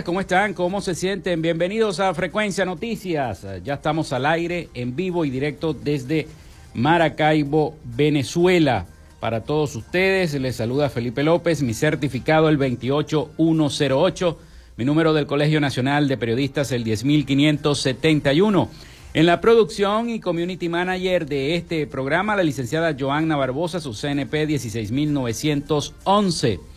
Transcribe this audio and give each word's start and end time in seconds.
¿Cómo 0.00 0.22
están? 0.22 0.54
¿Cómo 0.54 0.80
se 0.80 0.94
sienten? 0.94 1.42
Bienvenidos 1.42 2.00
a 2.00 2.14
Frecuencia 2.14 2.64
Noticias. 2.64 3.46
Ya 3.62 3.74
estamos 3.74 4.14
al 4.14 4.24
aire, 4.24 4.70
en 4.72 4.96
vivo 4.96 5.26
y 5.26 5.30
directo 5.30 5.74
desde 5.74 6.28
Maracaibo, 6.72 7.76
Venezuela. 7.84 8.86
Para 9.20 9.44
todos 9.44 9.76
ustedes, 9.76 10.32
les 10.32 10.56
saluda 10.56 10.88
Felipe 10.88 11.22
López, 11.22 11.62
mi 11.62 11.74
certificado 11.74 12.48
el 12.48 12.56
28108, 12.56 14.38
mi 14.78 14.86
número 14.86 15.12
del 15.12 15.26
Colegio 15.26 15.60
Nacional 15.60 16.08
de 16.08 16.16
Periodistas 16.16 16.72
el 16.72 16.84
10571. 16.84 18.70
En 19.12 19.26
la 19.26 19.42
producción 19.42 20.08
y 20.08 20.20
community 20.20 20.70
manager 20.70 21.26
de 21.26 21.54
este 21.54 21.86
programa, 21.86 22.34
la 22.34 22.44
licenciada 22.44 22.96
Joanna 22.98 23.36
Barbosa, 23.36 23.78
su 23.78 23.92
CNP 23.92 24.46
16911 24.46 26.71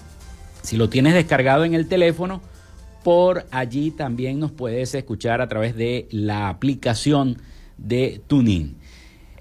Si 0.63 0.77
lo 0.77 0.89
tienes 0.89 1.15
descargado 1.15 1.65
en 1.65 1.75
el 1.75 1.87
teléfono, 1.87 2.41
por 3.05 3.47
allí 3.53 3.93
también 3.93 4.41
nos 4.41 4.51
puedes 4.51 4.93
escuchar 4.95 5.41
a 5.41 5.49
través 5.49 5.77
de 5.77 6.09
la 6.11 6.49
aplicación 6.49 7.39
de 7.77 8.21
TuneIn. 8.27 8.77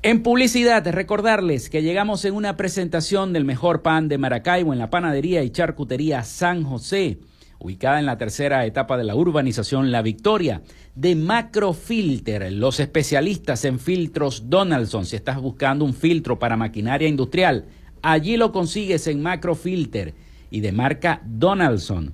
En 0.05 0.21
publicidad, 0.21 0.85
recordarles 0.85 1.69
que 1.69 1.81
llegamos 1.81 2.25
en 2.25 2.33
una 2.33 2.57
presentación 2.57 3.31
del 3.31 3.45
mejor 3.45 3.81
pan 3.81 4.09
de 4.09 4.17
Maracaibo 4.17 4.73
en 4.73 4.79
la 4.79 4.89
panadería 4.89 5.43
y 5.43 5.49
charcutería 5.49 6.23
San 6.23 6.65
José, 6.65 7.19
ubicada 7.57 7.99
en 7.99 8.05
la 8.05 8.17
tercera 8.17 8.65
etapa 8.65 8.97
de 8.97 9.05
la 9.05 9.15
urbanización 9.15 9.93
La 9.93 10.01
Victoria, 10.01 10.61
de 10.93 11.15
Macrofilter, 11.15 12.51
los 12.51 12.81
especialistas 12.81 13.63
en 13.63 13.79
filtros 13.79 14.49
Donaldson. 14.49 15.05
Si 15.05 15.15
estás 15.15 15.39
buscando 15.39 15.85
un 15.85 15.93
filtro 15.93 16.37
para 16.37 16.57
maquinaria 16.57 17.07
industrial, 17.07 17.63
allí 18.01 18.35
lo 18.35 18.51
consigues 18.51 19.07
en 19.07 19.21
Macrofilter 19.21 20.15
y 20.51 20.59
de 20.59 20.73
marca 20.73 21.21
Donaldson. 21.25 22.13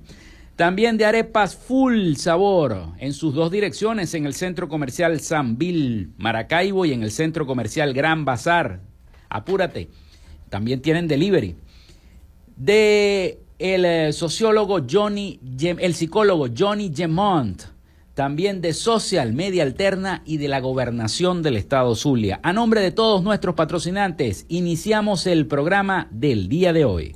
También 0.60 0.98
de 0.98 1.06
arepas 1.06 1.56
full 1.56 2.16
sabor 2.16 2.88
en 2.98 3.14
sus 3.14 3.34
dos 3.34 3.50
direcciones, 3.50 4.14
en 4.14 4.26
el 4.26 4.34
centro 4.34 4.68
comercial 4.68 5.18
Bill 5.56 6.12
Maracaibo 6.18 6.86
y 6.86 6.92
en 6.92 7.02
el 7.02 7.12
centro 7.12 7.48
comercial 7.48 7.94
Gran 7.94 8.26
Bazar. 8.26 8.82
Apúrate. 9.30 9.88
También 10.50 10.82
tienen 10.82 11.08
delivery. 11.08 11.56
De 12.58 13.40
el 13.58 13.86
eh, 13.86 14.12
sociólogo 14.12 14.82
Johnny, 14.86 15.40
el 15.62 15.96
psicólogo 15.96 16.48
Johnny 16.54 16.92
Gemont. 16.94 17.64
También 18.14 18.60
de 18.60 18.74
Social 18.74 19.32
Media 19.32 19.64
Alterna 19.64 20.24
y 20.26 20.40
de 20.40 20.50
la 20.50 20.60
Gobernación 20.60 21.42
del 21.42 21.56
Estado 21.56 21.96
Zulia. 21.96 22.42
A 22.44 22.52
nombre 22.52 22.82
de 22.82 22.92
todos 22.92 23.24
nuestros 23.24 23.56
patrocinantes, 23.56 24.46
iniciamos 24.50 25.26
el 25.26 25.48
programa 25.48 26.10
del 26.12 26.50
día 26.50 26.74
de 26.74 26.84
hoy. 26.84 27.16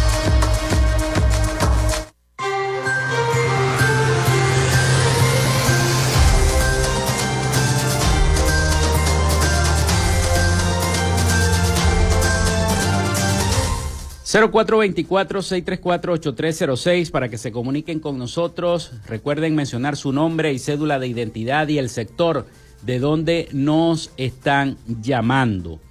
0424-634-8306 14.31 17.11
para 17.11 17.27
que 17.27 17.37
se 17.37 17.51
comuniquen 17.51 17.99
con 17.99 18.17
nosotros. 18.17 18.93
Recuerden 19.05 19.55
mencionar 19.55 19.97
su 19.97 20.13
nombre 20.13 20.53
y 20.53 20.59
cédula 20.59 20.99
de 20.99 21.07
identidad 21.07 21.67
y 21.67 21.77
el 21.77 21.89
sector 21.89 22.45
de 22.81 22.99
donde 22.99 23.49
nos 23.51 24.13
están 24.15 24.77
llamando. 25.01 25.81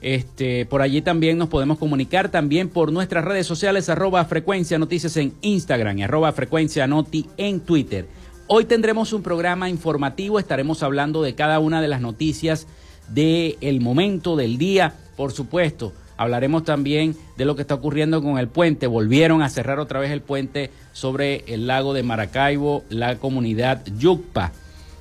Este, 0.00 0.64
por 0.66 0.80
allí 0.80 1.02
también 1.02 1.36
nos 1.36 1.50
podemos 1.50 1.76
comunicar 1.78 2.30
también 2.30 2.70
por 2.70 2.90
nuestras 2.90 3.26
redes 3.26 3.46
sociales, 3.46 3.90
arroba 3.90 4.24
frecuencia 4.24 4.78
noticias 4.78 5.18
en 5.18 5.34
Instagram 5.42 5.98
y 5.98 6.02
arroba 6.02 6.32
frecuencia 6.32 6.86
noti 6.86 7.26
en 7.36 7.60
Twitter. 7.60 8.06
Hoy 8.46 8.64
tendremos 8.64 9.12
un 9.12 9.22
programa 9.22 9.68
informativo, 9.68 10.38
estaremos 10.38 10.82
hablando 10.82 11.22
de 11.22 11.34
cada 11.34 11.58
una 11.60 11.82
de 11.82 11.88
las 11.88 12.00
noticias 12.00 12.66
del 13.08 13.80
momento, 13.80 14.34
del 14.34 14.56
día, 14.56 14.94
por 15.14 15.32
supuesto. 15.32 15.92
Hablaremos 16.22 16.62
también 16.62 17.16
de 17.36 17.44
lo 17.44 17.56
que 17.56 17.62
está 17.62 17.74
ocurriendo 17.74 18.22
con 18.22 18.38
el 18.38 18.46
puente. 18.46 18.86
Volvieron 18.86 19.42
a 19.42 19.48
cerrar 19.48 19.80
otra 19.80 19.98
vez 19.98 20.12
el 20.12 20.20
puente 20.20 20.70
sobre 20.92 21.42
el 21.48 21.66
lago 21.66 21.94
de 21.94 22.04
Maracaibo, 22.04 22.84
la 22.90 23.16
comunidad 23.16 23.84
Yucpa. 23.98 24.52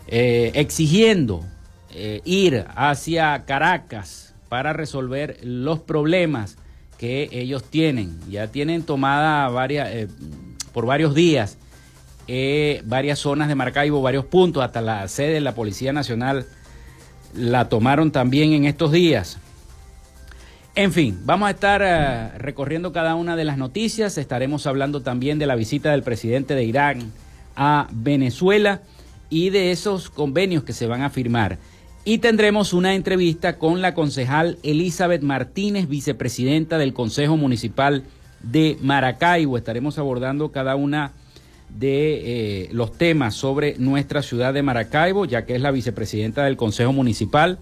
Eh, 0.08 0.52
exigiendo 0.56 1.46
eh, 1.92 2.22
ir 2.26 2.66
hacia 2.76 3.46
Caracas 3.46 4.34
para 4.50 4.74
resolver 4.74 5.38
los 5.44 5.80
problemas 5.80 6.58
que 6.98 7.30
ellos 7.32 7.64
tienen. 7.66 8.20
Ya 8.28 8.48
tienen 8.48 8.82
tomada 8.82 9.48
eh, 9.70 10.08
por 10.74 10.88
varios 10.88 11.14
días 11.14 11.60
varias 12.86 13.20
zonas 13.20 13.50
de 13.50 13.56
Maracaibo, 13.56 14.02
varios 14.02 14.24
puntos, 14.24 14.64
hasta 14.64 14.80
la 14.80 15.06
sede 15.10 15.34
de 15.34 15.42
la 15.42 15.54
Policía 15.54 15.92
Nacional 15.92 16.46
la 17.36 17.68
tomaron 17.68 18.12
también 18.12 18.54
en 18.54 18.66
estos 18.66 18.92
días. 18.92 19.38
En 20.74 20.94
fin, 20.94 21.20
vamos 21.26 21.48
a 21.48 21.52
estar 21.52 22.40
recorriendo 22.40 22.94
cada 22.94 23.16
una 23.16 23.36
de 23.36 23.44
las 23.44 23.58
noticias. 23.58 24.18
Estaremos 24.18 24.66
hablando 24.68 25.02
también 25.02 25.38
de 25.38 25.46
la 25.46 25.56
visita 25.56 25.92
del 25.92 26.02
presidente 26.02 26.56
de 26.56 26.64
Irán 26.64 27.12
a 27.58 27.90
Venezuela 27.92 28.82
y 29.30 29.50
de 29.50 29.72
esos 29.72 30.10
convenios 30.10 30.64
que 30.64 30.72
se 30.72 30.88
van 30.88 31.02
a 31.02 31.10
firmar. 31.10 31.58
Y 32.06 32.20
tendremos 32.20 32.72
una 32.72 32.96
entrevista 32.96 33.58
con 33.58 33.82
la 33.82 33.94
concejal 33.94 34.60
Elizabeth 34.64 35.22
Martínez, 35.24 35.90
vicepresidenta 35.90 36.78
del 36.78 36.94
Consejo 36.94 37.36
Municipal 37.36 38.04
de 38.42 38.78
Maracaibo. 38.82 39.58
Estaremos 39.58 39.98
abordando 39.98 40.54
cada 40.54 40.78
una 40.78 41.12
de 41.68 42.64
eh, 42.64 42.70
los 42.72 42.98
temas 42.98 43.36
sobre 43.36 43.76
nuestra 43.78 44.22
ciudad 44.22 44.54
de 44.54 44.64
Maracaibo, 44.64 45.26
ya 45.26 45.46
que 45.46 45.56
es 45.56 45.62
la 45.62 45.72
vicepresidenta 45.72 46.46
del 46.46 46.56
Consejo 46.56 46.94
Municipal. 46.94 47.60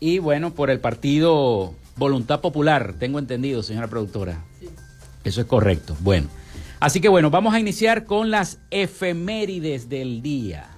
Y 0.00 0.18
bueno, 0.18 0.54
por 0.54 0.70
el 0.70 0.80
partido 0.80 1.74
Voluntad 1.96 2.40
Popular, 2.40 2.94
tengo 2.98 3.18
entendido, 3.18 3.62
señora 3.62 3.88
productora. 3.88 4.42
Eso 5.22 5.40
es 5.40 5.46
correcto. 5.46 5.96
Bueno, 6.00 6.28
así 6.80 7.00
que 7.00 7.08
bueno, 7.08 7.30
vamos 7.30 7.54
a 7.54 7.60
iniciar 7.60 8.04
con 8.04 8.30
las 8.30 8.58
efemérides 8.70 9.88
del 9.88 10.22
día. 10.22 10.70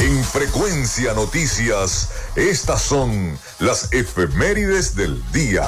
En 0.00 0.22
Frecuencia 0.24 1.14
Noticias, 1.14 2.10
estas 2.36 2.82
son 2.82 3.38
las 3.60 3.92
efemérides 3.92 4.94
del 4.94 5.22
día. 5.32 5.64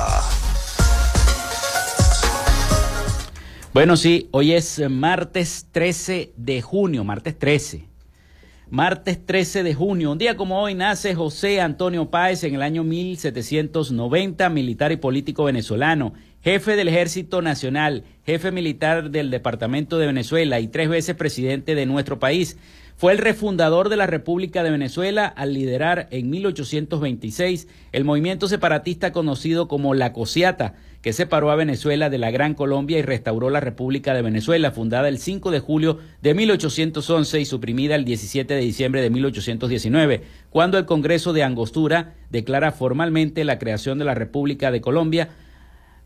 Bueno, 3.72 3.96
sí, 3.96 4.28
hoy 4.32 4.52
es 4.52 4.80
martes 4.90 5.66
13 5.70 6.32
de 6.36 6.62
junio, 6.62 7.04
martes 7.04 7.38
13. 7.38 7.95
Martes 8.68 9.24
13 9.24 9.62
de 9.62 9.74
junio, 9.74 10.10
un 10.10 10.18
día 10.18 10.36
como 10.36 10.60
hoy 10.60 10.74
nace 10.74 11.14
José 11.14 11.60
Antonio 11.60 12.10
Páez 12.10 12.42
en 12.42 12.56
el 12.56 12.62
año 12.62 12.82
1790, 12.82 14.48
militar 14.48 14.90
y 14.90 14.96
político 14.96 15.44
venezolano, 15.44 16.14
jefe 16.42 16.74
del 16.74 16.88
Ejército 16.88 17.42
Nacional, 17.42 18.02
jefe 18.24 18.50
militar 18.50 19.12
del 19.12 19.30
Departamento 19.30 19.98
de 19.98 20.06
Venezuela 20.06 20.58
y 20.58 20.66
tres 20.66 20.88
veces 20.88 21.14
presidente 21.14 21.76
de 21.76 21.86
nuestro 21.86 22.18
país 22.18 22.58
Fue 22.98 23.12
el 23.12 23.18
refundador 23.18 23.90
de 23.90 23.96
la 23.96 24.06
República 24.06 24.62
de 24.62 24.70
Venezuela 24.70 25.26
al 25.26 25.52
liderar 25.52 26.08
en 26.10 26.30
1826 26.30 27.68
el 27.92 28.04
movimiento 28.04 28.48
separatista 28.48 29.12
conocido 29.12 29.68
como 29.68 29.92
la 29.92 30.14
Cosiata, 30.14 30.76
que 31.02 31.12
separó 31.12 31.50
a 31.50 31.56
Venezuela 31.56 32.08
de 32.08 32.16
la 32.16 32.30
Gran 32.30 32.54
Colombia 32.54 32.98
y 32.98 33.02
restauró 33.02 33.50
la 33.50 33.60
República 33.60 34.14
de 34.14 34.22
Venezuela, 34.22 34.70
fundada 34.70 35.08
el 35.08 35.18
5 35.18 35.50
de 35.50 35.60
julio 35.60 35.98
de 36.22 36.32
1811 36.32 37.38
y 37.38 37.44
suprimida 37.44 37.96
el 37.96 38.06
17 38.06 38.54
de 38.54 38.60
diciembre 38.60 39.02
de 39.02 39.10
1819, 39.10 40.22
cuando 40.48 40.78
el 40.78 40.86
Congreso 40.86 41.34
de 41.34 41.42
Angostura 41.42 42.14
declara 42.30 42.72
formalmente 42.72 43.44
la 43.44 43.58
creación 43.58 43.98
de 43.98 44.06
la 44.06 44.14
República 44.14 44.70
de 44.70 44.80
Colombia, 44.80 45.28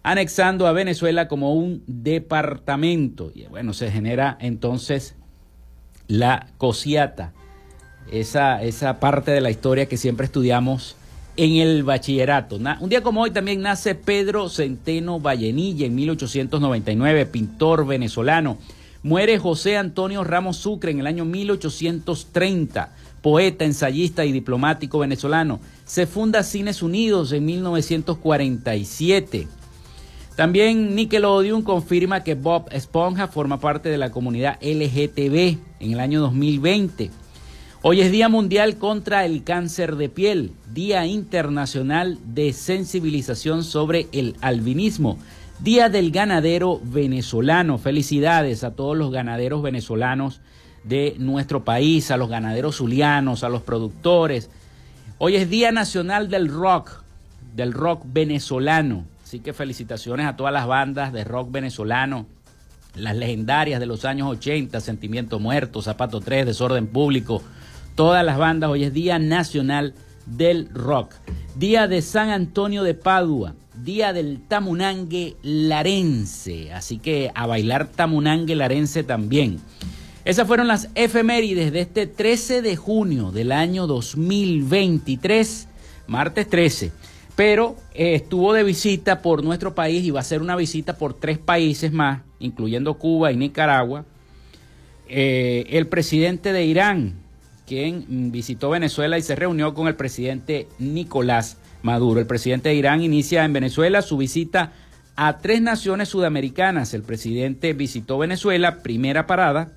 anexando 0.02 0.66
a 0.66 0.72
Venezuela 0.72 1.28
como 1.28 1.54
un 1.54 1.84
departamento. 1.86 3.30
Y 3.32 3.44
bueno, 3.44 3.74
se 3.74 3.92
genera 3.92 4.36
entonces 4.40 5.14
la 6.10 6.48
cosiata, 6.58 7.32
esa, 8.10 8.62
esa 8.64 8.98
parte 8.98 9.30
de 9.30 9.40
la 9.40 9.50
historia 9.50 9.86
que 9.86 9.96
siempre 9.96 10.26
estudiamos 10.26 10.96
en 11.36 11.56
el 11.56 11.84
bachillerato. 11.84 12.58
Un 12.80 12.88
día 12.88 13.02
como 13.02 13.22
hoy 13.22 13.30
también 13.30 13.62
nace 13.62 13.94
Pedro 13.94 14.48
Centeno 14.48 15.20
Vallenilla 15.20 15.86
en 15.86 15.94
1899, 15.94 17.26
pintor 17.26 17.86
venezolano. 17.86 18.58
Muere 19.04 19.38
José 19.38 19.76
Antonio 19.76 20.24
Ramos 20.24 20.56
Sucre 20.56 20.90
en 20.90 20.98
el 20.98 21.06
año 21.06 21.24
1830, 21.24 22.92
poeta, 23.22 23.64
ensayista 23.64 24.24
y 24.24 24.32
diplomático 24.32 24.98
venezolano. 24.98 25.60
Se 25.84 26.08
funda 26.08 26.42
Cines 26.42 26.82
Unidos 26.82 27.30
en 27.30 27.46
1947. 27.46 29.46
También 30.36 30.94
Nickelodeon 30.94 31.62
confirma 31.62 32.22
que 32.22 32.34
Bob 32.34 32.68
Esponja 32.70 33.28
forma 33.28 33.60
parte 33.60 33.88
de 33.88 33.98
la 33.98 34.10
comunidad 34.10 34.58
LGTB 34.62 35.58
en 35.80 35.92
el 35.92 36.00
año 36.00 36.20
2020. 36.20 37.10
Hoy 37.82 38.00
es 38.00 38.12
Día 38.12 38.28
Mundial 38.28 38.76
contra 38.76 39.24
el 39.24 39.42
Cáncer 39.42 39.96
de 39.96 40.08
Piel, 40.08 40.52
Día 40.72 41.06
Internacional 41.06 42.18
de 42.24 42.52
Sensibilización 42.52 43.64
sobre 43.64 44.06
el 44.12 44.36
Albinismo, 44.40 45.18
Día 45.60 45.88
del 45.88 46.10
Ganadero 46.10 46.80
Venezolano. 46.84 47.78
Felicidades 47.78 48.64
a 48.64 48.72
todos 48.72 48.96
los 48.96 49.10
ganaderos 49.10 49.62
venezolanos 49.62 50.40
de 50.84 51.16
nuestro 51.18 51.64
país, 51.64 52.10
a 52.10 52.16
los 52.16 52.30
ganaderos 52.30 52.76
zulianos, 52.76 53.44
a 53.44 53.48
los 53.48 53.62
productores. 53.62 54.50
Hoy 55.18 55.36
es 55.36 55.50
Día 55.50 55.72
Nacional 55.72 56.30
del 56.30 56.48
Rock, 56.48 57.02
del 57.54 57.72
rock 57.72 58.02
venezolano. 58.06 59.04
Así 59.30 59.38
que 59.38 59.52
felicitaciones 59.52 60.26
a 60.26 60.34
todas 60.34 60.52
las 60.52 60.66
bandas 60.66 61.12
de 61.12 61.22
rock 61.22 61.52
venezolano, 61.52 62.26
las 62.96 63.14
legendarias 63.14 63.78
de 63.78 63.86
los 63.86 64.04
años 64.04 64.28
80, 64.28 64.80
Sentimiento 64.80 65.38
Muerto, 65.38 65.82
Zapato 65.82 66.20
3, 66.20 66.46
Desorden 66.46 66.88
Público, 66.88 67.40
todas 67.94 68.24
las 68.24 68.38
bandas. 68.38 68.70
Hoy 68.70 68.82
es 68.82 68.92
Día 68.92 69.20
Nacional 69.20 69.94
del 70.26 70.68
Rock. 70.70 71.14
Día 71.54 71.86
de 71.86 72.02
San 72.02 72.30
Antonio 72.30 72.82
de 72.82 72.94
Padua, 72.94 73.54
Día 73.84 74.12
del 74.12 74.40
Tamunangue 74.48 75.36
Larense. 75.42 76.72
Así 76.72 76.98
que 76.98 77.30
a 77.32 77.46
bailar 77.46 77.86
Tamunangue 77.86 78.56
Larense 78.56 79.04
también. 79.04 79.60
Esas 80.24 80.48
fueron 80.48 80.66
las 80.66 80.88
efemérides 80.96 81.70
de 81.72 81.82
este 81.82 82.08
13 82.08 82.62
de 82.62 82.74
junio 82.74 83.30
del 83.30 83.52
año 83.52 83.86
2023, 83.86 85.68
martes 86.08 86.50
13 86.50 86.90
pero 87.40 87.74
eh, 87.94 88.16
estuvo 88.16 88.52
de 88.52 88.62
visita 88.62 89.22
por 89.22 89.42
nuestro 89.42 89.74
país 89.74 90.04
y 90.04 90.10
va 90.10 90.20
a 90.20 90.24
ser 90.24 90.42
una 90.42 90.56
visita 90.56 90.98
por 90.98 91.14
tres 91.14 91.38
países 91.38 91.90
más, 91.90 92.20
incluyendo 92.38 92.98
Cuba 92.98 93.32
y 93.32 93.38
Nicaragua, 93.38 94.04
eh, 95.08 95.64
el 95.70 95.86
presidente 95.86 96.52
de 96.52 96.66
Irán, 96.66 97.14
quien 97.66 98.30
visitó 98.30 98.68
Venezuela 98.68 99.16
y 99.16 99.22
se 99.22 99.36
reunió 99.36 99.72
con 99.72 99.88
el 99.88 99.94
presidente 99.94 100.68
Nicolás 100.78 101.56
Maduro. 101.80 102.20
El 102.20 102.26
presidente 102.26 102.68
de 102.68 102.74
Irán 102.74 103.00
inicia 103.00 103.42
en 103.42 103.54
Venezuela 103.54 104.02
su 104.02 104.18
visita 104.18 104.72
a 105.16 105.38
tres 105.38 105.62
naciones 105.62 106.10
sudamericanas. 106.10 106.92
El 106.92 107.04
presidente 107.04 107.72
visitó 107.72 108.18
Venezuela, 108.18 108.82
primera 108.82 109.26
parada 109.26 109.72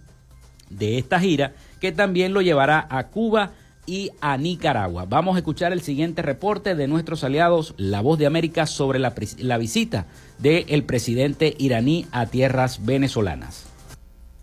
de 0.69 0.97
esta 0.97 1.17
gira, 1.17 1.53
que 1.79 1.93
también 1.93 2.33
lo 2.33 2.41
llevará 2.41 2.85
a 2.89 3.07
Cuba, 3.07 3.53
y 3.85 4.11
a 4.21 4.37
Nicaragua. 4.37 5.05
Vamos 5.07 5.35
a 5.35 5.39
escuchar 5.39 5.73
el 5.73 5.81
siguiente 5.81 6.21
reporte 6.21 6.75
de 6.75 6.87
nuestros 6.87 7.23
aliados, 7.23 7.73
La 7.77 8.01
Voz 8.01 8.17
de 8.19 8.25
América, 8.25 8.65
sobre 8.65 8.99
la, 8.99 9.57
visita 9.57 10.05
del 10.39 10.83
presidente 10.83 11.55
iraní 11.57 12.05
a 12.11 12.27
tierras 12.27 12.85
venezolanas. 12.85 13.72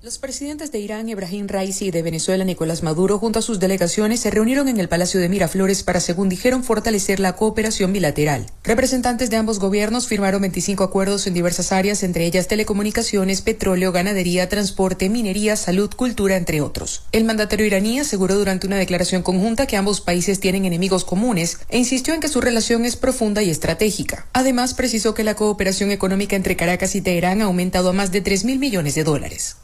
Los 0.03 0.17
presidentes 0.17 0.73
de 0.73 0.79
Irán, 0.79 1.11
Ibrahim 1.11 1.47
Raisi, 1.47 1.89
y 1.89 1.91
de 1.91 2.01
Venezuela, 2.01 2.43
Nicolás 2.43 2.83
Maduro, 2.83 3.19
junto 3.19 3.39
a 3.39 3.43
sus 3.43 3.61
delegaciones, 3.61 4.21
se 4.21 4.31
reunieron 4.31 4.67
en 4.69 4.81
el 4.81 4.89
Palacio 4.89 5.21
de 5.21 5.29
Miraflores 5.29 5.83
para, 5.83 6.01
según 6.01 6.31
dijeron, 6.31 6.65
fortalecer 6.65 7.21
la 7.21 7.37
cooperación 7.37 7.93
bilateral. 7.93 8.47
Representantes 8.65 9.29
de 9.29 9.37
ambos 9.37 9.59
gobiernos 9.59 10.07
firmaron 10.07 10.41
25 10.41 10.85
acuerdos 10.85 11.27
en 11.27 11.35
diversas 11.35 11.71
áreas, 11.71 12.03
entre 12.03 12.25
ellas 12.25 12.49
telecomunicaciones, 12.49 13.43
petróleo, 13.43 13.93
ganadería, 13.93 14.49
transporte, 14.49 15.11
minería, 15.11 15.55
salud, 15.57 15.91
cultura, 15.95 16.39
entre 16.39 16.63
otros. 16.63 17.03
El 17.13 17.25
mandatario 17.25 17.67
iraní 17.67 18.01
aseguró 18.01 18.37
durante 18.37 18.67
una 18.67 18.79
declaración 18.79 19.23
conjunta 19.23 19.67
que 19.67 19.77
ambos 19.77 20.01
países 20.01 20.41
tienen 20.41 20.65
enemigos 20.65 21.05
comunes 21.05 21.59
e 21.69 21.77
insistió 21.77 22.15
en 22.15 22.21
que 22.21 22.29
su 22.29 22.41
relación 22.41 22.87
es 22.87 22.97
profunda 22.97 23.43
y 23.43 23.51
estratégica. 23.51 24.27
Además, 24.33 24.73
precisó 24.73 25.13
que 25.13 25.25
la 25.25 25.37
cooperación 25.37 25.91
económica 25.91 26.37
entre 26.37 26.57
Caracas 26.57 26.95
y 26.95 27.03
Teherán 27.03 27.43
ha 27.43 27.45
aumentado 27.45 27.91
a 27.91 27.93
más 27.93 28.11
de 28.13 28.23
3 28.23 28.45
mil 28.47 28.59
millones 28.59 28.95
de 28.95 29.05
dólares. 29.05 29.57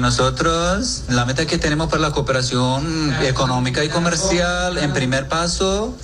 Nosotros, 0.00 1.04
la 1.08 1.24
meta 1.24 1.46
que 1.46 1.58
tenemos 1.58 1.88
para 1.88 2.02
la 2.02 2.10
cooperación 2.10 3.14
económica 3.22 3.84
y 3.84 3.88
comercial, 3.88 4.78
en 4.78 4.92
primer 4.92 5.28
paso, 5.28 5.96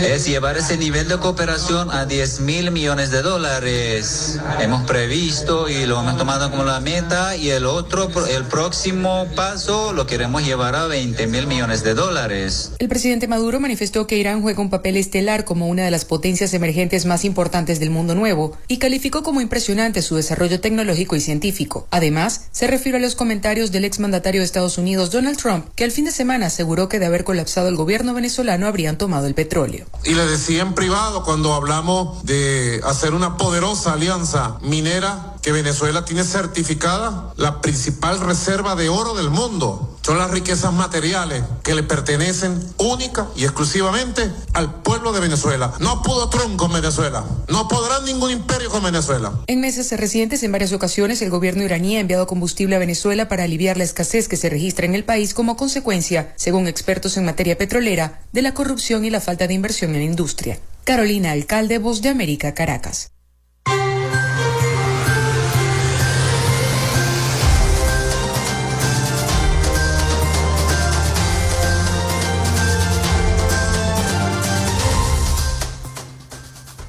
es 0.00 0.26
llevar 0.26 0.56
ese 0.56 0.76
nivel 0.76 1.08
de 1.08 1.18
cooperación 1.18 1.90
a 1.90 2.06
10 2.06 2.40
mil 2.40 2.70
millones 2.70 3.10
de 3.10 3.22
dólares. 3.22 4.38
Hemos 4.60 4.82
previsto 4.82 5.68
y 5.68 5.86
lo 5.86 6.00
hemos 6.00 6.16
tomado 6.16 6.50
como 6.50 6.64
la 6.64 6.80
meta 6.80 7.36
y 7.36 7.50
el 7.50 7.66
otro, 7.66 8.10
el 8.28 8.44
próximo 8.44 9.26
paso 9.36 9.92
lo 9.92 10.06
queremos 10.06 10.44
llevar 10.44 10.74
a 10.74 10.86
20 10.86 11.26
mil 11.26 11.46
millones 11.46 11.82
de 11.84 11.94
dólares. 11.94 12.72
El 12.78 12.88
presidente 12.88 13.28
Maduro 13.28 13.60
manifestó 13.60 14.06
que 14.06 14.16
Irán 14.16 14.42
juega 14.42 14.60
un 14.60 14.70
papel 14.70 14.96
estelar 14.96 15.44
como 15.44 15.68
una 15.68 15.84
de 15.84 15.90
las 15.90 16.04
potencias 16.04 16.52
emergentes 16.54 17.06
más 17.06 17.24
importantes 17.24 17.80
del 17.80 17.90
mundo 17.90 18.14
nuevo 18.14 18.56
y 18.68 18.78
calificó 18.78 19.22
como 19.22 19.40
impresionante 19.40 20.02
su 20.02 20.16
desarrollo 20.16 20.60
tecnológico 20.60 21.16
y 21.16 21.20
científico. 21.20 21.86
Además, 21.90 22.49
se 22.52 22.66
refirió 22.66 22.98
a 22.98 23.00
los 23.00 23.14
comentarios 23.14 23.70
del 23.72 23.84
exmandatario 23.84 24.40
de 24.40 24.44
Estados 24.44 24.78
Unidos, 24.78 25.10
Donald 25.10 25.38
Trump, 25.38 25.66
que 25.76 25.84
al 25.84 25.92
fin 25.92 26.04
de 26.04 26.12
semana 26.12 26.46
aseguró 26.46 26.88
que 26.88 26.98
de 26.98 27.06
haber 27.06 27.24
colapsado 27.24 27.68
el 27.68 27.76
gobierno 27.76 28.14
venezolano 28.14 28.66
habrían 28.66 28.98
tomado 28.98 29.26
el 29.26 29.34
petróleo. 29.34 29.86
Y 30.04 30.14
le 30.14 30.26
decía 30.26 30.62
en 30.62 30.74
privado 30.74 31.24
cuando 31.24 31.54
hablamos 31.54 32.24
de 32.24 32.80
hacer 32.84 33.14
una 33.14 33.36
poderosa 33.36 33.92
alianza 33.92 34.58
minera 34.62 35.34
que 35.42 35.52
Venezuela 35.52 36.04
tiene 36.04 36.24
certificada 36.24 37.32
la 37.36 37.60
principal 37.60 38.20
reserva 38.20 38.76
de 38.76 38.88
oro 38.88 39.14
del 39.14 39.30
mundo. 39.30 39.96
Son 40.02 40.18
las 40.18 40.30
riquezas 40.30 40.72
materiales 40.72 41.44
que 41.62 41.74
le 41.74 41.82
pertenecen 41.82 42.58
única 42.78 43.28
y 43.36 43.44
exclusivamente 43.44 44.30
al 44.54 44.82
pueblo 44.82 45.12
de 45.12 45.20
Venezuela. 45.20 45.72
No 45.78 46.02
pudo 46.02 46.28
Trump 46.30 46.56
con 46.56 46.72
Venezuela. 46.72 47.24
No 47.48 47.68
podrá 47.68 48.00
ningún 48.00 48.30
imperio 48.30 48.70
con 48.70 48.82
Venezuela. 48.82 49.32
En 49.46 49.60
meses 49.60 49.92
recientes, 49.98 50.42
en 50.42 50.52
varias 50.52 50.72
ocasiones, 50.72 51.20
el 51.22 51.30
gobierno 51.30 51.62
iraní 51.62 51.96
ha 51.96 52.00
enviado 52.00 52.26
combustible 52.40 52.74
a 52.74 52.78
Venezuela 52.78 53.28
para 53.28 53.44
aliviar 53.44 53.76
la 53.76 53.84
escasez 53.84 54.26
que 54.26 54.38
se 54.38 54.48
registra 54.48 54.86
en 54.86 54.94
el 54.94 55.04
país 55.04 55.34
como 55.34 55.58
consecuencia, 55.58 56.32
según 56.36 56.68
expertos 56.68 57.18
en 57.18 57.26
materia 57.26 57.58
petrolera, 57.58 58.22
de 58.32 58.40
la 58.40 58.54
corrupción 58.54 59.04
y 59.04 59.10
la 59.10 59.20
falta 59.20 59.46
de 59.46 59.52
inversión 59.52 59.90
en 59.90 59.98
la 59.98 60.06
industria. 60.06 60.58
Carolina 60.84 61.32
Alcalde, 61.32 61.76
Voz 61.76 62.00
de 62.00 62.08
América, 62.08 62.54
Caracas. 62.54 63.12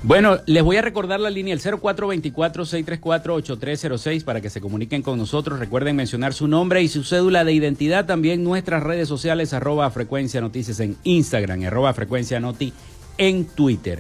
Bueno, 0.03 0.39
les 0.48 0.63
voy 0.63 0.77
a 0.77 0.81
recordar 0.81 1.20
la 1.20 1.29
línea 1.29 1.53
el 1.53 1.62
0424-634-8306 1.62 4.24
para 4.24 4.41
que 4.41 4.50
se 4.50 4.60
comuniquen 4.60 5.03
con 5.03 5.20
nosotros. 5.20 5.60
Recuerden 5.60 5.96
mencionar 5.96 6.34
su 6.34 6.48
nombre 6.48 6.81
y 6.81 6.88
su 6.88 7.03
cédula 7.03 7.43
de 7.43 7.53
identidad. 7.53 8.08
También 8.08 8.43
nuestras 8.43 8.81
redes 8.81 9.08
sociales, 9.08 9.53
arroba 9.53 9.91
frecuencia 9.91 10.41
noticias 10.41 10.79
en 10.79 10.98
Instagram, 11.03 11.63
arroba 11.65 11.93
frecuencia 11.93 12.39
noti 12.39 12.74
en 13.20 13.46
Twitter. 13.46 14.00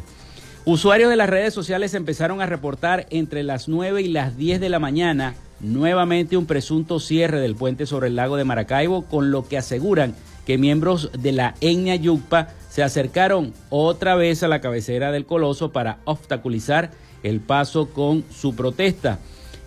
Usuarios 0.65 1.11
de 1.11 1.17
las 1.17 1.29
redes 1.29 1.53
sociales 1.53 1.93
empezaron 1.93 2.41
a 2.41 2.47
reportar 2.47 3.05
entre 3.11 3.43
las 3.43 3.67
9 3.67 4.01
y 4.01 4.07
las 4.07 4.35
10 4.37 4.59
de 4.59 4.69
la 4.69 4.79
mañana 4.79 5.35
nuevamente 5.59 6.35
un 6.35 6.47
presunto 6.47 6.99
cierre 6.99 7.39
del 7.39 7.55
puente 7.55 7.85
sobre 7.85 8.07
el 8.07 8.15
lago 8.15 8.37
de 8.37 8.43
Maracaibo, 8.43 9.03
con 9.03 9.29
lo 9.29 9.47
que 9.47 9.59
aseguran 9.59 10.15
que 10.51 10.57
miembros 10.57 11.09
de 11.17 11.31
la 11.31 11.55
etnia 11.61 11.95
Yucpa 11.95 12.49
se 12.69 12.83
acercaron 12.83 13.53
otra 13.69 14.15
vez 14.15 14.43
a 14.43 14.49
la 14.49 14.59
cabecera 14.59 15.09
del 15.09 15.25
coloso 15.25 15.71
para 15.71 15.99
obstaculizar 16.03 16.91
el 17.23 17.39
paso 17.39 17.87
con 17.93 18.25
su 18.29 18.53
protesta. 18.53 19.19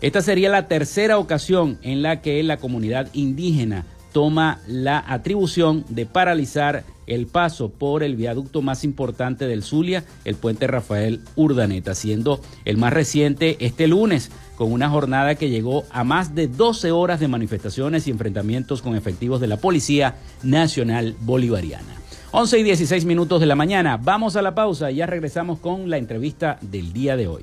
Esta 0.03 0.21
sería 0.21 0.51
la 0.51 0.69
tercera 0.69 1.17
ocasión 1.17 1.79
en 1.81 2.03
la 2.03 2.21
que 2.21 2.43
la 2.43 2.59
comunidad 2.59 3.09
indígena 3.15 3.87
toma 4.15 4.61
la 4.69 5.05
atribución 5.09 5.85
de 5.89 6.07
paralizar 6.07 6.85
el 7.09 7.27
paso 7.27 7.69
por 7.69 8.05
el 8.05 8.15
viaducto 8.15 8.63
más 8.63 8.85
importante 8.85 9.49
del 9.49 9.65
Zulia, 9.65 10.05
el 10.25 10.37
puente 10.37 10.69
Rafael 10.69 11.21
Urdaneta, 11.35 11.97
siendo 11.97 12.41
el 12.65 12.77
más 12.77 12.93
reciente 12.93 13.57
este 13.59 13.89
lunes, 13.89 14.31
con 14.57 14.73
una 14.73 14.89
jornada 14.89 15.35
que 15.35 15.51
llegó 15.51 15.83
a 15.91 16.05
más 16.05 16.37
de 16.37 16.47
12 16.47 16.93
horas 16.93 17.19
de 17.19 17.27
manifestaciones 17.27 18.07
y 18.07 18.13
enfrentamientos 18.13 18.83
con 18.83 18.95
efectivos 18.95 19.41
de 19.41 19.49
la 19.49 19.57
Policía 19.57 20.15
Nacional 20.45 21.17
Bolivariana. 21.23 21.95
11 22.31 22.61
y 22.61 22.63
16 22.63 23.05
minutos 23.07 23.41
de 23.41 23.47
la 23.47 23.57
mañana, 23.57 23.97
vamos 23.97 24.37
a 24.37 24.43
la 24.43 24.55
pausa 24.55 24.93
y 24.93 24.97
ya 24.97 25.07
regresamos 25.07 25.59
con 25.59 25.91
la 25.91 25.99
entrevista 25.99 26.59
del 26.63 26.93
día 26.93 27.17
de 27.17 27.27
hoy. 27.27 27.43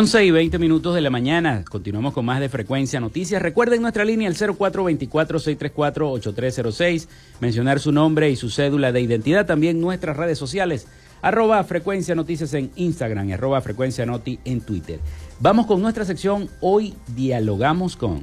11 0.00 0.24
y 0.24 0.30
20 0.30 0.58
minutos 0.58 0.94
de 0.94 1.02
la 1.02 1.10
mañana. 1.10 1.62
Continuamos 1.68 2.14
con 2.14 2.24
más 2.24 2.40
de 2.40 2.48
Frecuencia 2.48 3.00
Noticias. 3.00 3.42
Recuerden 3.42 3.82
nuestra 3.82 4.02
línea 4.02 4.28
el 4.28 4.34
0424-634-8306. 4.34 7.06
Mencionar 7.40 7.80
su 7.80 7.92
nombre 7.92 8.30
y 8.30 8.36
su 8.36 8.48
cédula 8.48 8.92
de 8.92 9.02
identidad. 9.02 9.44
También 9.44 9.78
nuestras 9.78 10.16
redes 10.16 10.38
sociales. 10.38 10.86
Arroba 11.20 11.62
Frecuencia 11.64 12.14
Noticias 12.14 12.54
en 12.54 12.70
Instagram 12.76 13.28
y 13.28 13.34
arroba 13.34 13.60
Frecuencia 13.60 14.06
Noti 14.06 14.38
en 14.46 14.62
Twitter. 14.62 15.00
Vamos 15.38 15.66
con 15.66 15.82
nuestra 15.82 16.06
sección. 16.06 16.48
Hoy 16.62 16.94
dialogamos 17.08 17.94
con. 17.94 18.22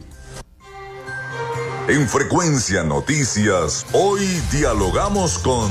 En 1.90 2.08
Frecuencia 2.08 2.84
Noticias, 2.84 3.86
hoy 3.94 4.26
dialogamos 4.52 5.38
con... 5.38 5.70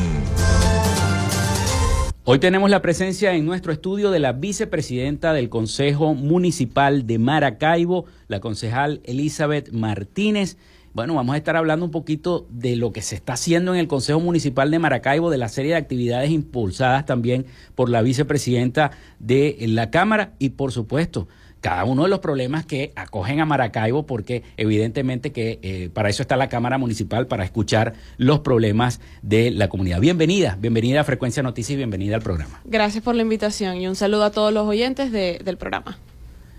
Hoy 2.29 2.41
tenemos 2.41 2.71
la 2.71 2.83
presencia 2.83 3.35
en 3.35 3.47
nuestro 3.47 3.73
estudio 3.73 4.11
de 4.11 4.19
la 4.19 4.33
vicepresidenta 4.33 5.33
del 5.33 5.49
Consejo 5.49 6.13
Municipal 6.13 7.07
de 7.07 7.21
Maracaibo, 7.21 8.07
la 8.27 8.41
concejal 8.41 9.01
Elizabeth 9.05 9.71
Martínez. 9.71 10.57
Bueno, 10.93 11.15
vamos 11.15 11.35
a 11.35 11.37
estar 11.37 11.55
hablando 11.55 11.85
un 11.85 11.93
poquito 11.93 12.49
de 12.51 12.75
lo 12.75 12.91
que 12.93 13.01
se 13.01 13.15
está 13.15 13.35
haciendo 13.35 13.75
en 13.75 13.79
el 13.79 13.87
Consejo 13.87 14.19
Municipal 14.19 14.73
de 14.73 14.81
Maracaibo, 14.81 15.31
de 15.31 15.39
la 15.39 15.49
serie 15.49 15.71
de 15.71 15.77
actividades 15.77 16.33
impulsadas 16.33 17.07
también 17.07 17.47
por 17.77 17.91
la 17.91 18.03
vicepresidenta 18.03 18.91
de 19.21 19.57
la 19.61 19.93
Cámara 19.93 20.33
y, 20.41 20.49
por 20.49 20.73
supuesto, 20.73 21.29
cada 21.61 21.85
uno 21.85 22.05
de 22.05 22.09
los 22.09 22.21
problemas 22.21 22.65
que 22.67 22.93
acogen 22.97 23.41
a 23.41 23.45
Maracaibo, 23.45 24.07
porque 24.07 24.43
evidentemente 24.57 25.33
que 25.33 25.59
eh, 25.63 25.91
para 25.93 26.09
eso 26.09 26.23
está 26.23 26.37
la 26.37 26.49
Cámara 26.49 26.79
Municipal, 26.79 27.27
para 27.27 27.45
escuchar 27.45 27.95
los 28.19 28.41
problemas 28.41 29.01
de 29.23 29.51
la 29.51 29.69
comunidad. 29.69 30.01
Bienvenida, 30.01 30.57
bienvenida 30.61 31.01
a 31.01 31.05
Frecuencia 31.05 31.43
Noticias 31.43 31.75
y 31.75 31.77
bienvenida 31.77 32.17
al 32.17 32.23
programa. 32.23 32.61
Gracias 32.65 33.03
por 33.03 33.15
la 33.15 33.23
invitación 33.23 33.77
y 33.79 33.89
un 33.89 33.97
saludo 33.97 34.25
a 34.25 34.31
todos 34.31 34.53
los 34.53 34.67
oyentes 34.67 35.13
del 35.13 35.57
programa. 35.57 35.99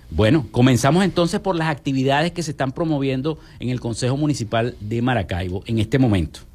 Bueno, 0.09 0.47
comenzamos 0.51 1.03
entonces 1.03 1.39
por 1.39 1.55
las 1.55 1.67
actividades 1.67 2.31
que 2.31 2.41
se 2.41 2.51
están 2.51 2.71
promoviendo 2.71 3.37
en 3.59 3.69
el 3.69 3.79
Consejo 3.79 4.15
Municipal 4.15 4.75
de 4.79 5.01
Maracaibo 5.01 5.63
en 5.65 5.79
este 5.79 5.99
momento. 5.99 6.46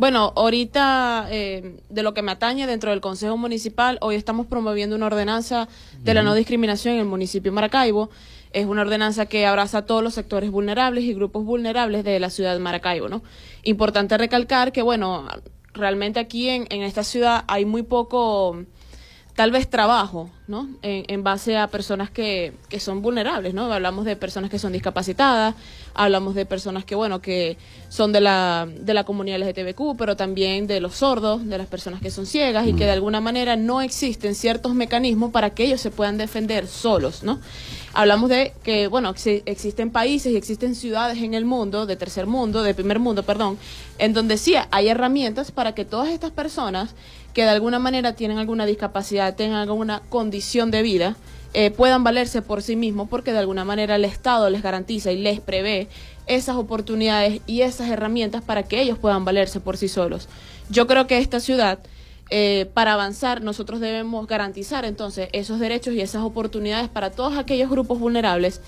Bueno, 0.00 0.32
ahorita 0.34 1.26
eh, 1.30 1.76
de 1.90 2.02
lo 2.02 2.14
que 2.14 2.22
me 2.22 2.32
atañe 2.32 2.66
dentro 2.66 2.88
del 2.88 3.02
Consejo 3.02 3.36
Municipal, 3.36 3.98
hoy 4.00 4.14
estamos 4.14 4.46
promoviendo 4.46 4.96
una 4.96 5.04
ordenanza 5.04 5.68
de 6.02 6.14
la 6.14 6.22
no 6.22 6.32
discriminación 6.34 6.94
en 6.94 7.00
el 7.00 7.06
municipio 7.06 7.52
de 7.52 7.54
Maracaibo. 7.54 8.08
Es 8.54 8.64
una 8.64 8.80
ordenanza 8.80 9.26
que 9.26 9.44
abraza 9.44 9.76
a 9.76 9.84
todos 9.84 10.02
los 10.02 10.14
sectores 10.14 10.50
vulnerables 10.50 11.04
y 11.04 11.12
grupos 11.12 11.44
vulnerables 11.44 12.02
de 12.02 12.18
la 12.18 12.30
ciudad 12.30 12.54
de 12.54 12.60
Maracaibo, 12.60 13.10
¿no? 13.10 13.22
Importante 13.62 14.16
recalcar 14.16 14.72
que, 14.72 14.80
bueno, 14.80 15.28
realmente 15.74 16.18
aquí 16.18 16.48
en, 16.48 16.66
en 16.70 16.80
esta 16.80 17.04
ciudad 17.04 17.44
hay 17.46 17.66
muy 17.66 17.82
poco 17.82 18.56
tal 19.34 19.50
vez 19.52 19.70
trabajo, 19.70 20.30
¿no? 20.48 20.68
En, 20.82 21.22
base 21.22 21.56
a 21.56 21.68
personas 21.68 22.10
que, 22.10 22.52
que, 22.68 22.80
son 22.80 23.00
vulnerables, 23.00 23.54
¿no? 23.54 23.72
Hablamos 23.72 24.04
de 24.04 24.16
personas 24.16 24.50
que 24.50 24.58
son 24.58 24.72
discapacitadas, 24.72 25.54
hablamos 25.94 26.34
de 26.34 26.46
personas 26.46 26.84
que, 26.84 26.94
bueno, 26.94 27.20
que 27.20 27.56
son 27.88 28.12
de 28.12 28.20
la, 28.20 28.68
de 28.68 28.94
la 28.94 29.04
comunidad 29.04 29.38
LGTBQ, 29.38 29.96
pero 29.96 30.16
también 30.16 30.66
de 30.66 30.80
los 30.80 30.96
sordos, 30.96 31.46
de 31.46 31.58
las 31.58 31.66
personas 31.66 32.00
que 32.00 32.10
son 32.10 32.26
ciegas 32.26 32.66
y 32.66 32.74
que 32.74 32.84
de 32.84 32.92
alguna 32.92 33.20
manera 33.20 33.56
no 33.56 33.80
existen 33.80 34.34
ciertos 34.34 34.74
mecanismos 34.74 35.30
para 35.30 35.50
que 35.50 35.64
ellos 35.64 35.80
se 35.80 35.90
puedan 35.90 36.18
defender 36.18 36.66
solos, 36.66 37.22
¿no? 37.22 37.40
Hablamos 37.92 38.30
de 38.30 38.52
que, 38.62 38.86
bueno, 38.86 39.12
existen 39.44 39.90
países 39.90 40.32
y 40.32 40.36
existen 40.36 40.76
ciudades 40.76 41.18
en 41.18 41.34
el 41.34 41.44
mundo, 41.44 41.86
de 41.86 41.96
tercer 41.96 42.26
mundo, 42.26 42.62
de 42.62 42.72
primer 42.72 43.00
mundo, 43.00 43.24
perdón, 43.24 43.58
en 43.98 44.12
donde 44.12 44.38
sí 44.38 44.54
hay 44.70 44.88
herramientas 44.88 45.50
para 45.50 45.74
que 45.74 45.84
todas 45.84 46.10
estas 46.10 46.30
personas 46.30 46.94
que 47.34 47.42
de 47.42 47.48
alguna 47.48 47.78
manera 47.78 48.14
tienen 48.14 48.38
alguna 48.38 48.66
discapacidad, 48.66 49.34
tengan 49.34 49.58
alguna 49.58 50.02
condición 50.08 50.70
de 50.70 50.82
vida, 50.82 51.16
eh, 51.52 51.70
puedan 51.70 52.04
valerse 52.04 52.42
por 52.42 52.62
sí 52.62 52.76
mismos 52.76 53.08
porque 53.08 53.32
de 53.32 53.38
alguna 53.38 53.64
manera 53.64 53.96
el 53.96 54.04
Estado 54.04 54.48
les 54.50 54.62
garantiza 54.62 55.10
y 55.10 55.18
les 55.18 55.40
prevé 55.40 55.88
esas 56.26 56.56
oportunidades 56.56 57.40
y 57.46 57.62
esas 57.62 57.90
herramientas 57.90 58.42
para 58.42 58.62
que 58.62 58.80
ellos 58.80 58.98
puedan 58.98 59.24
valerse 59.24 59.58
por 59.58 59.76
sí 59.76 59.88
solos. 59.88 60.28
Yo 60.68 60.86
creo 60.86 61.08
que 61.08 61.18
esta 61.18 61.40
ciudad, 61.40 61.80
eh, 62.30 62.70
para 62.72 62.92
avanzar, 62.92 63.42
nosotros 63.42 63.80
debemos 63.80 64.28
garantizar 64.28 64.84
entonces 64.84 65.28
esos 65.32 65.58
derechos 65.58 65.94
y 65.94 66.00
esas 66.00 66.22
oportunidades 66.22 66.88
para 66.88 67.10
todos 67.10 67.36
aquellos 67.36 67.68
grupos 67.68 67.98
vulnerables 67.98 68.60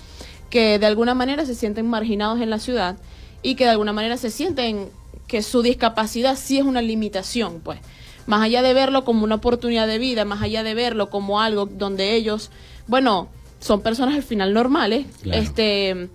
que 0.49 0.77
de 0.77 0.85
alguna 0.85 1.13
manera 1.13 1.45
se 1.45 1.55
sienten 1.55 1.87
marginados 1.87 2.41
en 2.41 2.49
la 2.49 2.59
ciudad 2.59 2.97
y 3.41 3.55
que 3.55 3.63
de 3.63 3.71
alguna 3.71 3.93
manera 3.93 4.17
se 4.17 4.29
sienten 4.29 4.89
que 5.27 5.41
su 5.41 5.61
discapacidad 5.61 6.35
sí 6.35 6.57
es 6.57 6.65
una 6.65 6.81
limitación, 6.81 7.61
pues 7.61 7.79
más 8.27 8.41
allá 8.41 8.61
de 8.61 8.73
verlo 8.73 9.03
como 9.03 9.23
una 9.23 9.35
oportunidad 9.35 9.87
de 9.87 9.99
vida, 9.99 10.25
más 10.25 10.41
allá 10.41 10.63
de 10.63 10.73
verlo 10.73 11.09
como 11.09 11.41
algo 11.41 11.65
donde 11.65 12.15
ellos, 12.15 12.51
bueno, 12.87 13.29
son 13.59 13.81
personas 13.81 14.15
al 14.15 14.23
final 14.23 14.53
normales, 14.53 15.05
este 15.25 16.09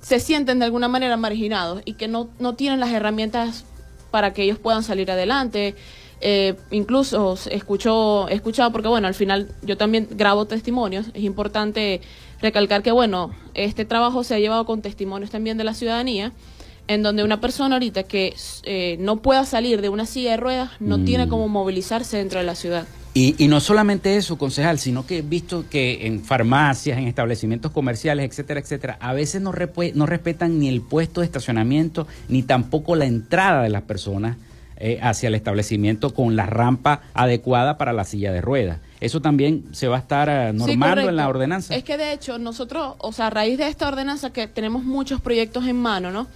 se 0.00 0.18
sienten 0.18 0.58
de 0.58 0.64
alguna 0.64 0.88
manera 0.88 1.16
marginados 1.16 1.80
y 1.84 1.94
que 1.94 2.08
no, 2.08 2.28
no 2.40 2.54
tienen 2.54 2.80
las 2.80 2.90
herramientas 2.90 3.64
para 4.10 4.32
que 4.32 4.42
ellos 4.42 4.58
puedan 4.58 4.82
salir 4.82 5.10
adelante. 5.10 5.76
Eh, 6.20 6.56
incluso 6.70 7.36
escucho, 7.50 8.28
he 8.28 8.34
escuchado, 8.34 8.70
porque 8.72 8.88
bueno, 8.88 9.08
al 9.08 9.14
final 9.14 9.48
yo 9.62 9.76
también 9.76 10.08
grabo 10.10 10.44
testimonios, 10.46 11.06
es 11.14 11.22
importante 11.22 12.00
recalcar 12.40 12.82
que 12.82 12.92
bueno, 12.92 13.32
este 13.54 13.84
trabajo 13.84 14.22
se 14.22 14.34
ha 14.34 14.38
llevado 14.38 14.66
con 14.66 14.82
testimonios 14.82 15.30
también 15.30 15.56
de 15.56 15.64
la 15.64 15.74
ciudadanía 15.74 16.32
en 16.88 17.02
donde 17.02 17.24
una 17.24 17.40
persona 17.40 17.76
ahorita 17.76 18.02
que 18.04 18.34
eh, 18.64 18.96
no 18.98 19.22
pueda 19.22 19.44
salir 19.44 19.80
de 19.80 19.88
una 19.88 20.06
silla 20.06 20.32
de 20.32 20.36
ruedas 20.36 20.70
no 20.80 20.98
mm. 20.98 21.04
tiene 21.04 21.28
cómo 21.28 21.48
movilizarse 21.48 22.18
dentro 22.18 22.40
de 22.40 22.46
la 22.46 22.54
ciudad. 22.54 22.86
Y, 23.14 23.46
no 23.48 23.60
solamente 23.60 24.16
eso, 24.16 24.38
concejal, 24.38 24.78
sino 24.78 25.04
que 25.04 25.18
he 25.18 25.22
visto 25.22 25.66
que 25.68 26.06
en 26.06 26.24
farmacias, 26.24 26.96
en 26.96 27.06
establecimientos 27.06 27.70
comerciales, 27.70 28.24
etcétera, 28.30 28.60
etcétera, 28.60 28.96
a 29.00 29.12
veces 29.12 29.42
no, 29.42 29.52
no 29.94 30.06
respetan 30.06 30.58
ni 30.58 30.68
el 30.68 30.80
puesto 30.80 31.20
de 31.20 31.26
estacionamiento, 31.26 32.06
ni 32.28 32.42
tampoco 32.42 32.96
la 32.96 33.04
entrada 33.04 33.62
de 33.62 33.68
las 33.68 33.82
personas 33.82 34.38
eh, 34.84 34.98
hacia 35.00 35.28
el 35.28 35.36
establecimiento 35.36 36.12
con 36.12 36.34
la 36.34 36.46
rampa 36.46 37.02
adecuada 37.14 37.78
para 37.78 37.92
la 37.92 38.04
silla 38.04 38.32
de 38.32 38.40
ruedas. 38.40 38.80
Eso 38.98 39.20
también 39.20 39.66
se 39.70 39.86
va 39.86 39.96
a 39.96 40.00
estar 40.00 40.28
eh, 40.28 40.52
normando 40.52 41.08
en 41.08 41.14
la 41.14 41.28
ordenanza. 41.28 41.76
Es 41.76 41.84
que 41.84 41.96
de 41.96 42.12
hecho 42.12 42.38
nosotros, 42.38 42.94
o 42.98 43.12
sea, 43.12 43.28
a 43.28 43.30
raíz 43.30 43.58
de 43.58 43.68
esta 43.68 43.86
ordenanza 43.86 44.32
que 44.32 44.48
tenemos 44.48 44.82
muchos 44.82 45.20
proyectos 45.20 45.68
en 45.68 45.76
mano, 45.76 46.10
¿no? 46.10 46.26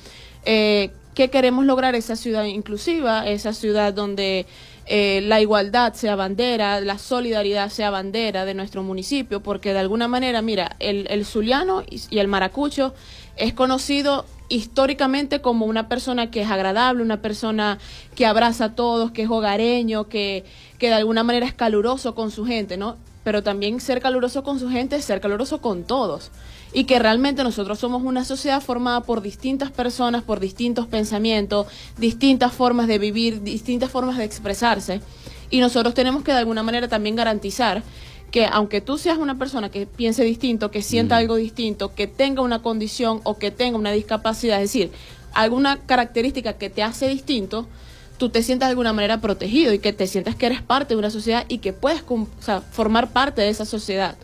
Eh, 0.44 0.90
que 1.16 1.28
queremos 1.28 1.64
lograr 1.64 1.96
esa 1.96 2.14
ciudad 2.14 2.44
inclusiva, 2.44 3.26
esa 3.26 3.52
ciudad 3.52 3.92
donde 3.92 4.46
eh, 4.88 5.20
la 5.24 5.40
igualdad 5.40 5.94
sea 5.94 6.14
bandera, 6.14 6.80
la 6.80 6.98
solidaridad 6.98 7.70
sea 7.70 7.90
bandera 7.90 8.44
de 8.44 8.54
nuestro 8.54 8.84
municipio, 8.84 9.42
porque 9.42 9.72
de 9.72 9.80
alguna 9.80 10.06
manera, 10.06 10.42
mira, 10.42 10.76
el, 10.78 11.08
el 11.10 11.24
zuliano 11.24 11.82
y, 11.90 12.18
el 12.18 12.28
maracucho 12.28 12.94
es 13.36 13.52
conocido 13.52 14.24
históricamente 14.48 15.40
como 15.40 15.66
una 15.66 15.88
persona 15.88 16.30
que 16.30 16.42
es 16.42 16.50
agradable, 16.50 17.02
una 17.02 17.20
persona 17.20 17.78
que 18.14 18.26
abraza 18.26 18.66
a 18.66 18.74
todos, 18.76 19.10
que 19.10 19.22
es 19.22 19.28
hogareño, 19.30 20.08
que, 20.08 20.44
que 20.78 20.86
de 20.86 20.94
alguna 20.94 21.24
manera 21.24 21.46
es 21.46 21.54
caluroso 21.54 22.14
con 22.14 22.30
su 22.30 22.46
gente, 22.46 22.76
¿no? 22.76 22.96
Pero 23.24 23.42
también 23.42 23.80
ser 23.80 24.00
caluroso 24.00 24.44
con 24.44 24.60
su 24.60 24.70
gente 24.70 24.94
es 24.94 25.04
ser 25.04 25.20
caluroso 25.20 25.60
con 25.60 25.82
todos 25.82 26.30
y 26.76 26.84
que 26.84 26.98
realmente 26.98 27.42
nosotros 27.42 27.78
somos 27.78 28.02
una 28.02 28.22
sociedad 28.26 28.60
formada 28.60 29.00
por 29.00 29.22
distintas 29.22 29.70
personas, 29.70 30.22
por 30.22 30.40
distintos 30.40 30.86
pensamientos, 30.86 31.68
distintas 31.96 32.52
formas 32.52 32.86
de 32.86 32.98
vivir, 32.98 33.42
distintas 33.42 33.90
formas 33.90 34.18
de 34.18 34.24
expresarse 34.24 35.00
y 35.48 35.60
nosotros 35.60 35.94
tenemos 35.94 36.22
que 36.22 36.32
de 36.32 36.38
alguna 36.38 36.62
manera 36.62 36.86
también 36.86 37.16
garantizar 37.16 37.82
que 38.30 38.44
aunque 38.44 38.82
tú 38.82 38.98
seas 38.98 39.16
una 39.16 39.38
persona 39.38 39.70
que 39.70 39.86
piense 39.86 40.22
distinto, 40.22 40.70
que 40.70 40.82
sienta 40.82 41.14
mm. 41.14 41.18
algo 41.18 41.36
distinto, 41.36 41.94
que 41.94 42.08
tenga 42.08 42.42
una 42.42 42.60
condición 42.60 43.22
o 43.22 43.38
que 43.38 43.50
tenga 43.50 43.78
una 43.78 43.92
discapacidad, 43.92 44.60
es 44.60 44.70
decir, 44.70 44.90
alguna 45.32 45.78
característica 45.86 46.58
que 46.58 46.68
te 46.68 46.82
hace 46.82 47.08
distinto, 47.08 47.66
tú 48.18 48.28
te 48.28 48.42
sientas 48.42 48.68
de 48.68 48.72
alguna 48.72 48.92
manera 48.92 49.22
protegido 49.22 49.72
y 49.72 49.78
que 49.78 49.94
te 49.94 50.06
sientas 50.06 50.36
que 50.36 50.44
eres 50.44 50.60
parte 50.60 50.92
de 50.92 50.98
una 50.98 51.08
sociedad 51.08 51.46
y 51.48 51.56
que 51.56 51.72
puedes 51.72 52.02
formar 52.70 53.12
parte 53.12 53.40
de 53.40 53.48
esa 53.48 53.64
sociedad. 53.64 54.18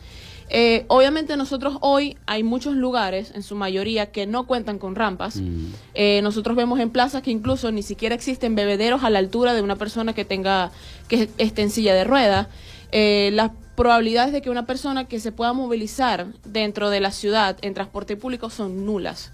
Eh, 0.55 0.85
obviamente 0.89 1.35
nosotros 1.39 1.79
hoy 1.81 2.19
hay 2.27 2.43
muchos 2.43 2.77
lugares, 2.77 3.33
en 3.35 3.43
su 3.43 3.57
mayoría, 3.57 4.13
que 4.13 4.27
no 4.27 4.47
cuentan 4.47 4.79
con 4.79 4.95
rampas. 4.95 5.37
Mm. 5.37 5.73
Eh, 5.95 6.21
nosotros 6.23 6.55
vemos 6.59 6.79
en 6.79 6.91
plazas 6.91 7.23
que 7.23 7.31
incluso 7.31 7.73
ni 7.73 7.83
siquiera 7.83 8.15
existen 8.15 8.55
bebederos 8.55 9.03
a 9.03 9.09
la 9.09 9.19
altura 9.19 9.55
de 9.55 9.63
una 9.63 9.77
persona 9.77 10.13
que 10.13 10.27
tenga, 10.27 10.71
que 11.09 11.31
esté 11.39 11.63
en 11.63 11.71
silla 11.71 11.95
de 11.95 12.05
rueda. 12.05 12.51
Eh, 12.93 13.31
las 13.33 13.51
probabilidades 13.77 14.35
de 14.35 14.43
que 14.43 14.51
una 14.51 14.67
persona 14.67 15.09
que 15.09 15.21
se 15.21 15.33
pueda 15.33 15.55
movilizar 15.55 16.27
dentro 16.45 16.91
de 16.91 17.01
la 17.01 17.13
ciudad 17.13 17.57
en 17.63 17.73
transporte 17.73 18.19
público 18.19 18.51
son 18.51 18.85
nulas. 18.85 19.33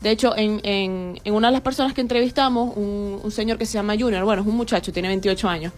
De 0.00 0.10
hecho, 0.10 0.34
en, 0.36 0.60
en, 0.62 1.34
una 1.34 1.48
de 1.48 1.52
las 1.52 1.60
personas 1.60 1.92
que 1.92 2.00
entrevistamos, 2.00 2.74
un, 2.76 3.20
un, 3.22 3.30
señor 3.30 3.58
que 3.58 3.66
se 3.66 3.74
llama 3.74 3.94
Junior, 3.98 4.24
bueno, 4.24 4.40
es 4.40 4.48
un 4.48 4.56
muchacho, 4.56 4.92
tiene 4.92 5.08
28 5.08 5.48
años, 5.48 5.72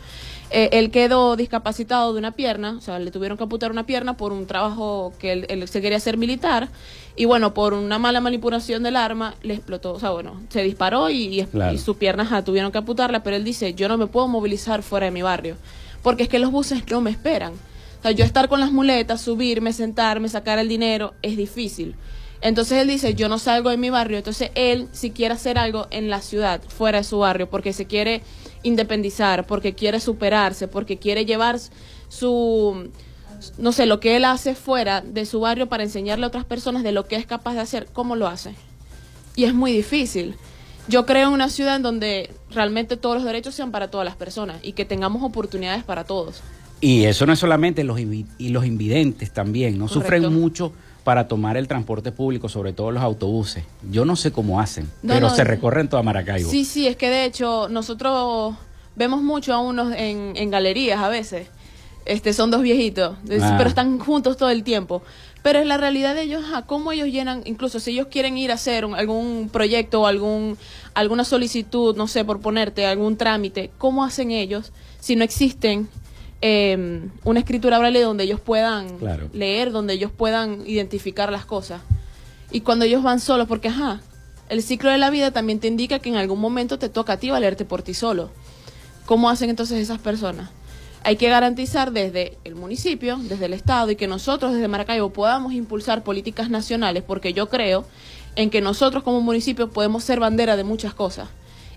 eh, 0.55 0.69
él 0.79 0.91
quedó 0.91 1.35
discapacitado 1.35 2.13
de 2.13 2.19
una 2.19 2.33
pierna, 2.33 2.77
o 2.77 2.81
sea, 2.83 2.99
le 2.99 3.11
tuvieron 3.11 3.39
que 3.39 3.45
amputar 3.45 3.71
una 3.71 3.87
pierna 3.87 4.19
por 4.19 4.33
un 4.33 4.47
trabajo 4.47 5.15
que 5.19 5.33
él, 5.33 5.67
se 5.67 5.81
quería 5.81 5.97
hacer 5.97 6.19
militar 6.19 6.69
y 7.17 7.25
bueno, 7.25 7.55
por 7.55 7.73
una 7.73 7.99
mala 7.99 8.21
manipulación 8.21 8.83
del 8.83 8.97
arma 8.97 9.35
le 9.43 9.55
explotó, 9.55 9.95
o 9.95 9.99
sea, 9.99 10.11
bueno, 10.11 10.43
se 10.51 10.63
disparó 10.63 11.09
y, 11.09 11.41
y, 11.41 11.79
su 11.79 11.97
pierna 11.97 12.45
tuvieron 12.45 12.71
que 12.71 12.79
amputarla, 12.79 13.23
pero 13.23 13.35
él 13.37 13.45
dice, 13.45 13.73
yo 13.73 13.89
no 13.89 13.97
me 13.97 14.09
puedo 14.09 14.29
movilizar 14.29 14.83
fuera 14.83 15.07
de 15.07 15.13
mi 15.13 15.23
barrio, 15.23 15.57
porque 16.03 16.25
es 16.25 16.29
que 16.29 16.39
los 16.39 16.51
buses 16.51 16.83
no 16.91 17.01
me 17.01 17.11
esperan. 17.11 17.55
O 17.55 18.03
sea, 18.03 18.11
yo 18.11 18.25
estar 18.25 18.49
con 18.49 18.61
las 18.61 18.73
muletas, 18.73 19.23
subirme, 19.23 19.73
sentarme, 19.73 20.29
sacar 20.29 20.59
el 20.59 20.69
dinero, 20.69 21.15
es 21.23 21.37
difícil. 21.37 21.95
Entonces 22.43 22.79
él 22.79 22.89
dice, 22.89 23.15
yo 23.15 23.29
no 23.29 23.39
salgo 23.39 23.71
de 23.71 23.77
mi 23.77 23.89
barrio, 23.89 24.19
entonces 24.19 24.51
él 24.57 24.89
si 24.91 25.13
quiere 25.13 25.35
hacer 25.35 25.59
algo 25.59 25.87
en 25.91 26.11
la 26.11 26.21
ciudad, 26.21 26.61
fuera 26.67 26.99
de 26.99 27.05
su 27.05 27.21
barrio, 27.21 27.49
porque 27.49 27.73
se 27.73 27.87
quiere 27.87 28.21
independizar, 28.65 29.47
porque 29.47 29.75
quiere 29.75 30.01
superarse, 30.01 30.67
porque 30.67 30.99
quiere 30.99 31.25
llevar 31.25 31.61
su, 32.09 32.91
no 33.59 33.71
sé, 33.71 33.87
lo 33.87 34.01
que 34.01 34.17
él 34.17 34.25
hace 34.25 34.57
fuera 34.57 35.03
de 35.03 35.25
su 35.25 35.41
barrio 35.41 35.69
para 35.69 35.85
enseñarle 35.85 36.25
a 36.25 36.29
otras 36.29 36.45
personas 36.45 36.83
de 36.83 36.91
lo 36.91 37.07
que 37.07 37.15
es 37.15 37.27
capaz 37.27 37.55
de 37.55 37.61
hacer, 37.61 37.87
¿cómo 37.93 38.17
lo 38.17 38.27
hace? 38.27 38.55
Y 39.37 39.45
es 39.45 39.55
muy 39.55 39.73
difícil. 39.73 40.35
Yo 40.89 41.07
creo 41.07 41.29
en 41.29 41.35
una 41.35 41.49
ciudad 41.49 41.77
en 41.77 41.83
donde 41.83 42.29
realmente 42.51 42.97
todos 42.97 43.15
los 43.17 43.25
derechos 43.25 43.55
sean 43.55 43.71
para 43.71 43.89
todas 43.89 44.05
las 44.05 44.17
personas 44.17 44.59
y 44.63 44.73
que 44.73 44.85
tengamos 44.85 45.23
oportunidades 45.23 45.85
para 45.85 46.03
todos. 46.03 46.43
Y 46.81 47.05
eso 47.05 47.25
no 47.25 47.33
es 47.33 47.39
solamente 47.39 47.85
los, 47.85 48.01
y 48.01 48.49
los 48.49 48.67
invidentes 48.67 49.33
también, 49.33 49.79
¿no? 49.79 49.87
Sufren 49.87 50.33
mucho 50.35 50.73
para 51.05 51.29
tomar 51.29 51.57
el 51.57 51.69
transporte 51.69 52.13
público, 52.13 52.49
sobre 52.49 52.73
todo 52.73 52.91
los 52.91 53.03
autobuses. 53.03 53.65
Yo 53.91 54.05
no 54.05 54.17
sé 54.17 54.33
cómo 54.33 54.61
hacen, 54.61 54.91
pero 55.07 55.31
se 55.31 55.45
recorren 55.45 55.89
toda 55.89 56.03
Maracaibo. 56.03 56.51
Sí, 56.51 56.65
sí, 56.65 56.87
es 56.87 56.97
que 56.97 57.09
de 57.09 57.25
hecho 57.25 57.69
nosotros 57.69 58.55
vemos 58.97 59.23
mucho 59.23 59.53
a 59.53 59.59
unos 59.59 59.93
en, 59.95 60.33
en 60.37 60.51
galerías 60.51 61.01
a 61.01 61.09
veces. 61.09 61.49
Este, 62.05 62.33
son 62.33 62.51
dos 62.51 62.63
viejitos, 62.63 63.17
ah. 63.41 63.55
pero 63.57 63.69
están 63.69 63.99
juntos 63.99 64.37
todo 64.37 64.51
el 64.51 64.65
tiempo. 64.65 65.03
Pero 65.43 65.59
es 65.59 65.67
la 65.67 65.77
realidad 65.77 66.15
de 66.15 66.23
ellos, 66.23 66.45
a 66.55 66.63
cómo 66.63 66.93
ellos 66.93 67.09
llenan, 67.09 67.43
incluso 67.45 67.81
si 67.81 67.93
ellos 67.93 68.07
quieren 68.09 68.39
ir 68.39 68.53
a 68.53 68.55
hacer 68.55 68.85
algún 68.85 69.51
proyecto 69.53 70.03
o 70.03 70.07
algún, 70.07 70.57
alguna 70.95 71.25
solicitud, 71.25 71.97
no 71.97 72.07
sé, 72.07 72.25
por 72.25 72.41
ponerte 72.41 72.87
algún 72.87 73.17
trámite, 73.17 73.71
¿cómo 73.79 74.05
hacen 74.05 74.31
ellos 74.31 74.73
si 75.01 75.17
no 75.17 75.25
existen 75.25 75.89
eh, 76.45 77.09
una 77.23 77.39
escritura 77.39 77.79
braille 77.79 78.03
donde 78.03 78.25
ellos 78.25 78.41
puedan 78.41 78.99
leer, 79.33 79.71
donde 79.71 79.95
ellos 79.95 80.11
puedan 80.11 80.67
identificar 80.67 81.31
las 81.31 81.45
cosas. 81.45 81.81
Y 82.51 82.63
cuando 82.63 82.85
ellos 82.85 83.03
van 83.03 83.21
solos, 83.21 83.47
porque 83.47 83.69
ajá, 83.69 84.01
el 84.49 84.63
ciclo 84.63 84.91
de 84.91 84.99
la 84.99 85.09
vida 85.09 85.31
también 85.31 85.61
te 85.61 85.69
indica 85.69 86.01
que 86.01 86.09
en 86.09 86.17
algún 86.17 86.41
momento 86.41 86.81
te 86.81 86.89
toca 86.89 87.15
a 87.15 87.17
ti 87.17 87.31
valerte 87.31 87.65
por 87.65 87.83
ti 87.83 87.95
solo. 87.95 88.31
¿Cómo 89.07 89.31
hacen 89.31 89.51
entonces 89.51 89.79
esas 89.79 90.01
personas? 90.01 90.51
Hay 91.05 91.17
que 91.17 91.29
garantizar 91.29 91.93
desde 91.93 92.37
el 92.43 92.57
municipio, 92.57 93.19
desde 93.19 93.47
el 93.47 93.53
Estado 93.53 93.93
y 93.93 93.97
que 93.97 94.09
nosotros 94.09 94.53
desde 94.53 94.67
Maracaibo 94.67 95.11
podamos 95.11 95.53
impulsar 95.53 96.03
políticas 96.03 96.51
nacionales, 96.51 97.05
porque 97.05 97.33
yo 97.33 97.49
creo 97.49 97.85
en 98.35 98.51
que 98.51 98.61
nosotros 98.61 99.05
como 99.05 99.21
municipio 99.21 99.71
podemos 99.71 100.03
ser 100.03 100.19
bandera 100.19 100.57
de 100.57 100.65
muchas 100.65 100.93
cosas 100.93 101.29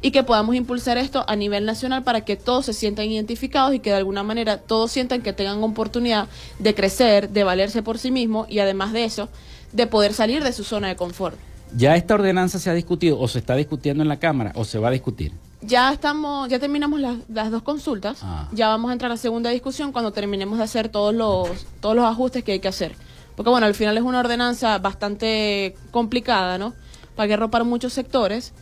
y 0.01 0.11
que 0.11 0.23
podamos 0.23 0.55
impulsar 0.55 0.97
esto 0.97 1.25
a 1.27 1.35
nivel 1.35 1.65
nacional 1.65 2.03
para 2.03 2.21
que 2.21 2.35
todos 2.35 2.65
se 2.65 2.73
sientan 2.73 3.05
identificados 3.05 3.73
y 3.73 3.79
que 3.79 3.91
de 3.91 3.97
alguna 3.97 4.23
manera 4.23 4.57
todos 4.57 4.91
sientan 4.91 5.21
que 5.21 5.33
tengan 5.33 5.63
oportunidad 5.63 6.27
de 6.59 6.75
crecer, 6.75 7.29
de 7.29 7.43
valerse 7.43 7.81
por 7.81 7.97
sí 7.97 8.11
mismos 8.11 8.49
y 8.49 8.59
además 8.59 8.93
de 8.93 9.05
eso, 9.05 9.29
de 9.71 9.87
poder 9.87 10.13
salir 10.13 10.43
de 10.43 10.53
su 10.53 10.63
zona 10.63 10.87
de 10.87 10.95
confort. 10.95 11.37
¿Ya 11.75 11.95
esta 11.95 12.13
ordenanza 12.13 12.59
se 12.59 12.69
ha 12.69 12.73
discutido 12.73 13.19
o 13.19 13.27
se 13.27 13.39
está 13.39 13.55
discutiendo 13.55 14.03
en 14.03 14.09
la 14.09 14.17
Cámara 14.17 14.51
o 14.55 14.63
se 14.63 14.79
va 14.79 14.89
a 14.89 14.91
discutir? 14.91 15.33
Ya 15.61 15.91
estamos, 15.91 16.47
ya 16.47 16.59
terminamos 16.59 16.99
las, 17.27 17.51
dos 17.51 17.63
consultas. 17.63 18.19
Ah. 18.21 18.47
Ya 18.51 18.67
vamos 18.67 18.89
a 18.89 18.93
entrar 18.93 19.11
a 19.11 19.15
la 19.15 19.17
segunda 19.17 19.49
discusión 19.49 19.91
cuando 19.91 20.11
terminemos 20.13 20.59
de 20.59 20.63
hacer 20.63 20.89
todos 20.89 21.13
los, 21.13 21.65
todos 21.81 21.95
los 21.95 22.05
ajustes 22.05 22.43
que 22.43 22.53
hay 22.53 22.59
que 22.59 22.67
hacer. 22.67 22.95
Porque 23.35 23.49
bueno, 23.49 23.65
al 23.65 23.73
final 23.73 23.97
es 23.97 24.03
una 24.03 24.19
ordenanza 24.19 24.77
bastante 24.77 25.75
complicada, 25.91 26.57
¿no? 26.57 26.73
Para 27.15 27.27
que 27.27 27.33
arropar 27.33 27.63
muchos 27.63 27.93
sectores. 27.93 28.53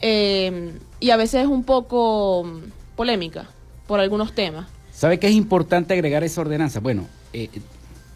Eh, 0.00 0.72
y 0.98 1.10
a 1.10 1.16
veces 1.16 1.42
es 1.42 1.48
un 1.48 1.64
poco 1.64 2.46
polémica 2.96 3.48
por 3.86 4.00
algunos 4.00 4.34
temas. 4.34 4.68
¿Sabe 4.92 5.18
qué 5.18 5.28
es 5.28 5.34
importante 5.34 5.94
agregar 5.94 6.24
esa 6.24 6.40
ordenanza? 6.40 6.80
Bueno, 6.80 7.06
eh, 7.32 7.48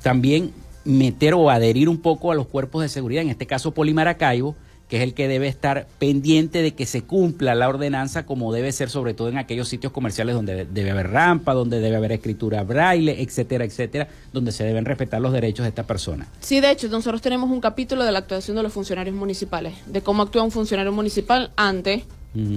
también 0.03 0.53
meter 0.85 1.35
o 1.35 1.51
adherir 1.51 1.89
un 1.89 1.99
poco 1.99 2.31
a 2.31 2.35
los 2.35 2.47
cuerpos 2.47 2.83
de 2.83 2.89
seguridad, 2.89 3.23
en 3.23 3.31
este 3.31 3.47
caso 3.47 3.73
Polimaracaibo, 3.73 4.55
que 4.95 4.99
es 4.99 5.03
el 5.03 5.15
que 5.15 5.27
debe 5.27 5.49
estar 5.49 5.89
pendiente 5.99 6.63
de 6.63 6.73
que 6.73 6.87
se 6.87 7.03
cumpla 7.03 7.57
la 7.57 7.69
ordenanza 7.69 8.27
como 8.27 8.53
debe 8.53 8.71
ser, 8.71 8.91
sobre 8.91 9.13
todo 9.13 9.29
en 9.29 9.39
aquellos 9.39 9.67
sitios 9.67 9.91
comerciales 9.91 10.37
donde 10.37 10.67
debe 10.67 10.93
haber 10.93 11.11
rampa, 11.11 11.53
donde 11.53 11.81
debe 11.81 11.97
haber 11.97 12.13
escritura 12.13 12.63
braille, 12.63 13.21
etcétera, 13.21 13.65
etcétera, 13.65 14.07
donde 14.33 14.53
se 14.53 14.63
deben 14.63 14.85
respetar 14.85 15.21
los 15.21 15.33
derechos 15.33 15.65
de 15.65 15.71
esta 15.71 15.83
persona. 15.83 16.29
Sí, 16.39 16.61
de 16.61 16.71
hecho, 16.71 16.87
nosotros 16.87 17.21
tenemos 17.23 17.51
un 17.51 17.61
capítulo 17.61 18.05
de 18.05 18.13
la 18.13 18.21
actuación 18.21 18.57
de 18.57 18.63
los 18.63 18.73
funcionarios 18.73 19.17
municipales, 19.17 19.75
de 19.87 20.01
cómo 20.01 20.23
actúa 20.23 20.45
un 20.45 20.53
funcionario 20.53 20.93
municipal 20.93 21.51
ante 21.57 22.05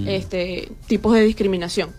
este 0.06 0.70
tipos 0.86 1.14
de 1.14 1.22
discriminación. 1.22 1.90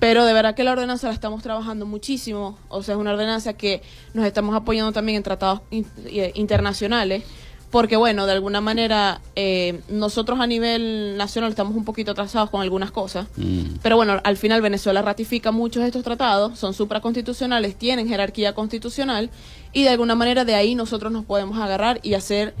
Pero 0.00 0.24
de 0.24 0.32
verdad 0.32 0.56
que 0.56 0.64
la 0.64 0.72
ordenanza 0.72 1.06
la 1.06 1.14
estamos 1.14 1.40
trabajando 1.44 1.86
muchísimo, 1.86 2.58
o 2.68 2.82
sea, 2.82 2.96
es 2.96 3.00
una 3.00 3.12
ordenanza 3.12 3.52
que 3.52 3.80
nos 4.12 4.26
estamos 4.26 4.56
apoyando 4.56 4.90
también 4.90 5.18
en 5.18 5.22
tratados 5.22 5.60
eh, 5.70 6.32
internacionales 6.34 7.22
porque 7.70 7.96
bueno, 7.96 8.26
de 8.26 8.32
alguna 8.32 8.60
manera 8.60 9.20
eh, 9.36 9.80
nosotros 9.88 10.40
a 10.40 10.46
nivel 10.46 11.16
nacional 11.16 11.50
estamos 11.50 11.76
un 11.76 11.84
poquito 11.84 12.12
atrasados 12.12 12.50
con 12.50 12.62
algunas 12.62 12.90
cosas, 12.90 13.26
mm. 13.36 13.76
pero 13.82 13.96
bueno, 13.96 14.20
al 14.24 14.36
final 14.36 14.62
Venezuela 14.62 15.02
ratifica 15.02 15.52
muchos 15.52 15.82
de 15.82 15.88
estos 15.88 16.02
tratados, 16.02 16.58
son 16.58 16.72
supraconstitucionales, 16.72 17.76
tienen 17.76 18.08
jerarquía 18.08 18.54
constitucional 18.54 19.30
y 19.72 19.82
de 19.82 19.90
alguna 19.90 20.14
manera 20.14 20.44
de 20.44 20.54
ahí 20.54 20.74
nosotros 20.74 21.12
nos 21.12 21.24
podemos 21.24 21.58
agarrar 21.58 22.00
y 22.02 22.14
hacer 22.14 22.54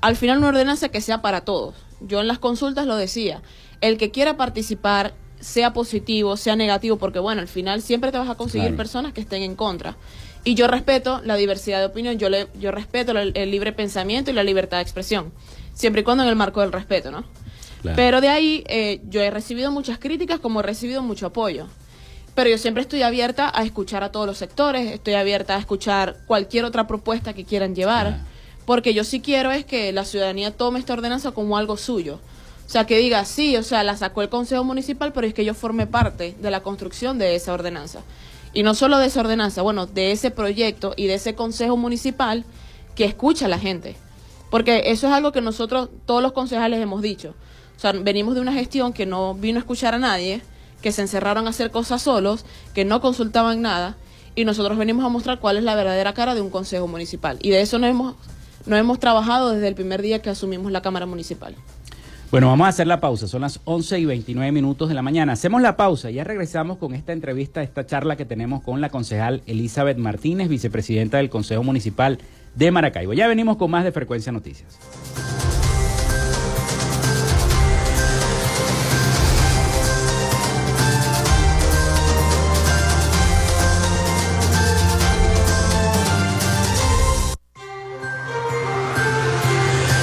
al 0.00 0.16
final 0.16 0.38
una 0.38 0.48
ordenanza 0.48 0.88
que 0.88 1.00
sea 1.00 1.20
para 1.22 1.42
todos. 1.42 1.74
Yo 2.00 2.20
en 2.20 2.28
las 2.28 2.38
consultas 2.38 2.86
lo 2.86 2.96
decía, 2.96 3.42
el 3.80 3.98
que 3.98 4.10
quiera 4.10 4.36
participar 4.36 5.14
sea 5.40 5.74
positivo, 5.74 6.36
sea 6.36 6.56
negativo, 6.56 6.96
porque 6.96 7.18
bueno, 7.18 7.42
al 7.42 7.48
final 7.48 7.82
siempre 7.82 8.10
te 8.10 8.18
vas 8.18 8.30
a 8.30 8.34
conseguir 8.34 8.76
personas 8.76 9.12
que 9.12 9.20
estén 9.20 9.42
en 9.42 9.54
contra. 9.56 9.96
Y 10.44 10.54
yo 10.54 10.66
respeto 10.66 11.22
la 11.24 11.36
diversidad 11.36 11.80
de 11.80 11.86
opinión, 11.86 12.18
yo, 12.18 12.28
le, 12.28 12.48
yo 12.60 12.70
respeto 12.70 13.12
el, 13.12 13.50
libre 13.50 13.72
pensamiento 13.72 14.30
y 14.30 14.34
la 14.34 14.44
libertad 14.44 14.76
de 14.76 14.82
expresión, 14.82 15.32
siempre 15.72 16.02
y 16.02 16.04
cuando 16.04 16.22
en 16.22 16.28
el 16.28 16.36
marco 16.36 16.60
del 16.60 16.70
respeto, 16.70 17.10
¿no? 17.10 17.24
Pero 17.96 18.22
de 18.22 18.28
ahí 18.28 18.64
eh, 18.66 19.02
yo 19.10 19.20
he 19.20 19.30
recibido 19.30 19.70
muchas 19.70 19.98
críticas 19.98 20.40
como 20.40 20.60
he 20.60 20.62
recibido 20.62 21.02
mucho 21.02 21.26
apoyo. 21.26 21.66
Pero 22.34 22.48
yo 22.50 22.58
siempre 22.58 22.82
estoy 22.82 23.02
abierta 23.02 23.52
a 23.54 23.62
escuchar 23.62 24.02
a 24.02 24.10
todos 24.10 24.26
los 24.26 24.38
sectores, 24.38 24.90
estoy 24.90 25.14
abierta 25.14 25.54
a 25.54 25.58
escuchar 25.58 26.16
cualquier 26.26 26.64
otra 26.64 26.86
propuesta 26.86 27.32
que 27.32 27.44
quieran 27.44 27.74
llevar, 27.74 28.20
porque 28.64 28.94
yo 28.94 29.04
sí 29.04 29.20
quiero 29.20 29.52
es 29.52 29.64
que 29.64 29.92
la 29.92 30.04
ciudadanía 30.04 30.50
tome 30.50 30.78
esta 30.78 30.94
ordenanza 30.94 31.32
como 31.32 31.56
algo 31.56 31.76
suyo. 31.76 32.18
O 32.66 32.70
sea, 32.70 32.86
que 32.86 32.98
diga, 32.98 33.24
sí, 33.24 33.56
o 33.56 33.62
sea, 33.62 33.84
la 33.84 33.96
sacó 33.96 34.22
el 34.22 34.30
Consejo 34.30 34.64
Municipal, 34.64 35.12
pero 35.12 35.26
es 35.26 35.34
que 35.34 35.44
yo 35.44 35.54
formé 35.54 35.86
parte 35.86 36.34
de 36.40 36.50
la 36.50 36.60
construcción 36.60 37.18
de 37.18 37.34
esa 37.34 37.52
ordenanza. 37.52 38.00
Y 38.54 38.62
no 38.62 38.74
solo 38.74 38.98
de 38.98 39.06
esa 39.06 39.20
ordenanza, 39.20 39.62
bueno, 39.62 39.86
de 39.86 40.12
ese 40.12 40.30
proyecto 40.30 40.94
y 40.96 41.08
de 41.08 41.14
ese 41.14 41.34
Consejo 41.34 41.76
Municipal 41.76 42.44
que 42.94 43.04
escucha 43.04 43.46
a 43.46 43.48
la 43.48 43.58
gente. 43.58 43.96
Porque 44.50 44.84
eso 44.86 45.08
es 45.08 45.12
algo 45.12 45.32
que 45.32 45.40
nosotros, 45.40 45.88
todos 46.06 46.22
los 46.22 46.32
concejales, 46.32 46.80
hemos 46.80 47.02
dicho. 47.02 47.34
O 47.76 47.80
sea, 47.80 47.90
venimos 47.92 48.36
de 48.36 48.40
una 48.40 48.52
gestión 48.52 48.92
que 48.92 49.06
no 49.06 49.34
vino 49.34 49.58
a 49.58 49.60
escuchar 49.60 49.94
a 49.94 49.98
nadie, 49.98 50.42
que 50.80 50.92
se 50.92 51.02
encerraron 51.02 51.48
a 51.48 51.50
hacer 51.50 51.72
cosas 51.72 52.02
solos, 52.02 52.44
que 52.72 52.84
no 52.84 53.00
consultaban 53.00 53.60
nada, 53.60 53.96
y 54.36 54.44
nosotros 54.44 54.78
venimos 54.78 55.04
a 55.04 55.08
mostrar 55.08 55.40
cuál 55.40 55.56
es 55.56 55.64
la 55.64 55.74
verdadera 55.74 56.14
cara 56.14 56.36
de 56.36 56.40
un 56.40 56.50
consejo 56.50 56.86
municipal. 56.86 57.38
Y 57.42 57.50
de 57.50 57.60
eso 57.60 57.80
no 57.80 57.88
hemos, 57.88 58.14
no 58.66 58.76
hemos 58.76 59.00
trabajado 59.00 59.50
desde 59.50 59.66
el 59.66 59.74
primer 59.74 60.02
día 60.02 60.22
que 60.22 60.30
asumimos 60.30 60.70
la 60.70 60.82
Cámara 60.82 61.06
Municipal. 61.06 61.56
Bueno, 62.34 62.48
vamos 62.48 62.64
a 62.64 62.70
hacer 62.70 62.88
la 62.88 62.98
pausa. 62.98 63.28
Son 63.28 63.42
las 63.42 63.60
11 63.62 64.00
y 64.00 64.06
29 64.06 64.50
minutos 64.50 64.88
de 64.88 64.96
la 64.96 65.02
mañana. 65.02 65.34
Hacemos 65.34 65.62
la 65.62 65.76
pausa 65.76 66.10
y 66.10 66.14
ya 66.14 66.24
regresamos 66.24 66.78
con 66.78 66.92
esta 66.92 67.12
entrevista, 67.12 67.62
esta 67.62 67.86
charla 67.86 68.16
que 68.16 68.24
tenemos 68.24 68.60
con 68.60 68.80
la 68.80 68.88
concejal 68.88 69.42
Elizabeth 69.46 69.98
Martínez, 69.98 70.48
vicepresidenta 70.48 71.18
del 71.18 71.30
Consejo 71.30 71.62
Municipal 71.62 72.18
de 72.56 72.72
Maracaibo. 72.72 73.12
Ya 73.12 73.28
venimos 73.28 73.56
con 73.56 73.70
más 73.70 73.84
de 73.84 73.92
Frecuencia 73.92 74.32
Noticias. 74.32 74.76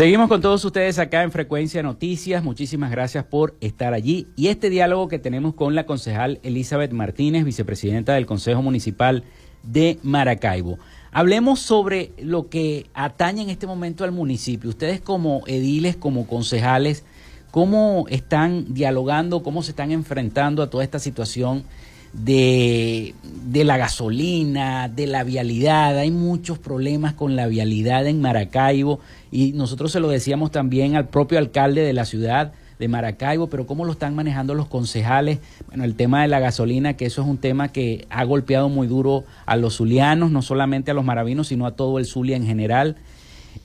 Seguimos 0.00 0.30
con 0.30 0.40
todos 0.40 0.64
ustedes 0.64 0.98
acá 0.98 1.24
en 1.24 1.30
Frecuencia 1.30 1.82
Noticias. 1.82 2.42
Muchísimas 2.42 2.90
gracias 2.90 3.22
por 3.22 3.54
estar 3.60 3.92
allí. 3.92 4.28
Y 4.34 4.48
este 4.48 4.70
diálogo 4.70 5.08
que 5.08 5.18
tenemos 5.18 5.52
con 5.52 5.74
la 5.74 5.84
concejal 5.84 6.40
Elizabeth 6.42 6.92
Martínez, 6.92 7.44
vicepresidenta 7.44 8.14
del 8.14 8.24
Consejo 8.24 8.62
Municipal 8.62 9.24
de 9.62 9.98
Maracaibo. 10.02 10.78
Hablemos 11.12 11.60
sobre 11.60 12.12
lo 12.16 12.48
que 12.48 12.86
atañe 12.94 13.42
en 13.42 13.50
este 13.50 13.66
momento 13.66 14.02
al 14.02 14.12
municipio. 14.12 14.70
Ustedes 14.70 15.02
como 15.02 15.42
ediles, 15.46 15.96
como 15.96 16.26
concejales, 16.26 17.04
¿cómo 17.50 18.06
están 18.08 18.72
dialogando, 18.72 19.42
cómo 19.42 19.62
se 19.62 19.72
están 19.72 19.90
enfrentando 19.90 20.62
a 20.62 20.70
toda 20.70 20.82
esta 20.82 20.98
situación 20.98 21.64
de, 22.12 23.14
de 23.44 23.64
la 23.64 23.76
gasolina, 23.76 24.88
de 24.88 25.06
la 25.06 25.24
vialidad? 25.24 25.98
Hay 25.98 26.10
muchos 26.10 26.58
problemas 26.58 27.14
con 27.14 27.36
la 27.36 27.46
vialidad 27.46 28.06
en 28.06 28.20
Maracaibo 28.20 29.00
y 29.30 29.52
nosotros 29.52 29.92
se 29.92 30.00
lo 30.00 30.08
decíamos 30.08 30.50
también 30.50 30.96
al 30.96 31.08
propio 31.08 31.38
alcalde 31.38 31.82
de 31.82 31.92
la 31.92 32.04
ciudad 32.04 32.52
de 32.80 32.88
Maracaibo, 32.88 33.48
pero 33.48 33.66
cómo 33.66 33.84
lo 33.84 33.92
están 33.92 34.16
manejando 34.16 34.54
los 34.54 34.66
concejales. 34.66 35.38
Bueno, 35.66 35.84
el 35.84 35.94
tema 35.94 36.22
de 36.22 36.28
la 36.28 36.40
gasolina, 36.40 36.94
que 36.96 37.04
eso 37.04 37.20
es 37.22 37.28
un 37.28 37.36
tema 37.36 37.68
que 37.68 38.06
ha 38.08 38.24
golpeado 38.24 38.70
muy 38.70 38.86
duro 38.86 39.24
a 39.44 39.56
los 39.56 39.76
zulianos, 39.76 40.30
no 40.30 40.40
solamente 40.40 40.90
a 40.90 40.94
los 40.94 41.04
maravinos, 41.04 41.48
sino 41.48 41.66
a 41.66 41.76
todo 41.76 41.98
el 41.98 42.06
Zulia 42.06 42.36
en 42.36 42.46
general. 42.46 42.96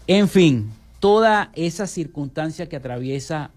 En 0.07 0.27
fin, 0.27 0.69
toda 0.99 1.49
esa 1.55 1.87
circunstancia 1.87 2.67
que 2.67 2.75
atraviesa 2.75 3.51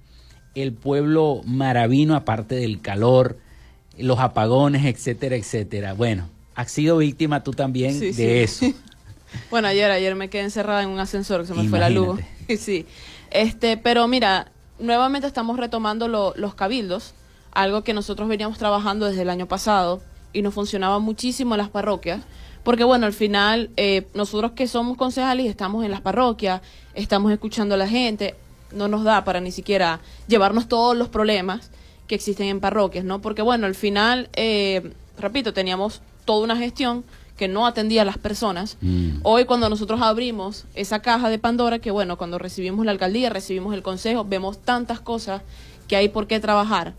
el 0.55 0.73
pueblo 0.73 1.43
maravino, 1.45 2.15
aparte 2.15 2.55
del 2.55 2.81
calor, 2.81 3.39
los 3.99 4.19
apagones, 4.19 4.85
etcétera, 4.85 5.37
etcétera. 5.37 5.95
Bueno, 5.95 6.29
has 6.55 6.71
sido 6.71 6.99
víctima 6.99 7.43
tú 7.43 7.53
también 7.53 7.99
de 7.99 8.43
eso. 8.43 8.67
bueno, 9.51 9.69
ayer, 9.69 9.91
ayer 9.91 10.15
me 10.15 10.29
quedé 10.29 10.43
encerrada 10.43 10.83
en 10.83 10.89
un 10.89 10.99
ascensor, 10.99 11.43
que 11.43 11.47
se 11.49 11.55
me 11.55 11.69
fue 11.69 11.79
la 11.79 11.91
luz. 11.91 12.21
sí. 12.59 12.87
Este, 13.31 13.77
pero 13.77 14.09
mira, 14.09 14.51
nuevamente 14.79 15.27
estamos 15.27 15.59
retomando 15.59 16.09
los 16.09 16.55
cabildos, 16.55 17.15
algo 17.53 17.83
que 17.83 17.93
nosotros 17.93 18.29
veníamos 18.29 18.59
trabajando 18.59 19.07
desde 19.07 19.23
el 19.23 19.31
año 19.31 19.47
pasado 19.47 20.01
y 20.33 20.43
nos 20.43 20.55
funcionaba 20.55 20.99
muchísimo 20.99 21.55
en 21.55 21.59
las 21.59 21.71
parroquias, 21.71 22.23
porque 22.63 22.85
bueno, 22.85 23.07
al 23.07 23.13
final 23.13 23.71
eh, 23.77 24.07
nosotros 24.15 24.53
que 24.53 24.67
somos 24.67 24.97
concejales 24.97 25.47
y 25.47 25.49
estamos 25.49 25.85
en 25.85 25.91
las 25.91 26.01
parroquias, 26.01 26.61
estamos 26.95 27.33
escuchando 27.33 27.75
a 27.75 27.79
la 27.79 27.89
gente, 27.89 28.35
no 28.73 28.89
nos 28.89 29.05
da 29.05 29.25
para 29.25 29.41
ni 29.41 29.53
siquiera 29.53 30.01
llevarnos 30.27 30.69
todos 30.69 30.97
los 30.97 31.09
problemas 31.09 31.71
que 32.09 32.17
existen 32.17 32.49
en 32.49 32.61
parroquias, 32.61 33.05
¿no? 33.05 33.21
Porque 33.21 33.43
bueno, 33.43 33.67
al 33.67 33.77
final, 33.77 34.29
eh, 34.35 34.93
repito, 35.19 35.53
teníamos 35.53 36.03
toda 36.25 36.43
una 36.43 36.57
gestión 36.57 37.05
que 37.37 37.47
no 37.47 37.67
atendía 37.67 38.03
a 38.03 38.05
las 38.05 38.19
personas. 38.19 38.77
Mm. 38.81 39.21
Hoy 39.23 39.45
cuando 39.45 39.69
nosotros 39.69 40.03
abrimos 40.03 40.65
esa 40.75 41.01
caja 41.01 41.31
de 41.31 41.39
Pandora, 41.39 41.79
que 41.79 41.93
bueno, 41.93 42.19
cuando 42.19 42.39
recibimos 42.39 42.85
la 42.85 42.91
alcaldía, 42.91 43.31
recibimos 43.31 43.73
el 43.75 43.83
consejo, 43.83 44.25
vemos 44.25 44.59
tantas 44.59 44.99
cosas 44.99 45.43
que 45.87 45.95
hay 45.95 46.09
por 46.09 46.27
qué 46.27 46.41
trabajar. 46.41 46.95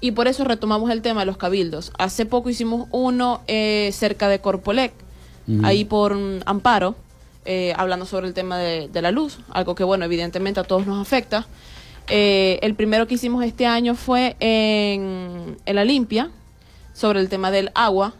Y 0.00 0.12
por 0.12 0.28
eso 0.28 0.44
retomamos 0.44 0.90
el 0.90 1.02
tema 1.02 1.20
de 1.20 1.26
los 1.26 1.38
cabildos. 1.38 1.90
Hace 1.98 2.26
poco 2.26 2.50
hicimos 2.50 2.86
uno 2.92 3.40
eh, 3.48 3.90
cerca 3.92 4.28
de 4.28 4.40
Corpolec, 4.40 4.92
mm. 5.46 5.64
ahí 5.64 5.84
por 5.84 6.16
Amparo, 6.44 6.94
eh, 7.44 7.72
hablando 7.76 8.04
sobre 8.04 8.28
el 8.28 8.34
tema 8.34 8.58
de, 8.58 8.90
la 9.00 9.10
luz, 9.10 9.38
algo 9.50 9.74
que 9.74 9.82
bueno, 9.82 10.04
evidentemente 10.04 10.60
a 10.60 10.64
todos 10.64 10.86
nos 10.86 11.00
afecta. 11.00 11.46
Eh, 12.10 12.58
el 12.62 12.74
primero 12.74 13.06
que 13.06 13.14
hicimos 13.14 13.44
este 13.44 13.66
año 13.66 13.94
fue 13.94 14.36
en, 14.40 15.56
en 15.66 15.76
La 15.76 15.84
Limpia, 15.84 16.30
sobre 16.92 17.20
el 17.20 17.28
tema 17.28 17.50
del 17.50 17.70
agua, 17.74 18.14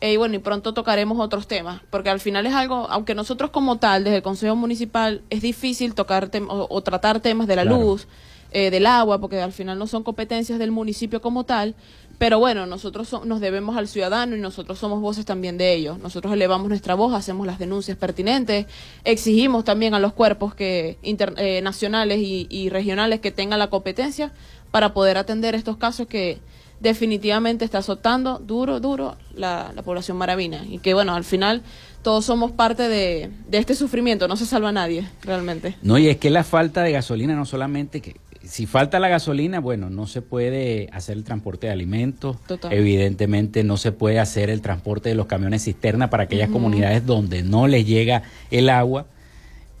y 0.00 0.16
bueno, 0.16 0.36
y 0.36 0.38
pronto 0.38 0.74
tocaremos 0.74 1.18
otros 1.18 1.48
temas, 1.48 1.80
porque 1.90 2.10
al 2.10 2.20
final 2.20 2.46
es 2.46 2.54
algo, 2.54 2.86
aunque 2.88 3.14
nosotros 3.14 3.50
como 3.50 3.78
tal, 3.78 4.04
desde 4.04 4.18
el 4.18 4.22
Consejo 4.22 4.54
Municipal, 4.54 5.22
es 5.28 5.42
difícil 5.42 5.94
tocar 5.94 6.30
o, 6.48 6.82
tratar 6.82 7.20
temas 7.20 7.48
de 7.48 7.56
la 7.56 7.64
luz, 7.64 8.06
eh, 8.52 8.70
del 8.70 8.86
agua, 8.86 9.20
porque 9.20 9.40
al 9.40 9.52
final 9.52 9.78
no 9.78 9.86
son 9.88 10.04
competencias 10.04 10.58
del 10.58 10.70
municipio 10.70 11.20
como 11.20 11.44
tal, 11.44 11.74
pero 12.18 12.38
bueno, 12.40 12.66
nosotros 12.66 13.14
nos 13.24 13.40
debemos 13.40 13.76
al 13.76 13.86
ciudadano 13.86 14.36
y 14.36 14.40
nosotros 14.40 14.78
somos 14.78 15.00
voces 15.00 15.24
también 15.24 15.56
de 15.56 15.72
ellos. 15.72 15.98
Nosotros 15.98 16.32
elevamos 16.32 16.68
nuestra 16.68 16.94
voz, 16.94 17.14
hacemos 17.14 17.46
las 17.46 17.58
denuncias 17.58 17.96
pertinentes, 17.96 18.66
exigimos 19.04 19.64
también 19.64 19.94
a 19.94 20.00
los 20.00 20.12
cuerpos 20.12 20.54
que 20.54 20.98
eh, 21.02 21.60
nacionales 21.62 22.18
y 22.20 22.68
regionales 22.70 23.20
que 23.20 23.30
tengan 23.30 23.58
la 23.58 23.70
competencia 23.70 24.32
para 24.70 24.92
poder 24.92 25.16
atender 25.16 25.54
estos 25.54 25.76
casos 25.76 26.06
que 26.08 26.40
definitivamente 26.80 27.64
está 27.64 27.78
azotando 27.78 28.38
duro, 28.38 28.80
duro 28.80 29.16
la, 29.34 29.72
población 29.84 30.16
maravina. 30.16 30.64
Y 30.68 30.78
que 30.78 30.94
bueno, 30.94 31.14
al 31.14 31.24
final 31.24 31.62
todos 32.02 32.24
somos 32.24 32.52
parte 32.52 32.88
de, 32.88 33.30
este 33.52 33.74
sufrimiento, 33.74 34.28
no 34.28 34.36
se 34.36 34.46
salva 34.46 34.72
nadie 34.72 35.08
realmente. 35.22 35.76
No, 35.82 35.98
y 35.98 36.08
es 36.08 36.18
que 36.18 36.30
la 36.30 36.44
falta 36.44 36.82
de 36.82 36.92
gasolina 36.92 37.34
no 37.34 37.44
solamente 37.44 38.00
que... 38.00 38.16
Si 38.48 38.64
falta 38.64 38.98
la 38.98 39.08
gasolina, 39.08 39.60
bueno, 39.60 39.90
no 39.90 40.06
se 40.06 40.22
puede 40.22 40.88
hacer 40.92 41.18
el 41.18 41.24
transporte 41.24 41.66
de 41.66 41.72
alimentos. 41.74 42.38
Evidentemente 42.70 43.62
no 43.62 43.76
se 43.76 43.92
puede 43.92 44.18
hacer 44.18 44.48
el 44.48 44.62
transporte 44.62 45.10
de 45.10 45.14
los 45.14 45.26
camiones 45.26 45.64
cisterna 45.64 46.08
para 46.08 46.22
aquellas 46.22 46.48
comunidades 46.48 47.04
donde 47.04 47.42
no 47.42 47.68
les 47.68 47.86
llega 47.86 48.22
el 48.50 48.70
agua. 48.70 49.06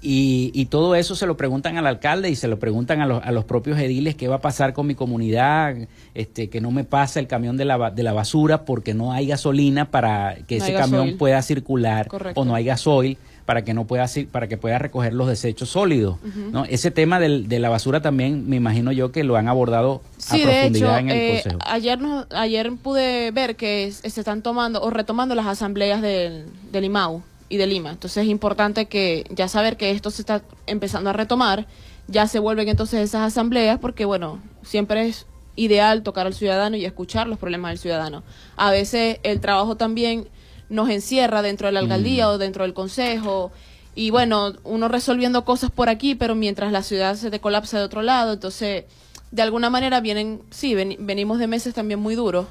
Y, 0.00 0.52
y, 0.54 0.66
todo 0.66 0.94
eso 0.94 1.16
se 1.16 1.26
lo 1.26 1.36
preguntan 1.36 1.76
al 1.76 1.86
alcalde 1.86 2.30
y 2.30 2.36
se 2.36 2.46
lo 2.46 2.60
preguntan 2.60 3.00
a 3.00 3.06
los, 3.06 3.20
a 3.24 3.32
los 3.32 3.44
propios 3.44 3.80
ediles 3.80 4.14
qué 4.14 4.28
va 4.28 4.36
a 4.36 4.40
pasar 4.40 4.72
con 4.72 4.86
mi 4.86 4.94
comunidad, 4.94 5.74
este, 6.14 6.48
que 6.48 6.60
no 6.60 6.70
me 6.70 6.84
pasa 6.84 7.18
el 7.18 7.26
camión 7.26 7.56
de 7.56 7.64
la, 7.64 7.90
de 7.90 8.04
la 8.04 8.12
basura 8.12 8.64
porque 8.64 8.94
no 8.94 9.12
hay 9.12 9.26
gasolina 9.26 9.90
para 9.90 10.36
que 10.46 10.58
ese 10.58 10.72
camión 10.72 11.16
pueda 11.18 11.42
circular 11.42 12.06
o 12.36 12.44
no 12.44 12.54
hay 12.54 12.64
gasoil 12.66 13.18
para 13.48 13.64
que 13.64 13.72
no 13.72 13.86
pueda 13.86 14.04
para 14.30 14.46
que 14.46 14.58
pueda 14.58 14.78
recoger 14.78 15.14
los 15.14 15.26
desechos 15.26 15.70
sólidos. 15.70 16.18
¿no? 16.52 16.66
Ese 16.66 16.90
tema 16.90 17.18
del, 17.18 17.48
de 17.48 17.58
la 17.60 17.70
basura 17.70 18.02
también 18.02 18.46
me 18.46 18.56
imagino 18.56 18.92
yo 18.92 19.10
que 19.10 19.24
lo 19.24 19.36
han 19.36 19.48
abordado 19.48 20.02
a 20.28 20.36
profundidad 20.36 20.98
en 20.98 21.08
el 21.08 21.16
eh, 21.16 21.30
consejo. 21.32 21.58
Ayer 21.64 21.98
no, 21.98 22.26
ayer 22.28 22.70
pude 22.74 23.30
ver 23.30 23.56
que 23.56 23.90
se 23.90 24.20
están 24.20 24.42
tomando 24.42 24.82
o 24.82 24.90
retomando 24.90 25.34
las 25.34 25.46
asambleas 25.46 26.02
del, 26.02 26.44
del 26.72 26.84
IMAU 26.84 27.22
y 27.48 27.56
de 27.56 27.66
Lima. 27.66 27.88
Entonces 27.88 28.24
es 28.24 28.28
importante 28.28 28.84
que 28.84 29.24
ya 29.30 29.48
saber 29.48 29.78
que 29.78 29.92
esto 29.92 30.10
se 30.10 30.20
está 30.20 30.42
empezando 30.66 31.08
a 31.08 31.14
retomar, 31.14 31.66
ya 32.06 32.26
se 32.26 32.40
vuelven 32.40 32.68
entonces 32.68 33.00
esas 33.00 33.22
asambleas 33.22 33.78
porque 33.78 34.04
bueno, 34.04 34.42
siempre 34.62 35.06
es 35.06 35.24
ideal 35.56 36.02
tocar 36.02 36.26
al 36.26 36.34
ciudadano 36.34 36.76
y 36.76 36.84
escuchar 36.84 37.26
los 37.26 37.38
problemas 37.38 37.70
del 37.70 37.78
ciudadano. 37.78 38.24
A 38.56 38.70
veces 38.70 39.20
el 39.22 39.40
trabajo 39.40 39.76
también 39.76 40.28
nos 40.68 40.90
encierra 40.90 41.42
dentro 41.42 41.68
de 41.68 41.72
la 41.72 41.80
alcaldía 41.80 42.26
mm. 42.26 42.30
o 42.30 42.38
dentro 42.38 42.64
del 42.64 42.74
consejo 42.74 43.52
y 43.98 44.10
bueno, 44.10 44.52
uno 44.62 44.86
resolviendo 44.86 45.44
cosas 45.44 45.72
por 45.72 45.88
aquí, 45.88 46.14
pero 46.14 46.36
mientras 46.36 46.70
la 46.70 46.84
ciudad 46.84 47.16
se 47.16 47.32
te 47.32 47.40
colapsa 47.40 47.78
de 47.78 47.84
otro 47.84 48.02
lado, 48.02 48.34
entonces 48.34 48.84
de 49.32 49.42
alguna 49.42 49.70
manera 49.70 50.00
vienen, 50.00 50.40
sí, 50.50 50.76
venimos 50.76 51.40
de 51.40 51.48
meses 51.48 51.74
también 51.74 51.98
muy 51.98 52.14
duros. 52.14 52.46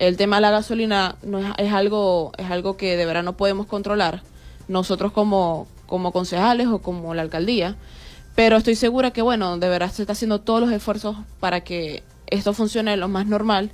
El 0.00 0.16
tema 0.16 0.38
de 0.38 0.42
la 0.42 0.50
gasolina 0.50 1.14
no 1.22 1.38
es, 1.38 1.46
es, 1.58 1.72
algo 1.72 2.32
es 2.38 2.50
algo 2.50 2.76
que 2.76 2.96
de 2.96 3.06
verdad 3.06 3.22
no 3.22 3.36
podemos 3.36 3.66
controlar 3.66 4.22
nosotros 4.66 5.12
como, 5.12 5.68
como 5.86 6.10
concejales 6.10 6.66
o 6.66 6.80
como 6.80 7.14
la 7.14 7.22
alcaldía. 7.22 7.76
Pero 8.34 8.56
estoy 8.56 8.74
segura 8.74 9.12
que, 9.12 9.22
bueno, 9.22 9.58
de 9.58 9.68
verdad 9.68 9.92
se 9.92 10.02
está 10.02 10.14
haciendo 10.14 10.40
todos 10.40 10.60
los 10.60 10.72
esfuerzos 10.72 11.16
para 11.38 11.60
que 11.60 12.02
esto 12.26 12.52
funcione 12.52 12.96
lo 12.96 13.06
más 13.06 13.26
normal 13.26 13.70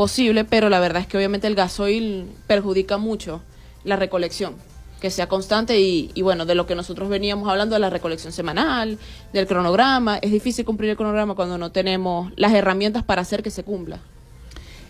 posible, 0.00 0.46
pero 0.46 0.70
la 0.70 0.80
verdad 0.80 1.02
es 1.02 1.06
que 1.06 1.18
obviamente 1.18 1.46
el 1.46 1.54
gasoil 1.54 2.24
perjudica 2.46 2.96
mucho 2.96 3.42
la 3.84 3.96
recolección 3.96 4.54
que 4.98 5.10
sea 5.10 5.28
constante 5.28 5.78
y, 5.78 6.10
y, 6.14 6.22
bueno, 6.22 6.46
de 6.46 6.54
lo 6.54 6.64
que 6.64 6.74
nosotros 6.74 7.10
veníamos 7.10 7.46
hablando 7.50 7.74
de 7.74 7.80
la 7.80 7.90
recolección 7.90 8.32
semanal, 8.32 8.96
del 9.34 9.46
cronograma, 9.46 10.16
es 10.16 10.32
difícil 10.32 10.64
cumplir 10.64 10.88
el 10.88 10.96
cronograma 10.96 11.34
cuando 11.34 11.58
no 11.58 11.70
tenemos 11.70 12.32
las 12.36 12.54
herramientas 12.54 13.02
para 13.02 13.20
hacer 13.20 13.42
que 13.42 13.50
se 13.50 13.62
cumpla. 13.62 13.98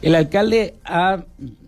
El 0.01 0.15
alcalde 0.15 0.77
ha, 0.85 1.25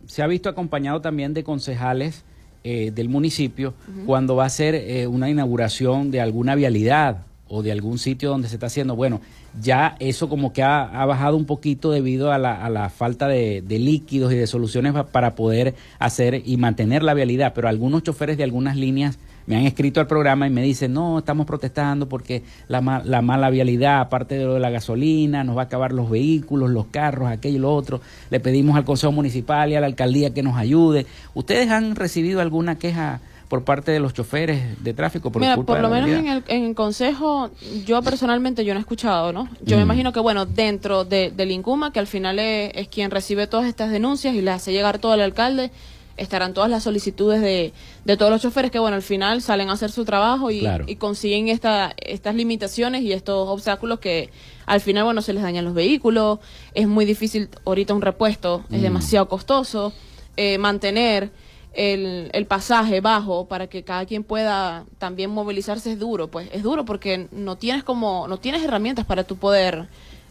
se 0.06 0.22
ha 0.22 0.28
visto 0.28 0.48
acompañado 0.48 1.00
también 1.00 1.34
de 1.34 1.42
concejales 1.42 2.22
eh, 2.62 2.92
del 2.94 3.08
municipio 3.08 3.74
cuando 4.06 4.36
va 4.36 4.44
a 4.44 4.50
ser 4.50 4.76
eh, 4.76 5.08
una 5.08 5.28
inauguración 5.28 6.12
de 6.12 6.20
alguna 6.20 6.54
vialidad 6.54 7.26
o 7.54 7.62
de 7.62 7.70
algún 7.70 7.98
sitio 7.98 8.30
donde 8.30 8.48
se 8.48 8.54
está 8.54 8.66
haciendo. 8.66 8.96
Bueno, 8.96 9.20
ya 9.60 9.94
eso 10.00 10.30
como 10.30 10.54
que 10.54 10.62
ha, 10.62 11.04
bajado 11.04 11.36
un 11.36 11.44
poquito 11.44 11.90
debido 11.90 12.32
a 12.32 12.38
la, 12.38 12.64
a 12.64 12.70
la 12.70 12.88
falta 12.88 13.28
de, 13.28 13.62
líquidos 13.68 14.32
y 14.32 14.36
de 14.36 14.46
soluciones 14.46 14.94
para 15.12 15.34
poder 15.34 15.74
hacer 15.98 16.42
y 16.46 16.56
mantener 16.56 17.02
la 17.02 17.12
vialidad, 17.12 17.52
pero 17.54 17.68
algunos 17.68 18.04
choferes 18.04 18.38
de 18.38 18.44
algunas 18.44 18.76
líneas 18.76 19.18
me 19.46 19.56
han 19.56 19.66
escrito 19.66 20.00
al 20.00 20.06
programa 20.06 20.46
y 20.46 20.50
me 20.50 20.62
dicen, 20.62 20.94
no, 20.94 21.18
estamos 21.18 21.46
protestando 21.46 22.08
porque 22.08 22.42
la, 22.68 23.02
la 23.04 23.20
mala 23.20 23.50
vialidad, 23.50 24.00
aparte 24.00 24.38
de 24.38 24.46
lo 24.46 24.54
de 24.54 24.60
la 24.60 24.70
gasolina, 24.70 25.44
nos 25.44 25.54
va 25.54 25.62
a 25.62 25.64
acabar 25.64 25.92
los 25.92 26.08
vehículos, 26.08 26.70
los 26.70 26.86
carros, 26.86 27.28
aquello 27.28 27.56
y 27.56 27.60
lo 27.60 27.74
otro. 27.74 28.00
Le 28.30 28.40
pedimos 28.40 28.76
al 28.76 28.86
Consejo 28.86 29.12
Municipal 29.12 29.70
y 29.70 29.74
a 29.74 29.80
la 29.80 29.88
Alcaldía 29.88 30.32
que 30.32 30.42
nos 30.42 30.56
ayude. 30.56 31.04
¿Ustedes 31.34 31.68
han 31.68 31.96
recibido 31.96 32.40
alguna 32.40 32.78
queja? 32.78 33.20
Por 33.52 33.64
parte 33.64 33.92
de 33.92 34.00
los 34.00 34.14
choferes 34.14 34.82
de 34.82 34.94
tráfico 34.94 35.30
por 35.30 35.42
Mira, 35.42 35.58
por 35.58 35.78
lo 35.78 35.90
menos 35.90 36.08
en 36.08 36.26
el, 36.26 36.42
en 36.48 36.72
consejo, 36.72 37.50
yo 37.84 38.00
personalmente 38.00 38.64
yo 38.64 38.72
no 38.72 38.80
he 38.80 38.80
escuchado, 38.80 39.30
¿no? 39.30 39.46
Yo 39.60 39.76
me 39.76 39.82
mm. 39.82 39.88
imagino 39.88 40.12
que, 40.14 40.20
bueno, 40.20 40.46
dentro 40.46 41.04
de, 41.04 41.30
del 41.30 41.50
INCUMA, 41.50 41.92
que 41.92 41.98
al 41.98 42.06
final 42.06 42.38
es, 42.38 42.88
quien 42.88 43.10
recibe 43.10 43.46
todas 43.46 43.66
estas 43.66 43.90
denuncias 43.90 44.34
y 44.34 44.40
las 44.40 44.62
hace 44.62 44.72
llegar 44.72 45.00
todo 45.00 45.12
al 45.12 45.20
alcalde, 45.20 45.70
estarán 46.16 46.54
todas 46.54 46.70
las 46.70 46.84
solicitudes 46.84 47.42
de, 47.42 47.74
de 48.06 48.16
todos 48.16 48.32
los 48.32 48.40
choferes 48.40 48.70
que, 48.70 48.78
bueno, 48.78 48.96
al 48.96 49.02
final 49.02 49.42
salen 49.42 49.68
a 49.68 49.74
hacer 49.74 49.90
su 49.90 50.06
trabajo 50.06 50.50
y, 50.50 50.66
y 50.86 50.96
consiguen 50.96 51.48
esta, 51.48 51.92
estas 51.98 52.34
limitaciones 52.34 53.02
y 53.02 53.12
estos 53.12 53.50
obstáculos 53.50 53.98
que 53.98 54.30
al 54.64 54.80
final, 54.80 55.04
bueno, 55.04 55.20
se 55.20 55.34
les 55.34 55.42
dañan 55.42 55.66
los 55.66 55.74
vehículos, 55.74 56.38
es 56.72 56.88
muy 56.88 57.04
difícil 57.04 57.50
ahorita 57.66 57.92
un 57.92 58.00
repuesto, 58.00 58.64
es 58.70 58.78
mm. 58.78 58.82
demasiado 58.82 59.28
costoso 59.28 59.92
eh, 60.38 60.56
mantener 60.56 61.30
el, 61.74 62.30
el, 62.32 62.46
pasaje 62.46 63.00
bajo 63.00 63.46
para 63.46 63.66
que 63.66 63.82
cada 63.82 64.04
quien 64.06 64.24
pueda 64.24 64.84
también 64.98 65.30
movilizarse 65.30 65.92
es 65.92 65.98
duro, 65.98 66.28
pues 66.28 66.48
es 66.52 66.62
duro 66.62 66.84
porque 66.84 67.28
no 67.32 67.56
tienes 67.56 67.82
como, 67.82 68.28
no 68.28 68.38
tienes 68.38 68.62
herramientas 68.62 69.06
para 69.06 69.24
tu 69.24 69.36
poder 69.36 69.88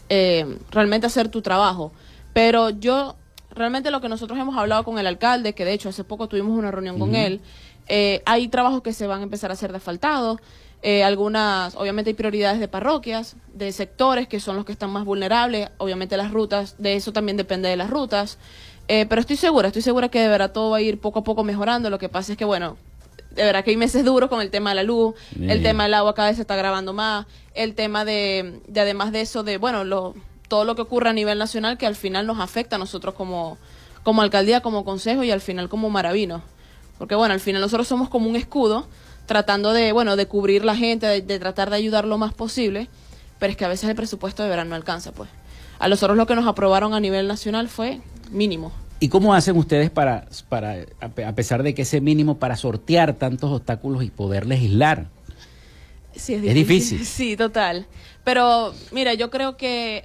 eh, 0.08 0.58
realmente 0.70 1.06
hacer 1.06 1.28
tu 1.28 1.42
trabajo. 1.42 1.90
Pero 2.32 2.70
yo, 2.70 3.16
realmente 3.50 3.90
lo 3.90 4.00
que 4.00 4.08
nosotros 4.08 4.38
hemos 4.38 4.56
hablado 4.56 4.84
con 4.84 4.98
el 4.98 5.06
alcalde, 5.06 5.54
que 5.54 5.64
de 5.64 5.72
hecho 5.72 5.88
hace 5.88 6.04
poco 6.04 6.28
tuvimos 6.28 6.56
una 6.56 6.70
reunión 6.70 6.98
con 6.98 7.14
él, 7.14 7.40
eh, 7.88 8.22
hay 8.26 8.48
trabajos 8.48 8.82
que 8.82 8.92
se 8.92 9.06
van 9.06 9.20
a 9.20 9.22
empezar 9.24 9.50
a 9.50 9.54
hacer 9.54 9.72
desfaltados, 9.72 10.38
eh, 10.82 11.04
algunas, 11.04 11.76
obviamente 11.76 12.10
hay 12.10 12.14
prioridades 12.14 12.60
de 12.60 12.68
parroquias, 12.68 13.36
de 13.54 13.70
sectores 13.72 14.28
que 14.28 14.40
son 14.40 14.56
los 14.56 14.64
que 14.64 14.72
están 14.72 14.90
más 14.90 15.04
vulnerables, 15.04 15.70
obviamente 15.78 16.16
las 16.16 16.30
rutas, 16.32 16.74
de 16.78 16.96
eso 16.96 17.12
también 17.12 17.36
depende 17.36 17.68
de 17.68 17.76
las 17.76 17.88
rutas. 17.88 18.38
Eh, 18.94 19.06
pero 19.06 19.22
estoy 19.22 19.36
segura, 19.36 19.68
estoy 19.68 19.80
segura 19.80 20.10
que 20.10 20.20
de 20.20 20.28
verdad 20.28 20.52
todo 20.52 20.68
va 20.68 20.76
a 20.76 20.80
ir 20.82 21.00
poco 21.00 21.20
a 21.20 21.24
poco 21.24 21.44
mejorando. 21.44 21.88
Lo 21.88 21.98
que 21.98 22.10
pasa 22.10 22.32
es 22.32 22.36
que, 22.36 22.44
bueno, 22.44 22.76
de 23.30 23.42
verdad 23.42 23.64
que 23.64 23.70
hay 23.70 23.78
meses 23.78 24.04
duros 24.04 24.28
con 24.28 24.42
el 24.42 24.50
tema 24.50 24.68
de 24.68 24.76
la 24.76 24.82
luz, 24.82 25.14
el 25.40 25.62
tema 25.62 25.84
del 25.84 25.94
agua 25.94 26.14
cada 26.14 26.28
vez 26.28 26.36
se 26.36 26.42
está 26.42 26.56
grabando 26.56 26.92
más, 26.92 27.24
el 27.54 27.74
tema 27.74 28.04
de, 28.04 28.60
de 28.68 28.80
además 28.82 29.10
de 29.10 29.22
eso, 29.22 29.44
de, 29.44 29.56
bueno, 29.56 29.84
lo, 29.84 30.14
todo 30.46 30.66
lo 30.66 30.74
que 30.74 30.82
ocurre 30.82 31.08
a 31.08 31.14
nivel 31.14 31.38
nacional 31.38 31.78
que 31.78 31.86
al 31.86 31.96
final 31.96 32.26
nos 32.26 32.38
afecta 32.38 32.76
a 32.76 32.78
nosotros 32.78 33.14
como, 33.14 33.56
como 34.02 34.20
alcaldía, 34.20 34.60
como 34.60 34.84
consejo 34.84 35.24
y 35.24 35.30
al 35.30 35.40
final 35.40 35.70
como 35.70 35.88
maravinos. 35.88 36.42
Porque, 36.98 37.14
bueno, 37.14 37.32
al 37.32 37.40
final 37.40 37.62
nosotros 37.62 37.88
somos 37.88 38.10
como 38.10 38.28
un 38.28 38.36
escudo 38.36 38.86
tratando 39.24 39.72
de, 39.72 39.92
bueno, 39.92 40.16
de 40.16 40.26
cubrir 40.26 40.66
la 40.66 40.76
gente, 40.76 41.06
de, 41.06 41.22
de 41.22 41.38
tratar 41.38 41.70
de 41.70 41.76
ayudar 41.76 42.04
lo 42.04 42.18
más 42.18 42.34
posible, 42.34 42.90
pero 43.38 43.52
es 43.52 43.56
que 43.56 43.64
a 43.64 43.68
veces 43.68 43.88
el 43.88 43.96
presupuesto 43.96 44.42
de 44.42 44.50
verano 44.50 44.68
no 44.68 44.76
alcanza, 44.76 45.12
pues. 45.12 45.30
A 45.78 45.88
nosotros 45.88 46.18
lo 46.18 46.26
que 46.26 46.34
nos 46.34 46.46
aprobaron 46.46 46.92
a 46.92 47.00
nivel 47.00 47.26
nacional 47.26 47.70
fue 47.70 48.02
mínimo. 48.30 48.81
¿Y 49.02 49.08
cómo 49.08 49.34
hacen 49.34 49.56
ustedes 49.56 49.90
para, 49.90 50.28
para, 50.48 50.86
a 51.00 51.34
pesar 51.34 51.64
de 51.64 51.74
que 51.74 51.82
ese 51.82 52.00
mínimo, 52.00 52.38
para 52.38 52.54
sortear 52.54 53.14
tantos 53.14 53.50
obstáculos 53.50 54.04
y 54.04 54.10
poder 54.10 54.46
legislar? 54.46 55.08
Sí, 56.14 56.34
es 56.34 56.54
difícil. 56.54 57.04
Sí, 57.04 57.36
total. 57.36 57.88
Pero 58.22 58.72
mira, 58.92 59.14
yo 59.14 59.28
creo 59.28 59.56
que 59.56 60.04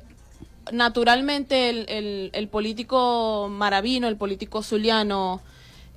naturalmente 0.72 1.70
el, 1.70 2.32
el, 2.34 2.48
político 2.48 3.50
maravino, 3.52 4.08
el 4.08 4.18
político 4.18 4.64
zuliano, 4.64 5.42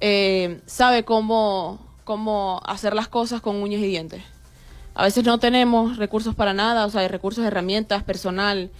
eh, 0.03 0.61
sabe 0.67 1.03
cómo, 1.03 1.81
cómo 2.05 2.61
hacer 2.67 2.93
las 2.93 3.09
cosas 3.09 3.41
con 3.41 3.57
uñas 3.63 3.81
y 3.81 3.87
dientes. 3.87 4.23
A 4.95 5.05
veces 5.05 5.25
no 5.25 5.39
tenemos 5.39 5.97
recursos 5.97 6.35
para 6.35 6.53
nada, 6.53 6.85
o 6.85 6.91
sea, 6.91 7.09
recursos, 7.09 7.47
herramientas, 7.47 8.03
personal, 8.03 8.71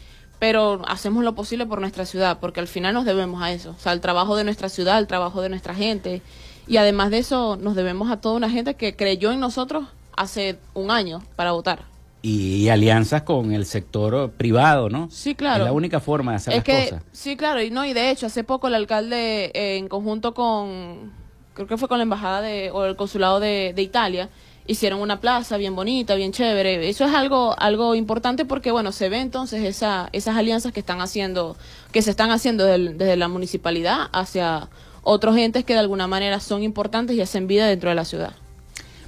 pero 0.41 0.81
hacemos 0.89 1.23
lo 1.23 1.37
posible 1.37 1.67
por 1.67 1.81
nuestra 1.81 2.07
ciudad, 2.07 2.39
porque 2.41 2.59
al 2.59 2.67
final 2.67 2.95
nos 2.95 3.05
debemos 3.05 3.43
a 3.43 3.53
eso, 3.53 3.77
o 3.79 3.81
sea, 3.81 3.93
al 3.93 4.01
trabajo 4.01 4.35
de 4.37 4.43
nuestra 4.43 4.71
ciudad, 4.71 4.97
al 4.97 5.07
trabajo 5.07 5.43
de 5.43 5.51
nuestra 5.51 5.75
gente, 5.75 6.23
y 6.67 6.79
además 6.79 7.11
de 7.11 7.19
eso 7.19 7.57
nos 7.61 7.77
debemos 7.77 8.11
a 8.11 8.21
toda 8.21 8.37
una 8.37 8.49
gente 8.49 8.75
que 8.75 8.97
creyó 8.97 9.31
en 9.33 9.39
nosotros 9.39 9.85
hace 10.17 10.59
un 10.73 10.91
año 10.91 11.23
para 11.37 11.53
votar. 11.53 11.85
Y, 12.23 12.69
alianzas 12.69 13.23
con 13.23 13.53
el 13.53 13.65
sector 13.65 14.31
privado, 14.33 14.89
¿no? 14.91 15.09
Sí, 15.11 15.35
claro. 15.35 15.65
Es 15.65 15.69
la 15.69 15.73
única 15.73 16.01
forma 16.01 16.33
de 16.33 16.37
hacer 16.37 16.55
las 16.55 16.65
cosas. 16.65 17.03
Sí, 17.13 17.37
claro, 17.37 17.63
y 17.63 17.71
no, 17.71 17.85
y 17.85 17.93
de 17.93 18.11
hecho, 18.11 18.27
hace 18.27 18.43
poco 18.43 18.69
el 18.69 18.75
alcalde, 18.75 19.51
eh, 19.55 19.77
en 19.77 19.89
conjunto 19.89 20.33
con, 20.35 21.13
creo 21.55 21.67
que 21.67 21.77
fue 21.77 21.89
con 21.89 21.99
la 21.99 22.05
embajada 22.05 22.41
de, 22.41 22.71
o 22.71 22.85
el 22.87 22.97
consulado 22.97 23.41
de, 23.41 23.73
de 23.75 23.83
Italia, 23.83 24.31
hicieron 24.71 25.01
una 25.01 25.21
plaza 25.21 25.57
bien 25.57 25.75
bonita, 25.75 26.15
bien 26.15 26.31
chévere. 26.31 26.89
Eso 26.89 27.05
es 27.05 27.13
algo, 27.13 27.59
algo 27.59 27.97
importante 27.97 28.45
porque, 28.45 28.71
bueno, 28.71 28.93
se 28.93 29.09
ve 29.09 29.21
entonces 29.21 29.65
esa, 29.65 30.09
esas 30.13 30.37
alianzas 30.37 30.73
que 30.73 30.79
están 30.79 31.01
haciendo, 31.01 31.57
que 31.91 32.03
se 32.03 32.11
están 32.11 32.31
haciendo 32.31 32.65
desde 32.65 33.17
la 33.17 33.27
municipalidad 33.27 34.09
hacia 34.13 34.69
otros 35.03 35.37
entes 35.37 35.65
que 35.65 35.73
de 35.73 35.81
alguna 35.81 36.07
manera 36.07 36.39
son 36.39 36.63
importantes 36.63 37.17
y 37.17 37.21
hacen 37.21 37.49
vida 37.49 37.67
dentro 37.67 37.89
de 37.89 37.97
la 37.97 38.05
ciudad. 38.05 38.33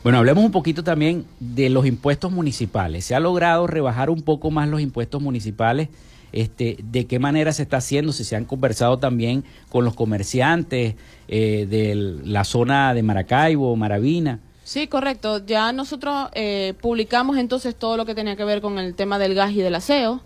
Bueno, 0.03 0.19
hablemos 0.19 0.43
un 0.45 0.51
poquito 0.51 0.83
también 0.83 1.27
de 1.39 1.71
los 1.71 1.87
impuestos 1.87 2.33
municipales. 2.33 3.05
¿Se 3.05 3.15
ha 3.15 3.21
logrado 3.21 3.69
rebajar 3.69 4.11
un 4.11 4.23
poco 4.23 4.51
más 4.51 4.69
los 4.69 4.81
impuestos 4.81 5.23
municipales? 5.23 5.91
Este, 6.33 6.77
¿De 6.83 7.07
qué 7.07 7.21
manera 7.21 7.53
se 7.53 7.63
está 7.63 7.77
haciendo? 7.77 8.13
Si 8.13 8.25
se 8.25 8.35
han 8.35 8.47
conversado 8.47 8.99
también 8.99 9.45
con 9.69 9.85
los 9.85 9.95
comerciantes 9.95 10.97
eh, 11.29 11.67
de 11.71 11.95
la 12.25 12.43
zona 12.43 12.95
de 12.95 13.05
Maracaibo, 13.05 13.77
Maravina. 13.77 14.41
Sí, 14.65 14.87
correcto. 14.87 15.45
Ya 15.45 15.73
nosotros 15.73 16.29
eh, 16.35 16.75
publicamos 16.81 17.37
entonces 17.37 17.75
todo 17.75 17.97
lo 17.97 18.07
que 18.07 18.15
tenía 18.15 18.37
que 18.37 18.45
ver 18.45 18.61
con 18.61 18.79
el 18.79 18.95
tema 18.95 19.19
del 19.19 19.35
gas 19.35 19.53
y 19.53 19.61
del 19.61 19.75
aseo. 19.75 20.21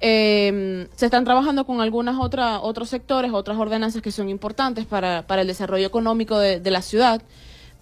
Em, 0.00 0.88
se 0.96 1.04
están 1.04 1.24
trabajando 1.24 1.66
con 1.66 1.80
algunas 1.80 2.16
otras 2.18 2.60
otros 2.62 2.88
sectores, 2.88 3.32
otras 3.32 3.58
ordenanzas 3.58 4.00
que 4.00 4.10
son 4.10 4.30
importantes 4.30 4.86
para, 4.86 5.26
para 5.26 5.42
el 5.42 5.48
desarrollo 5.48 5.86
económico 5.86 6.38
de, 6.38 6.60
de, 6.60 6.70
la 6.70 6.80
ciudad. 6.80 7.20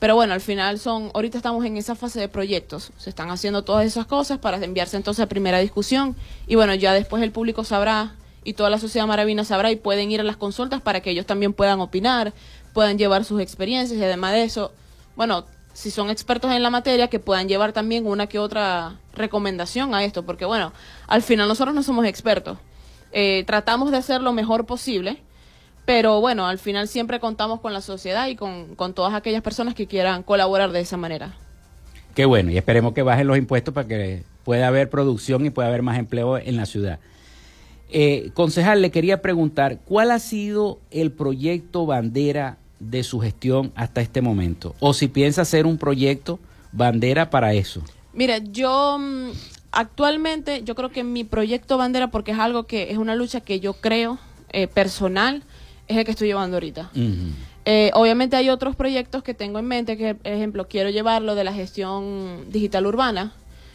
Pero 0.00 0.16
bueno, 0.16 0.34
al 0.34 0.40
final 0.40 0.80
son, 0.80 1.12
ahorita 1.14 1.36
estamos 1.36 1.64
en 1.64 1.76
esa 1.76 1.94
fase 1.94 2.18
de 2.18 2.28
proyectos. 2.28 2.90
Se 2.96 3.08
están 3.08 3.30
haciendo 3.30 3.62
todas 3.62 3.86
esas 3.86 4.06
cosas 4.06 4.38
para 4.38 4.56
enviarse 4.56 4.96
entonces 4.96 5.22
a 5.22 5.28
primera 5.28 5.60
discusión. 5.60 6.16
Y 6.48 6.56
bueno, 6.56 6.74
ya 6.74 6.92
después 6.92 7.22
el 7.22 7.30
público 7.30 7.62
sabrá 7.62 8.16
y 8.42 8.54
toda 8.54 8.70
la 8.70 8.78
sociedad 8.78 9.06
maravina 9.06 9.44
sabrá 9.44 9.70
y 9.70 9.76
pueden 9.76 10.10
ir 10.10 10.20
a 10.20 10.24
las 10.24 10.36
consultas 10.36 10.80
para 10.80 11.00
que 11.00 11.10
ellos 11.10 11.26
también 11.26 11.52
puedan 11.52 11.80
opinar, 11.80 12.32
puedan 12.72 12.98
llevar 12.98 13.24
sus 13.24 13.40
experiencias 13.40 13.98
y 14.00 14.02
además 14.02 14.32
de 14.32 14.42
eso, 14.42 14.72
bueno, 15.14 15.44
si 15.72 15.90
son 15.90 16.10
expertos 16.10 16.52
en 16.52 16.62
la 16.62 16.70
materia, 16.70 17.08
que 17.08 17.18
puedan 17.18 17.48
llevar 17.48 17.72
también 17.72 18.06
una 18.06 18.26
que 18.26 18.38
otra 18.38 18.96
recomendación 19.14 19.94
a 19.94 20.04
esto, 20.04 20.24
porque 20.24 20.44
bueno, 20.44 20.72
al 21.06 21.22
final 21.22 21.48
nosotros 21.48 21.74
no 21.74 21.82
somos 21.82 22.06
expertos. 22.06 22.58
Eh, 23.12 23.44
tratamos 23.46 23.90
de 23.90 23.98
hacer 23.98 24.20
lo 24.22 24.32
mejor 24.32 24.66
posible, 24.66 25.18
pero 25.84 26.20
bueno, 26.20 26.46
al 26.46 26.58
final 26.58 26.88
siempre 26.88 27.20
contamos 27.20 27.60
con 27.60 27.72
la 27.72 27.80
sociedad 27.80 28.28
y 28.28 28.36
con, 28.36 28.76
todas 28.94 29.14
aquellas 29.14 29.42
personas 29.42 29.74
que 29.74 29.86
quieran 29.86 30.22
colaborar 30.22 30.72
de 30.72 30.80
esa 30.80 30.96
manera. 30.96 31.34
Qué 32.14 32.24
bueno, 32.24 32.50
y 32.50 32.58
esperemos 32.58 32.92
que 32.92 33.02
bajen 33.02 33.26
los 33.26 33.38
impuestos 33.38 33.72
para 33.72 33.88
que 33.88 34.22
pueda 34.44 34.68
haber 34.68 34.90
producción 34.90 35.44
y 35.46 35.50
pueda 35.50 35.68
haber 35.68 35.82
más 35.82 35.98
empleo 35.98 36.38
en 36.38 36.56
la 36.56 36.66
ciudad. 36.66 36.98
Eh, 37.90 38.30
concejal, 38.34 38.80
le 38.80 38.90
quería 38.90 39.20
preguntar, 39.20 39.78
¿cuál 39.84 40.10
ha 40.10 40.18
sido 40.18 40.80
el 40.90 41.12
proyecto 41.12 41.84
bandera 41.84 42.58
de 42.90 43.02
su 43.02 43.20
gestión 43.20 43.72
hasta 43.74 44.00
este 44.00 44.20
momento? 44.20 44.74
O 44.80 44.92
si 44.92 45.08
piensa 45.08 45.42
hacer 45.42 45.66
un 45.66 45.78
proyecto 45.78 46.38
bandera 46.72 47.30
para 47.30 47.54
eso. 47.54 47.82
Mira, 48.12 48.38
yo 48.38 48.98
mm, 48.98 49.30
actualmente, 49.70 50.62
yo 50.64 50.74
creo 50.74 50.90
que 50.90 51.04
mi 51.04 51.24
proyecto 51.24 51.78
bandera, 51.78 52.10
porque 52.10 52.32
es 52.32 52.38
algo 52.38 52.64
que 52.64 52.90
es 52.90 52.98
una 52.98 53.14
lucha 53.14 53.40
que 53.40 53.60
yo 53.60 53.74
creo 53.74 54.18
eh, 54.50 54.66
personal, 54.66 55.42
es 55.88 55.96
el 55.96 56.04
que 56.04 56.10
estoy 56.10 56.28
llevando 56.28 56.56
ahorita. 56.56 56.90
Eh, 57.64 57.90
obviamente 57.94 58.36
hay 58.36 58.48
otros 58.48 58.74
proyectos 58.74 59.22
que 59.22 59.34
tengo 59.34 59.58
en 59.58 59.66
mente, 59.66 59.96
que 59.96 60.14
por 60.14 60.32
ejemplo 60.32 60.68
quiero 60.68 60.90
llevarlo 60.90 61.34
de 61.34 61.44
la 61.44 61.52
gestión 61.52 62.50
digital 62.50 62.86
urbana. 62.86 63.32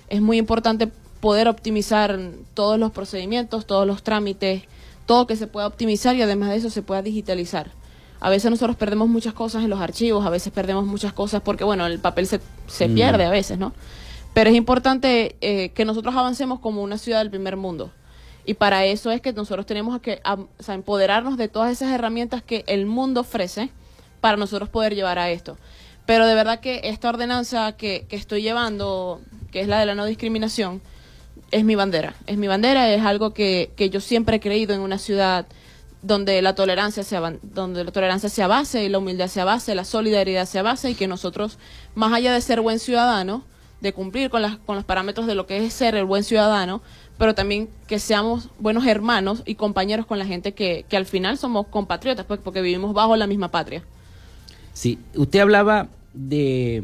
Es 0.09 0.21
muy 0.21 0.37
importante 0.37 0.89
poder 1.19 1.47
optimizar 1.47 2.19
todos 2.53 2.79
los 2.79 2.91
procedimientos, 2.91 3.65
todos 3.65 3.87
los 3.87 4.03
trámites, 4.03 4.63
todo 5.05 5.25
que 5.25 5.35
se 5.35 5.47
pueda 5.47 5.67
optimizar 5.67 6.15
y 6.15 6.21
además 6.21 6.49
de 6.49 6.57
eso 6.57 6.69
se 6.69 6.81
pueda 6.81 7.01
digitalizar. 7.01 7.71
A 8.19 8.29
veces 8.29 8.49
nosotros 8.49 8.75
perdemos 8.75 9.07
muchas 9.07 9.33
cosas 9.33 9.63
en 9.63 9.69
los 9.69 9.79
archivos, 9.79 10.25
a 10.25 10.29
veces 10.29 10.51
perdemos 10.51 10.85
muchas 10.85 11.13
cosas 11.13 11.41
porque, 11.41 11.63
bueno, 11.63 11.85
el 11.85 11.99
papel 11.99 12.25
se, 12.27 12.39
se 12.67 12.89
pierde 12.89 13.25
a 13.25 13.29
veces, 13.29 13.57
¿no? 13.59 13.73
Pero 14.33 14.49
es 14.49 14.55
importante 14.55 15.35
eh, 15.41 15.69
que 15.69 15.85
nosotros 15.85 16.15
avancemos 16.15 16.59
como 16.59 16.83
una 16.83 16.97
ciudad 16.97 17.19
del 17.19 17.29
primer 17.29 17.57
mundo. 17.57 17.91
Y 18.45 18.53
para 18.53 18.85
eso 18.85 19.11
es 19.11 19.19
que 19.19 19.33
nosotros 19.33 19.65
tenemos 19.65 19.99
que 19.99 20.21
empoderarnos 20.67 21.37
de 21.37 21.47
todas 21.47 21.71
esas 21.71 21.91
herramientas 21.91 22.43
que 22.43 22.63
el 22.67 22.85
mundo 22.85 23.21
ofrece 23.21 23.69
para 24.21 24.37
nosotros 24.37 24.69
poder 24.69 24.95
llevar 24.95 25.19
a 25.19 25.29
esto. 25.29 25.57
Pero 26.05 26.25
de 26.25 26.35
verdad 26.35 26.59
que 26.59 26.81
esta 26.85 27.09
ordenanza 27.09 27.73
que, 27.73 28.05
que 28.07 28.15
estoy 28.15 28.41
llevando, 28.41 29.21
que 29.51 29.59
es 29.59 29.67
la 29.67 29.79
de 29.79 29.85
la 29.85 29.95
no 29.95 30.05
discriminación, 30.05 30.81
es 31.51 31.65
mi 31.65 31.75
bandera. 31.75 32.15
Es 32.25 32.37
mi 32.37 32.47
bandera, 32.47 32.93
es 32.93 33.03
algo 33.03 33.33
que, 33.33 33.71
que 33.75 33.89
yo 33.89 33.99
siempre 33.99 34.37
he 34.37 34.39
creído 34.39 34.73
en 34.73 34.81
una 34.81 34.97
ciudad 34.97 35.45
donde 36.01 36.41
la 36.41 36.55
tolerancia 36.55 37.03
sea 37.03 37.33
donde 37.41 37.83
la 37.83 37.91
tolerancia 37.91 38.29
sea 38.29 38.47
base 38.47 38.83
y 38.83 38.89
la 38.89 38.99
humildad 38.99 39.27
sea 39.27 39.45
base, 39.45 39.75
la 39.75 39.83
solidaridad 39.83 40.45
sea 40.45 40.63
base 40.63 40.91
y 40.91 40.95
que 40.95 41.07
nosotros 41.07 41.57
más 41.95 42.13
allá 42.13 42.33
de 42.33 42.41
ser 42.41 42.61
buen 42.61 42.79
ciudadano, 42.79 43.43
de 43.81 43.93
cumplir 43.93 44.29
con 44.29 44.41
las 44.41 44.57
con 44.57 44.75
los 44.75 44.85
parámetros 44.85 45.27
de 45.27 45.35
lo 45.35 45.47
que 45.47 45.65
es 45.65 45.73
ser 45.73 45.95
el 45.95 46.05
buen 46.05 46.23
ciudadano, 46.23 46.81
pero 47.17 47.33
también 47.35 47.69
que 47.87 47.99
seamos 47.99 48.49
buenos 48.59 48.85
hermanos 48.85 49.43
y 49.45 49.55
compañeros 49.55 50.05
con 50.05 50.19
la 50.19 50.25
gente 50.25 50.53
que, 50.53 50.85
que 50.87 50.97
al 50.97 51.05
final 51.05 51.37
somos 51.37 51.67
compatriotas, 51.67 52.25
pues, 52.25 52.39
porque 52.43 52.61
vivimos 52.61 52.93
bajo 52.93 53.15
la 53.15 53.27
misma 53.27 53.49
patria. 53.49 53.83
Sí, 54.73 54.99
usted 55.15 55.39
hablaba 55.39 55.87
de, 56.13 56.83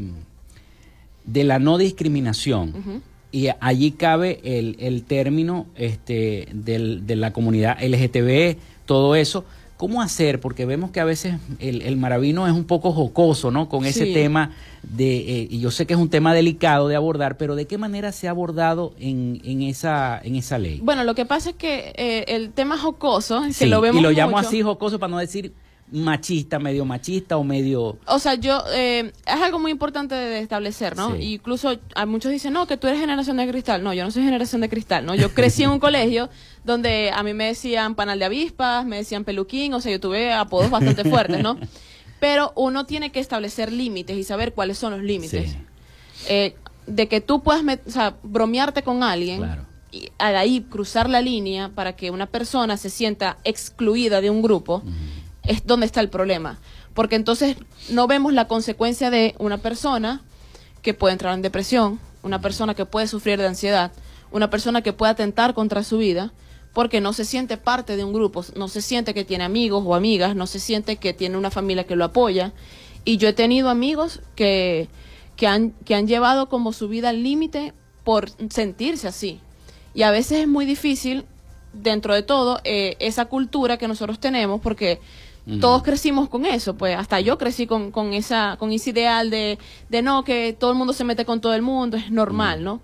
de 1.25 1.43
la 1.43 1.59
no 1.59 1.77
discriminación. 1.77 3.03
Y 3.31 3.47
allí 3.59 3.91
cabe 3.91 4.39
el, 4.43 4.75
el 4.79 5.03
término 5.03 5.65
este, 5.75 6.47
del, 6.53 7.07
de 7.07 7.15
la 7.15 7.33
comunidad 7.33 7.77
LGTB, 7.81 8.57
todo 8.85 9.15
eso. 9.15 9.45
¿Cómo 9.77 10.01
hacer? 10.01 10.39
Porque 10.39 10.65
vemos 10.65 10.91
que 10.91 10.99
a 10.99 11.03
veces 11.03 11.35
el, 11.59 11.81
el 11.81 11.97
maravino 11.97 12.47
es 12.47 12.53
un 12.53 12.63
poco 12.63 12.93
jocoso, 12.93 13.51
¿no? 13.51 13.67
Con 13.67 13.85
ese 13.85 14.13
tema 14.13 14.51
de, 14.83 15.17
eh, 15.17 15.47
y 15.49 15.59
yo 15.59 15.71
sé 15.71 15.85
que 15.85 15.93
es 15.93 15.99
un 15.99 16.09
tema 16.09 16.33
delicado 16.33 16.87
de 16.87 16.95
abordar, 16.95 17.37
pero 17.37 17.55
¿de 17.55 17.65
qué 17.65 17.77
manera 17.77 18.11
se 18.11 18.27
ha 18.27 18.31
abordado 18.31 18.93
en, 18.99 19.41
en, 19.43 19.61
esa, 19.63 20.21
en 20.23 20.35
esa 20.35 20.57
ley? 20.57 20.79
Bueno, 20.81 21.03
lo 21.03 21.15
que 21.15 21.25
pasa 21.25 21.49
es 21.49 21.55
que 21.55 21.91
eh, 21.97 22.23
el 22.27 22.51
tema 22.51 22.77
jocoso, 22.77 23.41
que 23.57 23.65
lo 23.65 23.81
vemos 23.81 23.99
Y 23.99 24.03
lo 24.03 24.11
llamo 24.11 24.37
así 24.37 24.61
jocoso 24.61 24.99
para 24.99 25.11
no 25.11 25.17
decir 25.17 25.53
machista, 25.93 26.57
medio 26.57 26.85
machista 26.85 27.37
o 27.37 27.43
medio... 27.43 27.97
O 28.07 28.17
sea, 28.17 28.33
yo, 28.33 28.63
eh, 28.73 29.13
es 29.25 29.41
algo 29.41 29.59
muy 29.59 29.71
importante 29.71 30.15
de 30.15 30.39
establecer, 30.39 30.97
¿no? 30.97 31.15
Incluso 31.15 31.77
a 31.93 32.05
muchos 32.07 32.31
dicen, 32.31 32.53
no, 32.53 32.65
que 32.65 32.77
tú 32.77 32.87
eres 32.87 32.99
generación 32.99 33.37
de 33.37 33.47
cristal. 33.47 33.83
No, 33.83 33.93
yo 33.93 34.03
no 34.03 34.09
soy 34.09 34.23
generación 34.23 34.61
de 34.61 34.69
cristal, 34.69 35.05
¿no? 35.05 35.13
Yo 35.13 35.33
crecí 35.33 35.63
en 35.63 35.69
un 35.69 35.79
colegio 35.79 36.29
donde 36.63 37.11
a 37.13 37.21
mí 37.21 37.33
me 37.35 37.45
decían 37.45 37.93
panal 37.93 38.17
de 38.17 38.25
avispas, 38.25 38.85
me 38.85 38.97
decían 38.97 39.23
peluquín, 39.23 39.73
o 39.75 39.81
sea, 39.81 39.91
yo 39.91 39.99
tuve 39.99 40.33
apodos 40.33 40.71
bastante 40.71 41.03
fuertes, 41.03 41.41
¿no? 41.43 41.57
Pero 42.19 42.53
uno 42.55 42.85
tiene 42.85 43.11
que 43.11 43.19
establecer 43.19 43.71
límites 43.71 44.17
y 44.17 44.23
saber 44.23 44.53
cuáles 44.53 44.79
son 44.79 44.93
los 44.93 45.03
límites. 45.03 45.55
Eh, 46.27 46.55
de 46.87 47.07
que 47.07 47.21
tú 47.21 47.43
puedas, 47.43 47.63
o 47.85 47.91
sea, 47.91 48.15
bromearte 48.23 48.81
con 48.81 49.03
alguien. 49.03 49.43
Y 49.91 50.09
ahí 50.17 50.61
cruzar 50.61 51.07
la 51.07 51.21
línea 51.21 51.69
para 51.69 51.95
que 51.95 52.09
una 52.09 52.25
persona 52.25 52.77
se 52.77 52.89
sienta 52.89 53.37
excluida 53.43 54.21
de 54.21 54.31
un 54.31 54.41
grupo 54.41 54.81
es 55.45 55.65
donde 55.65 55.85
está 55.85 56.01
el 56.01 56.09
problema. 56.09 56.59
Porque 56.93 57.15
entonces 57.15 57.57
no 57.89 58.07
vemos 58.07 58.33
la 58.33 58.47
consecuencia 58.47 59.09
de 59.09 59.35
una 59.39 59.57
persona 59.57 60.21
que 60.81 60.93
puede 60.93 61.13
entrar 61.13 61.33
en 61.33 61.41
depresión, 61.41 61.99
una 62.21 62.41
persona 62.41 62.75
que 62.75 62.85
puede 62.85 63.07
sufrir 63.07 63.39
de 63.39 63.47
ansiedad, 63.47 63.91
una 64.31 64.49
persona 64.49 64.81
que 64.81 64.93
puede 64.93 65.11
atentar 65.11 65.53
contra 65.53 65.83
su 65.83 65.97
vida, 65.97 66.33
porque 66.73 67.01
no 67.01 67.13
se 67.13 67.25
siente 67.25 67.57
parte 67.57 67.95
de 67.95 68.03
un 68.03 68.13
grupo, 68.13 68.43
no 68.55 68.67
se 68.67 68.81
siente 68.81 69.13
que 69.13 69.25
tiene 69.25 69.43
amigos 69.43 69.83
o 69.85 69.95
amigas, 69.95 70.35
no 70.35 70.47
se 70.47 70.59
siente 70.59 70.97
que 70.97 71.13
tiene 71.13 71.37
una 71.37 71.51
familia 71.51 71.85
que 71.85 71.95
lo 71.95 72.05
apoya. 72.05 72.51
Y 73.05 73.17
yo 73.17 73.27
he 73.27 73.33
tenido 73.33 73.69
amigos 73.69 74.21
que, 74.35 74.89
que, 75.35 75.47
han, 75.47 75.71
que 75.85 75.95
han 75.95 76.07
llevado 76.07 76.49
como 76.49 76.73
su 76.73 76.87
vida 76.87 77.09
al 77.09 77.21
límite 77.21 77.73
por 78.03 78.29
sentirse 78.49 79.07
así. 79.07 79.39
Y 79.93 80.01
a 80.01 80.11
veces 80.11 80.39
es 80.39 80.47
muy 80.47 80.65
difícil, 80.65 81.25
dentro 81.73 82.13
de 82.13 82.23
todo, 82.23 82.59
eh, 82.63 82.95
esa 82.99 83.25
cultura 83.25 83.77
que 83.77 83.87
nosotros 83.87 84.19
tenemos, 84.19 84.61
porque 84.61 84.99
todos 85.59 85.83
crecimos 85.83 86.29
con 86.29 86.45
eso, 86.45 86.75
pues 86.75 86.97
hasta 86.97 87.19
yo 87.19 87.37
crecí 87.37 87.67
con, 87.67 87.91
con, 87.91 88.13
esa, 88.13 88.55
con 88.57 88.71
ese 88.71 88.91
ideal 88.91 89.29
de, 89.29 89.59
de 89.89 90.01
no, 90.01 90.23
que 90.23 90.55
todo 90.57 90.71
el 90.71 90.77
mundo 90.77 90.93
se 90.93 91.03
mete 91.03 91.25
con 91.25 91.41
todo 91.41 91.53
el 91.53 91.61
mundo, 91.61 91.97
es 91.97 92.11
normal, 92.11 92.63
¿no? 92.63 92.79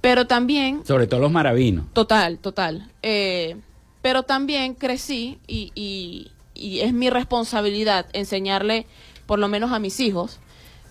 Pero 0.00 0.26
también... 0.26 0.80
Sobre 0.86 1.06
todo 1.06 1.20
los 1.20 1.30
maravinos. 1.30 1.84
Total, 1.92 2.38
total. 2.38 2.90
Eh, 3.02 3.56
pero 4.00 4.22
también 4.22 4.74
crecí 4.74 5.38
y, 5.46 5.72
y, 5.74 6.30
y, 6.54 6.80
es 6.80 6.94
mi 6.94 7.10
responsabilidad 7.10 8.06
enseñarle, 8.14 8.86
por 9.26 9.38
lo 9.38 9.48
menos 9.48 9.70
a 9.72 9.78
mis 9.78 10.00
hijos, 10.00 10.40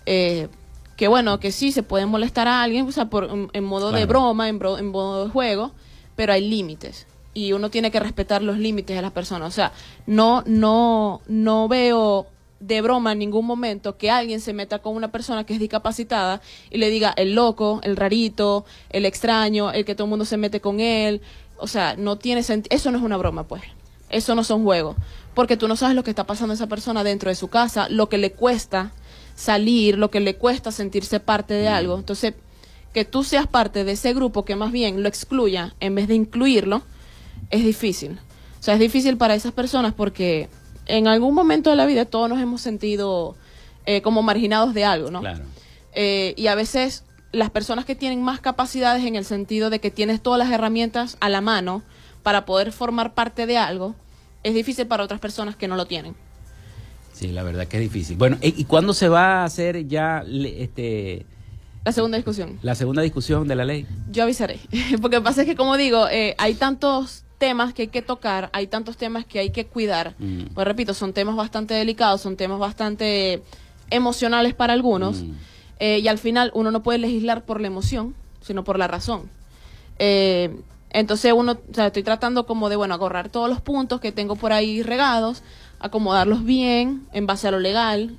eh, 0.06 0.48
que 0.96 1.08
bueno, 1.08 1.40
que 1.40 1.50
sí, 1.50 1.72
se 1.72 1.82
puede 1.82 2.06
molestar 2.06 2.46
a 2.46 2.62
alguien, 2.62 2.86
o 2.86 2.92
sea, 2.92 3.10
por, 3.10 3.48
en, 3.52 3.64
modo 3.64 3.90
de 3.90 4.06
broma, 4.06 4.48
en, 4.48 4.60
en 4.78 4.86
modo 4.86 5.24
de 5.24 5.30
juego, 5.30 5.72
pero 6.14 6.32
hay 6.32 6.48
límites 6.48 7.08
y 7.34 7.52
uno 7.52 7.70
tiene 7.70 7.90
que 7.90 8.00
respetar 8.00 8.42
los 8.42 8.58
límites 8.58 8.96
de 8.96 9.02
las 9.02 9.12
personas. 9.12 9.48
O 9.48 9.52
sea, 9.52 9.72
no, 10.06 10.42
no, 10.46 11.20
no 11.28 11.68
veo 11.68 12.26
de 12.60 12.82
broma 12.82 13.12
en 13.12 13.18
ningún 13.18 13.46
momento 13.46 13.96
que 13.96 14.10
alguien 14.10 14.40
se 14.40 14.52
meta 14.52 14.80
con 14.80 14.94
una 14.94 15.10
persona 15.10 15.44
que 15.44 15.54
es 15.54 15.60
discapacitada 15.60 16.42
y 16.70 16.78
le 16.78 16.90
diga 16.90 17.12
el 17.16 17.34
loco, 17.34 17.80
el 17.82 17.96
rarito, 17.96 18.66
el 18.90 19.06
extraño, 19.06 19.72
el 19.72 19.84
que 19.84 19.94
todo 19.94 20.04
el 20.04 20.10
mundo 20.10 20.24
se 20.24 20.36
mete 20.36 20.60
con 20.60 20.80
él. 20.80 21.22
O 21.56 21.66
sea, 21.66 21.96
no 21.96 22.18
tiene 22.18 22.42
sentido. 22.42 22.74
Eso 22.74 22.90
no 22.90 22.98
es 22.98 23.04
una 23.04 23.16
broma, 23.16 23.44
pues. 23.44 23.62
Eso 24.10 24.34
no 24.34 24.44
son 24.44 24.64
juegos. 24.64 24.96
Porque 25.34 25.56
tú 25.56 25.68
no 25.68 25.76
sabes 25.76 25.94
lo 25.96 26.04
que 26.04 26.10
está 26.10 26.24
pasando 26.24 26.52
a 26.52 26.54
esa 26.56 26.66
persona 26.66 27.04
dentro 27.04 27.30
de 27.30 27.36
su 27.36 27.48
casa, 27.48 27.88
lo 27.88 28.08
que 28.08 28.18
le 28.18 28.32
cuesta 28.32 28.92
salir, 29.34 29.96
lo 29.96 30.10
que 30.10 30.20
le 30.20 30.36
cuesta 30.36 30.72
sentirse 30.72 31.20
parte 31.20 31.54
de 31.54 31.68
algo. 31.68 31.96
Entonces, 31.96 32.34
que 32.92 33.04
tú 33.04 33.24
seas 33.24 33.46
parte 33.46 33.84
de 33.84 33.92
ese 33.92 34.12
grupo 34.12 34.44
que 34.44 34.56
más 34.56 34.72
bien 34.72 35.02
lo 35.02 35.08
excluya 35.08 35.74
en 35.80 35.94
vez 35.94 36.08
de 36.08 36.14
incluirlo, 36.14 36.82
es 37.50 37.64
difícil. 37.64 38.18
O 38.58 38.62
sea, 38.62 38.74
es 38.74 38.80
difícil 38.80 39.16
para 39.16 39.34
esas 39.34 39.52
personas 39.52 39.94
porque 39.94 40.48
en 40.86 41.08
algún 41.08 41.34
momento 41.34 41.70
de 41.70 41.76
la 41.76 41.86
vida 41.86 42.04
todos 42.04 42.28
nos 42.28 42.40
hemos 42.40 42.60
sentido 42.60 43.36
eh, 43.86 44.02
como 44.02 44.22
marginados 44.22 44.74
de 44.74 44.84
algo, 44.84 45.10
¿no? 45.10 45.20
Claro. 45.20 45.44
Eh, 45.94 46.34
y 46.36 46.46
a 46.46 46.54
veces 46.54 47.04
las 47.32 47.50
personas 47.50 47.84
que 47.84 47.94
tienen 47.94 48.22
más 48.22 48.40
capacidades 48.40 49.04
en 49.04 49.16
el 49.16 49.24
sentido 49.24 49.70
de 49.70 49.78
que 49.78 49.90
tienes 49.90 50.20
todas 50.20 50.38
las 50.38 50.50
herramientas 50.50 51.16
a 51.20 51.28
la 51.28 51.40
mano 51.40 51.82
para 52.22 52.44
poder 52.44 52.72
formar 52.72 53.14
parte 53.14 53.46
de 53.46 53.56
algo, 53.56 53.94
es 54.42 54.54
difícil 54.54 54.86
para 54.86 55.04
otras 55.04 55.20
personas 55.20 55.56
que 55.56 55.68
no 55.68 55.76
lo 55.76 55.86
tienen. 55.86 56.14
Sí, 57.12 57.28
la 57.28 57.42
verdad 57.42 57.66
que 57.66 57.76
es 57.76 57.82
difícil. 57.82 58.16
Bueno, 58.16 58.38
¿y 58.40 58.64
cuándo 58.64 58.94
se 58.94 59.08
va 59.08 59.42
a 59.42 59.44
hacer 59.44 59.86
ya 59.86 60.24
este 60.26 61.26
la 61.84 61.92
segunda 61.92 62.16
discusión? 62.18 62.58
La 62.62 62.74
segunda 62.74 63.02
discusión 63.02 63.48
de 63.48 63.56
la 63.56 63.64
ley. 63.64 63.86
Yo 64.10 64.24
avisaré, 64.24 64.60
porque 65.00 65.16
lo 65.16 65.22
que 65.22 65.24
pasa 65.24 65.42
es 65.42 65.46
que 65.46 65.56
como 65.56 65.76
digo, 65.76 66.08
eh, 66.08 66.34
hay 66.38 66.54
tantos 66.54 67.24
temas 67.40 67.72
que 67.72 67.82
hay 67.82 67.88
que 67.88 68.02
tocar, 68.02 68.50
hay 68.52 68.66
tantos 68.66 68.98
temas 68.98 69.24
que 69.24 69.40
hay 69.40 69.50
que 69.50 69.66
cuidar. 69.66 70.14
Mm. 70.18 70.54
Pues 70.54 70.68
repito, 70.68 70.92
son 70.92 71.14
temas 71.14 71.34
bastante 71.34 71.74
delicados, 71.74 72.20
son 72.20 72.36
temas 72.36 72.58
bastante 72.58 73.42
emocionales 73.88 74.54
para 74.54 74.74
algunos. 74.74 75.22
Mm. 75.22 75.32
Eh, 75.80 75.98
y 76.00 76.08
al 76.08 76.18
final 76.18 76.52
uno 76.54 76.70
no 76.70 76.82
puede 76.82 76.98
legislar 76.98 77.46
por 77.46 77.60
la 77.60 77.66
emoción, 77.66 78.14
sino 78.42 78.62
por 78.62 78.78
la 78.78 78.86
razón. 78.86 79.30
Eh, 79.98 80.54
entonces 80.90 81.32
uno, 81.32 81.52
o 81.52 81.74
sea, 81.74 81.86
estoy 81.86 82.02
tratando 82.02 82.44
como 82.44 82.68
de, 82.68 82.76
bueno, 82.76 82.94
agarrar 82.94 83.30
todos 83.30 83.48
los 83.48 83.62
puntos 83.62 84.00
que 84.00 84.12
tengo 84.12 84.36
por 84.36 84.52
ahí 84.52 84.82
regados, 84.82 85.42
acomodarlos 85.78 86.44
bien 86.44 87.06
en 87.12 87.26
base 87.26 87.48
a 87.48 87.50
lo 87.50 87.58
legal, 87.58 88.16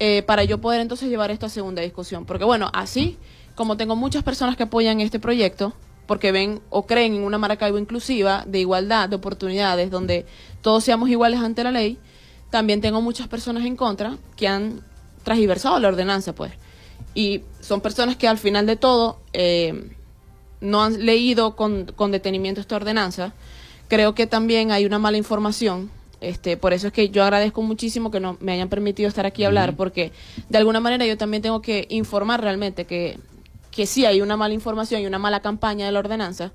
eh, 0.00 0.24
para 0.26 0.42
yo 0.42 0.58
poder 0.58 0.80
entonces 0.80 1.08
llevar 1.08 1.30
esto 1.30 1.46
a 1.46 1.48
segunda 1.48 1.80
discusión. 1.80 2.26
Porque 2.26 2.44
bueno, 2.44 2.70
así 2.72 3.18
como 3.54 3.76
tengo 3.76 3.94
muchas 3.94 4.24
personas 4.24 4.56
que 4.56 4.64
apoyan 4.64 5.00
este 5.00 5.20
proyecto, 5.20 5.74
porque 6.08 6.32
ven 6.32 6.60
o 6.70 6.86
creen 6.86 7.14
en 7.14 7.22
una 7.22 7.38
Maracaibo 7.38 7.78
inclusiva, 7.78 8.42
de 8.48 8.58
igualdad, 8.58 9.08
de 9.08 9.14
oportunidades, 9.14 9.92
donde 9.92 10.26
todos 10.60 10.82
seamos 10.82 11.08
iguales 11.08 11.38
ante 11.38 11.62
la 11.62 11.70
ley, 11.70 11.98
también 12.50 12.80
tengo 12.80 13.00
muchas 13.00 13.28
personas 13.28 13.64
en 13.64 13.76
contra 13.76 14.18
que 14.36 14.48
han 14.48 14.80
transversado 15.22 15.78
la 15.78 15.88
ordenanza, 15.88 16.34
pues. 16.34 16.52
Y 17.14 17.42
son 17.60 17.80
personas 17.80 18.16
que 18.16 18.26
al 18.26 18.38
final 18.38 18.66
de 18.66 18.74
todo 18.74 19.20
eh, 19.32 19.92
no 20.60 20.82
han 20.82 21.04
leído 21.04 21.54
con, 21.54 21.92
con 21.94 22.10
detenimiento 22.10 22.60
esta 22.60 22.74
ordenanza. 22.74 23.34
Creo 23.86 24.14
que 24.14 24.26
también 24.26 24.72
hay 24.72 24.86
una 24.86 24.98
mala 24.98 25.18
información 25.18 25.90
este, 26.20 26.56
por 26.56 26.72
eso 26.72 26.88
es 26.88 26.92
que 26.92 27.10
yo 27.10 27.22
agradezco 27.22 27.62
muchísimo 27.62 28.10
que 28.10 28.18
no 28.18 28.36
me 28.40 28.52
hayan 28.52 28.68
permitido 28.68 29.08
estar 29.08 29.24
aquí 29.24 29.44
a 29.44 29.48
hablar, 29.48 29.76
porque 29.76 30.12
de 30.48 30.58
alguna 30.58 30.80
manera 30.80 31.06
yo 31.06 31.16
también 31.16 31.42
tengo 31.42 31.62
que 31.62 31.86
informar 31.90 32.40
realmente 32.40 32.86
que 32.86 33.18
que 33.78 33.86
sí 33.86 34.04
hay 34.04 34.20
una 34.22 34.36
mala 34.36 34.54
información 34.54 35.02
y 35.02 35.06
una 35.06 35.20
mala 35.20 35.38
campaña 35.38 35.86
de 35.86 35.92
la 35.92 36.00
ordenanza, 36.00 36.50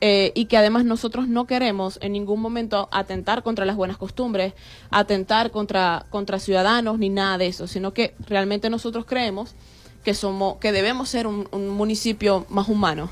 eh, 0.00 0.30
y 0.36 0.44
que 0.44 0.56
además 0.56 0.84
nosotros 0.84 1.26
no 1.26 1.44
queremos 1.44 1.98
en 2.00 2.12
ningún 2.12 2.40
momento 2.40 2.88
atentar 2.92 3.42
contra 3.42 3.64
las 3.64 3.74
buenas 3.74 3.96
costumbres, 3.96 4.52
atentar 4.88 5.50
contra, 5.50 6.06
contra 6.10 6.38
ciudadanos 6.38 7.00
ni 7.00 7.08
nada 7.08 7.38
de 7.38 7.48
eso, 7.48 7.66
sino 7.66 7.92
que 7.92 8.14
realmente 8.24 8.70
nosotros 8.70 9.04
creemos 9.04 9.56
que 10.04 10.14
somos, 10.14 10.58
que 10.58 10.70
debemos 10.70 11.08
ser 11.08 11.26
un, 11.26 11.48
municipio 11.70 12.46
más 12.48 12.68
humano. 12.68 13.10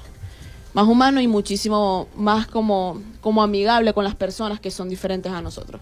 más 0.73 0.87
humano 0.87 1.21
y 1.21 1.27
muchísimo 1.27 2.07
más 2.15 2.47
como, 2.47 3.03
como 3.21 3.43
amigable 3.43 3.93
con 3.93 4.05
las 4.05 4.15
personas 4.15 4.61
que 4.61 4.71
son 4.71 4.89
diferentes 4.89 5.33
a 5.33 5.43
nosotros. 5.43 5.81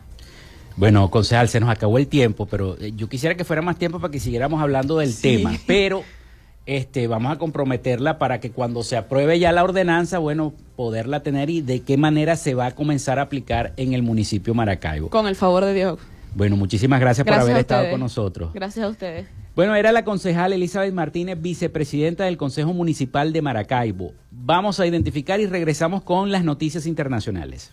Bueno, 0.76 1.10
concejal, 1.10 1.50
se 1.50 1.60
nos 1.60 1.68
acabó 1.68 1.98
el 1.98 2.06
tiempo, 2.06 2.46
pero 2.46 2.78
eh, 2.80 2.94
yo 2.96 3.06
quisiera 3.10 3.34
que 3.34 3.44
fuera 3.44 3.60
más 3.60 3.78
tiempo 3.78 4.00
para 4.00 4.10
que 4.10 4.18
siguiéramos 4.18 4.62
hablando 4.62 4.96
del 4.96 5.14
tema, 5.14 5.58
pero 5.66 6.04
este, 6.66 7.06
vamos 7.06 7.32
a 7.32 7.38
comprometerla 7.38 8.18
para 8.18 8.40
que 8.40 8.50
cuando 8.50 8.82
se 8.82 8.96
apruebe 8.96 9.38
ya 9.38 9.52
la 9.52 9.64
ordenanza, 9.64 10.18
bueno, 10.18 10.52
poderla 10.74 11.20
tener 11.20 11.48
y 11.48 11.60
de 11.60 11.80
qué 11.80 11.96
manera 11.96 12.36
se 12.36 12.54
va 12.54 12.66
a 12.66 12.74
comenzar 12.74 13.18
a 13.18 13.22
aplicar 13.22 13.72
en 13.76 13.94
el 13.94 14.02
municipio 14.02 14.52
Maracaibo. 14.52 15.08
Con 15.08 15.26
el 15.26 15.36
favor 15.36 15.64
de 15.64 15.74
Dios. 15.74 15.98
Bueno, 16.34 16.56
muchísimas 16.56 17.00
gracias, 17.00 17.26
por 17.26 17.34
haber 17.34 17.56
estado 17.56 17.90
con 17.90 18.00
nosotros. 18.00 18.52
Gracias 18.52 18.84
a 18.84 18.88
ustedes. 18.88 19.26
Bueno, 19.54 19.74
era 19.74 19.90
la 19.90 20.04
concejal 20.04 20.52
Elizabeth 20.52 20.92
Martínez, 20.92 21.40
vicepresidenta 21.40 22.24
del 22.24 22.36
Consejo 22.36 22.74
Municipal 22.74 23.32
de 23.32 23.40
Maracaibo. 23.40 24.12
Vamos 24.30 24.78
a 24.78 24.86
identificar 24.86 25.40
y 25.40 25.46
regresamos 25.46 26.02
con 26.02 26.30
las 26.30 26.44
noticias 26.44 26.84
internacionales. 26.84 27.72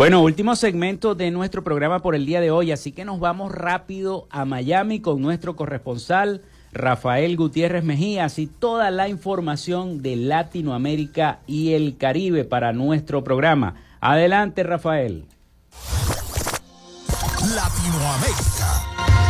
Bueno, 0.00 0.22
último 0.22 0.56
segmento 0.56 1.14
de 1.14 1.30
nuestro 1.30 1.62
programa 1.62 2.00
por 2.00 2.14
el 2.14 2.24
día 2.24 2.40
de 2.40 2.50
hoy, 2.50 2.72
así 2.72 2.90
que 2.90 3.04
nos 3.04 3.20
vamos 3.20 3.52
rápido 3.52 4.28
a 4.30 4.46
Miami 4.46 5.00
con 5.00 5.20
nuestro 5.20 5.56
corresponsal 5.56 6.40
Rafael 6.72 7.36
Gutiérrez 7.36 7.84
Mejía, 7.84 8.24
así 8.24 8.46
toda 8.46 8.90
la 8.90 9.10
información 9.10 10.00
de 10.00 10.16
Latinoamérica 10.16 11.40
y 11.46 11.74
el 11.74 11.98
Caribe 11.98 12.44
para 12.44 12.72
nuestro 12.72 13.22
programa. 13.22 13.74
Adelante, 14.00 14.62
Rafael. 14.62 15.26
Latinoamérica. 17.54 19.29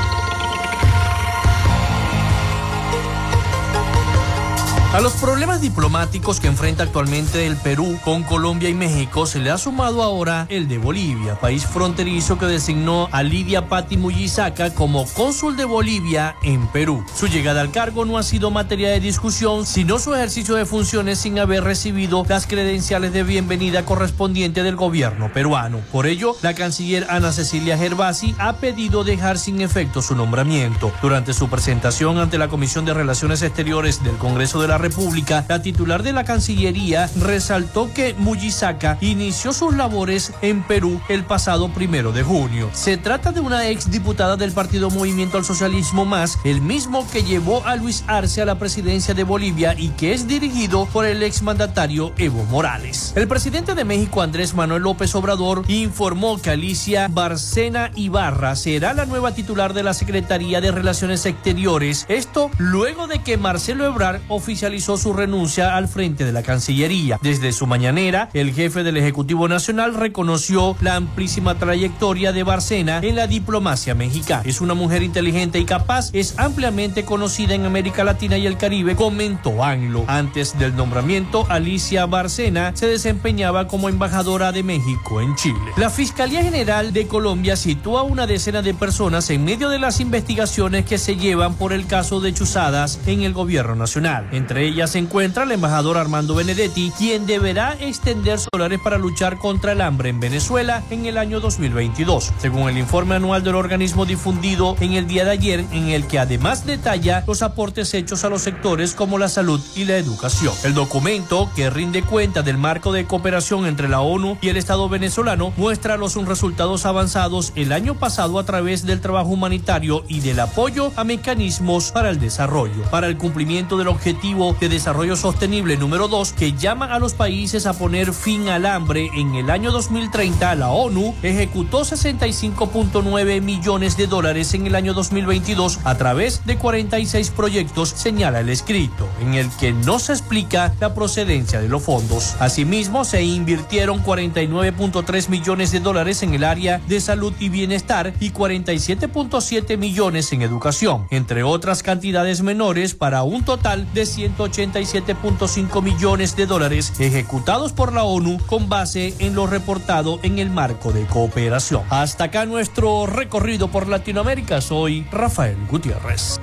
A 4.93 4.99
los 5.01 5.13
problemas 5.13 5.61
diplomáticos 5.61 6.41
que 6.41 6.49
enfrenta 6.49 6.83
actualmente 6.83 7.47
el 7.47 7.57
Perú 7.57 7.97
con 8.05 8.25
Colombia 8.25 8.69
y 8.69 8.75
México 8.75 9.25
se 9.25 9.39
le 9.39 9.53
ha 9.53 9.57
sumado 9.57 10.03
ahora 10.03 10.47
el 10.49 10.67
de 10.67 10.79
Bolivia, 10.79 11.39
país 11.39 11.65
fronterizo 11.65 12.39
que 12.39 12.47
designó 12.47 13.09
a 13.13 13.23
Lidia 13.23 13.69
Patti 13.69 13.97
Muyisaca 13.97 14.75
como 14.75 15.07
cónsul 15.07 15.57
de 15.57 15.65
Bolivia 15.65 16.35
en 16.43 16.67
Perú. 16.67 17.05
Su 17.15 17.29
llegada 17.29 17.61
al 17.61 17.71
cargo 17.71 18.05
no 18.05 18.19
ha 18.19 18.25
sido 18.25 18.51
materia 18.51 18.91
de 18.91 18.99
discusión, 18.99 19.65
sino 19.65 20.01
su 20.01 20.13
ejercicio 20.13 20.57
de 20.57 20.67
funciones 20.67 21.21
sin 21.21 21.39
haber 21.39 21.63
recibido 21.63 22.27
las 22.29 22.49
credenciales 22.49 23.13
de 23.13 23.23
bienvenida 23.23 23.85
correspondiente 23.85 24.65
del 24.65 24.75
gobierno 24.75 25.33
peruano. 25.33 25.79
Por 25.93 26.09
ello, 26.09 26.35
la 26.43 26.55
canciller 26.55 27.07
Ana 27.11 27.31
Cecilia 27.31 27.79
Gervasi 27.79 28.35
ha 28.41 28.55
pedido 28.55 29.05
dejar 29.05 29.39
sin 29.39 29.61
efecto 29.61 30.03
su 30.03 30.17
nombramiento. 30.17 30.91
Durante 31.01 31.33
su 31.33 31.49
presentación 31.49 32.19
ante 32.19 32.39
la 32.39 32.49
Comisión 32.49 32.85
de 32.85 32.93
Relaciones 32.93 33.43
Exteriores 33.43 34.03
del 34.03 34.17
Congreso 34.17 34.61
de 34.61 34.67
la 34.67 34.80
República, 34.81 35.45
la 35.49 35.63
titular 35.63 36.03
de 36.03 36.13
la 36.13 36.25
Cancillería 36.25 37.09
resaltó 37.21 37.93
que 37.95 38.15
Muyisaka 38.19 38.99
inició 39.01 39.53
sus 39.53 39.75
labores 39.75 40.33
en 40.43 40.63
Perú 40.63 41.01
el 41.09 41.25
pasado 41.25 41.73
primero 41.73 42.13
de 42.13 42.23
junio. 42.23 42.71
Se 42.73 42.97
trata 42.97 43.33
de 43.33 43.41
una 43.41 43.69
ex 43.69 43.91
diputada 43.91 44.37
del 44.37 44.53
Partido 44.53 44.91
Movimiento 44.91 45.37
al 45.37 45.45
Socialismo 45.45 46.05
Más, 46.05 46.39
el 46.45 46.61
mismo 46.61 47.07
que 47.11 47.23
llevó 47.23 47.65
a 47.67 47.77
Luis 47.77 48.05
Arce 48.07 48.43
a 48.43 48.45
la 48.45 48.59
presidencia 48.59 49.15
de 49.15 49.25
Bolivia 49.25 49.75
y 49.77 49.89
que 49.91 50.13
es 50.13 50.27
dirigido 50.27 50.87
por 50.87 51.05
el 51.05 51.23
exmandatario 51.23 52.13
Evo 52.17 52.45
Morales. 52.45 53.13
El 53.17 53.29
presidente 53.29 53.75
de 53.75 53.85
México, 53.85 54.23
Andrés 54.23 54.55
Manuel 54.55 54.83
López 54.83 55.15
Obrador, 55.15 55.65
informó 55.69 56.41
que 56.41 56.51
Alicia 56.51 57.09
Barcena 57.11 57.91
Ibarra 57.95 58.57
será 58.57 58.95
la 58.95 59.07
nueva 59.07 59.35
titular 59.35 59.75
de 59.75 59.83
la 59.83 59.95
Secretaría 59.95 60.61
de 60.61 60.73
Relaciones 60.73 61.27
Exteriores. 61.27 62.07
Esto 62.09 62.51
luego 62.59 63.07
de 63.07 63.23
que 63.23 63.37
Marcelo 63.37 63.85
Ebrard 63.85 64.21
oficializó 64.29 64.70
realizó 64.71 64.97
su 64.97 65.13
renuncia 65.13 65.75
al 65.75 65.89
frente 65.89 66.25
de 66.25 66.31
la 66.31 66.45
Cancillería. 66.45 67.19
Desde 67.23 67.51
su 67.51 67.67
mañanera, 67.67 68.29
el 68.35 68.53
jefe 68.55 68.85
del 68.85 68.97
Ejecutivo 68.99 69.49
Nacional 69.49 69.95
reconoció 69.95 70.77
la 70.81 70.95
amplísima 70.95 71.57
trayectoria 71.57 72.31
de 72.31 72.45
Barcena 72.45 73.01
en 73.03 73.17
la 73.17 73.27
diplomacia 73.27 73.97
mexicana. 73.97 74.45
Es 74.47 74.61
una 74.61 74.75
mujer 74.75 75.03
inteligente 75.03 75.59
y 75.59 75.65
capaz, 75.65 76.11
es 76.13 76.39
ampliamente 76.39 77.05
conocida 77.05 77.57
en 77.57 77.65
América 77.65 78.05
Latina 78.05 78.39
y 78.39 78.47
el 78.47 78.59
Caribe, 78.59 78.95
comentó 78.95 79.65
Anglo. 79.65 80.05
Antes 80.07 80.57
del 80.57 80.77
nombramiento, 80.77 81.47
Alicia 81.49 82.07
Barcena 82.07 82.71
se 82.77 82.87
desempeñaba 82.87 83.67
como 83.67 83.89
embajadora 83.89 84.53
de 84.53 84.63
México 84.63 85.21
en 85.21 85.35
Chile. 85.35 85.59
La 85.79 85.91
Fiscalía 85.91 86.45
General 86.45 86.93
de 86.93 87.09
Colombia 87.09 87.57
sitúa 87.57 88.05
una 88.05 88.29
decena 88.29 88.63
de 88.63 88.73
personas 88.73 89.31
en 89.31 89.43
medio 89.43 89.69
de 89.69 89.81
las 89.81 89.99
investigaciones 89.99 90.85
que 90.85 90.99
se 90.99 91.17
llevan 91.17 91.57
por 91.57 91.73
el 91.73 91.89
caso 91.89 92.21
de 92.21 92.33
chuzadas 92.33 93.01
en 93.07 93.23
el 93.23 93.33
gobierno 93.33 93.75
nacional. 93.75 94.29
Entre 94.31 94.60
ella 94.61 94.87
se 94.87 94.99
encuentra 94.99 95.45
el 95.45 95.53
embajador 95.53 95.97
Armando 95.97 96.35
Benedetti, 96.35 96.93
quien 96.97 97.27
deberá 97.27 97.77
extender 97.81 98.39
solares 98.39 98.81
para 98.81 98.99
luchar 98.99 99.39
contra 99.39 99.73
el 99.73 99.81
hambre 99.81 100.11
en 100.11 100.21
Venezuela 100.21 100.83
en 100.91 101.07
el 101.07 101.19
año 101.19 101.41
2022, 101.41 102.33
según 102.39 102.69
el 102.69 102.79
informe 102.79 103.15
anual 103.15 103.43
del 103.43 103.55
organismo 103.55 104.07
difundido 104.07 104.77
en 104.81 104.93
el 104.93 105.07
día 105.07 105.25
de 105.25 105.31
ayer, 105.31 105.65
en 105.73 105.89
el 105.89 106.07
que 106.07 106.19
además 106.19 106.67
detalla 106.67 107.25
los 107.27 107.43
aportes 107.43 107.95
hechos 107.95 108.25
a 108.25 108.29
los 108.29 108.43
sectores 108.43 108.95
como 108.95 109.19
la 109.19 109.29
salud 109.29 109.61
y 109.77 109.85
la 109.85 109.97
educación. 109.97 110.55
El 110.65 110.75
documento, 110.75 111.51
que 111.57 111.71
rinde 111.71 112.03
cuenta 112.03 112.43
del 112.43 112.59
marco 112.59 112.93
de 112.93 113.07
cooperación 113.07 113.67
entre 113.67 113.89
la 113.89 114.01
ONU 114.01 114.39
y 114.41 114.49
el 114.49 114.57
Estado 114.57 114.89
venezolano, 114.89 115.53
muestra 115.57 115.97
los 115.97 116.15
resultados 116.27 116.87
avanzados 116.87 117.53
el 117.57 117.73
año 117.73 117.95
pasado 117.95 118.39
a 118.39 118.45
través 118.45 118.85
del 118.85 119.01
trabajo 119.01 119.31
humanitario 119.31 120.05
y 120.09 120.21
del 120.21 120.41
apoyo 120.41 120.93
a 120.97 121.05
mecanismos 121.05 121.93
para 121.93 122.11
el 122.11 122.21
desarrollo. 122.21 122.83
Para 122.91 123.07
el 123.07 123.17
cumplimiento 123.17 123.79
del 123.79 123.89
objetivo 123.89 124.50
De 124.59 124.69
Desarrollo 124.69 125.17
Sostenible 125.17 125.77
número 125.77 126.09
2 126.09 126.33
que 126.33 126.53
llama 126.53 126.87
a 126.87 126.99
los 126.99 127.15
países 127.15 127.67
a 127.67 127.73
poner 127.73 128.13
fin 128.13 128.49
al 128.49 128.67
hambre 128.67 129.09
en 129.15 129.37
el 129.37 129.49
año 129.49 129.71
2030, 129.71 130.55
la 130.57 130.71
ONU 130.71 131.15
ejecutó 131.23 131.83
65.9 131.83 133.41
millones 133.41 133.97
de 133.97 134.07
dólares 134.07 134.53
en 134.55 134.67
el 134.67 134.75
año 134.75 134.93
2022 134.93 135.79
a 135.85 135.95
través 135.97 136.45
de 136.47 136.59
46 136.59 137.31
proyectos, 137.31 137.91
señala 137.91 138.41
el 138.41 138.49
escrito, 138.49 139.09
en 139.23 139.35
el 139.35 139.49
que 139.51 139.73
no 139.73 139.99
se 139.99 140.13
explica 140.13 140.75
la 140.81 140.95
procedencia 140.95 141.61
de 141.61 141.69
los 141.69 141.83
fondos. 141.83 142.35
Asimismo, 142.41 143.05
se 143.05 143.23
invirtieron 143.23 144.03
49.3 144.03 145.29
millones 145.29 145.71
de 145.71 145.81
dólares 145.81 146.23
en 146.23 146.35
el 146.35 146.45
área 146.45 146.81
de 146.89 147.01
salud 147.01 147.33
y 147.39 147.49
bienestar 147.51 148.13
y 148.21 148.33
47.7 148.33 149.79
millones 149.79 150.33
en 150.33 150.43
educación, 150.43 151.07
entre 151.11 151.45
otras 151.45 151.83
cantidades 151.83 152.43
menores 152.43 152.95
para 152.95 153.23
un 153.23 153.45
total 153.45 153.87
de 153.95 154.07
187.5 154.49 155.83
millones 155.83 156.35
de 156.35 156.47
dólares 156.47 156.93
ejecutados 156.99 157.73
por 157.73 157.93
la 157.93 158.05
ONU 158.05 158.39
con 158.47 158.69
base 158.69 159.15
en 159.19 159.35
lo 159.35 159.47
reportado 159.47 160.19
en 160.23 160.39
el 160.39 160.51
marco 160.51 160.93
de 160.93 161.05
cooperación. 161.07 161.83
Hasta 161.91 162.25
acá 162.25 162.47
nuestro 162.47 163.07
recorrido 163.07 163.69
por 163.69 163.87
Latinoamérica. 163.87 164.61
Soy 164.61 165.07
Rafael 165.13 165.59
Gutiérrez. 165.69 166.41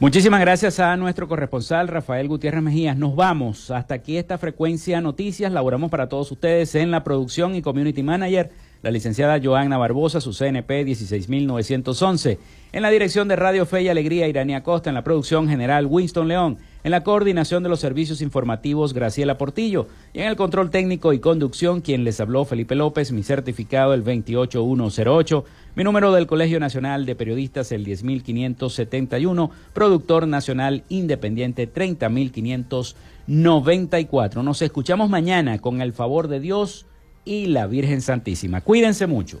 Muchísimas 0.00 0.40
gracias 0.40 0.80
a 0.80 0.96
nuestro 0.96 1.28
corresponsal 1.28 1.86
Rafael 1.86 2.26
Gutiérrez 2.26 2.62
Mejías. 2.62 2.96
Nos 2.96 3.14
vamos. 3.14 3.70
Hasta 3.70 3.96
aquí 3.96 4.16
esta 4.16 4.38
frecuencia 4.38 4.98
noticias. 5.02 5.52
Laboramos 5.52 5.90
para 5.90 6.08
todos 6.08 6.32
ustedes 6.32 6.74
en 6.74 6.90
la 6.90 7.04
producción 7.04 7.54
y 7.54 7.60
community 7.60 8.02
manager, 8.02 8.50
la 8.80 8.90
licenciada 8.90 9.38
Joanna 9.44 9.76
Barbosa, 9.76 10.22
su 10.22 10.32
CNP 10.32 10.84
16911. 10.84 12.38
En 12.72 12.80
la 12.80 12.88
dirección 12.88 13.28
de 13.28 13.36
Radio 13.36 13.66
Fe 13.66 13.82
y 13.82 13.88
Alegría, 13.88 14.26
Irania 14.26 14.62
Costa. 14.62 14.88
En 14.88 14.94
la 14.94 15.04
producción 15.04 15.50
general, 15.50 15.84
Winston 15.84 16.28
León. 16.28 16.56
En 16.82 16.92
la 16.92 17.04
coordinación 17.04 17.62
de 17.62 17.68
los 17.68 17.80
servicios 17.80 18.22
informativos, 18.22 18.94
Graciela 18.94 19.36
Portillo. 19.36 19.86
Y 20.14 20.20
en 20.20 20.28
el 20.28 20.36
control 20.36 20.70
técnico 20.70 21.12
y 21.12 21.18
conducción, 21.18 21.82
quien 21.82 22.04
les 22.04 22.20
habló, 22.20 22.46
Felipe 22.46 22.74
López, 22.74 23.12
mi 23.12 23.22
certificado 23.22 23.92
el 23.92 24.02
28108. 24.02 25.44
Mi 25.76 25.84
número 25.84 26.10
del 26.12 26.26
Colegio 26.26 26.58
Nacional 26.58 27.04
de 27.04 27.14
Periodistas, 27.14 27.70
el 27.72 27.84
10571, 27.84 29.50
productor 29.74 30.26
nacional 30.26 30.84
independiente 30.88 31.66
30594. 31.66 34.42
Nos 34.42 34.62
escuchamos 34.62 35.10
mañana 35.10 35.58
con 35.58 35.82
el 35.82 35.92
favor 35.92 36.28
de 36.28 36.40
Dios 36.40 36.86
y 37.26 37.48
la 37.48 37.66
Virgen 37.66 38.00
Santísima. 38.00 38.62
Cuídense 38.62 39.06
mucho. 39.06 39.40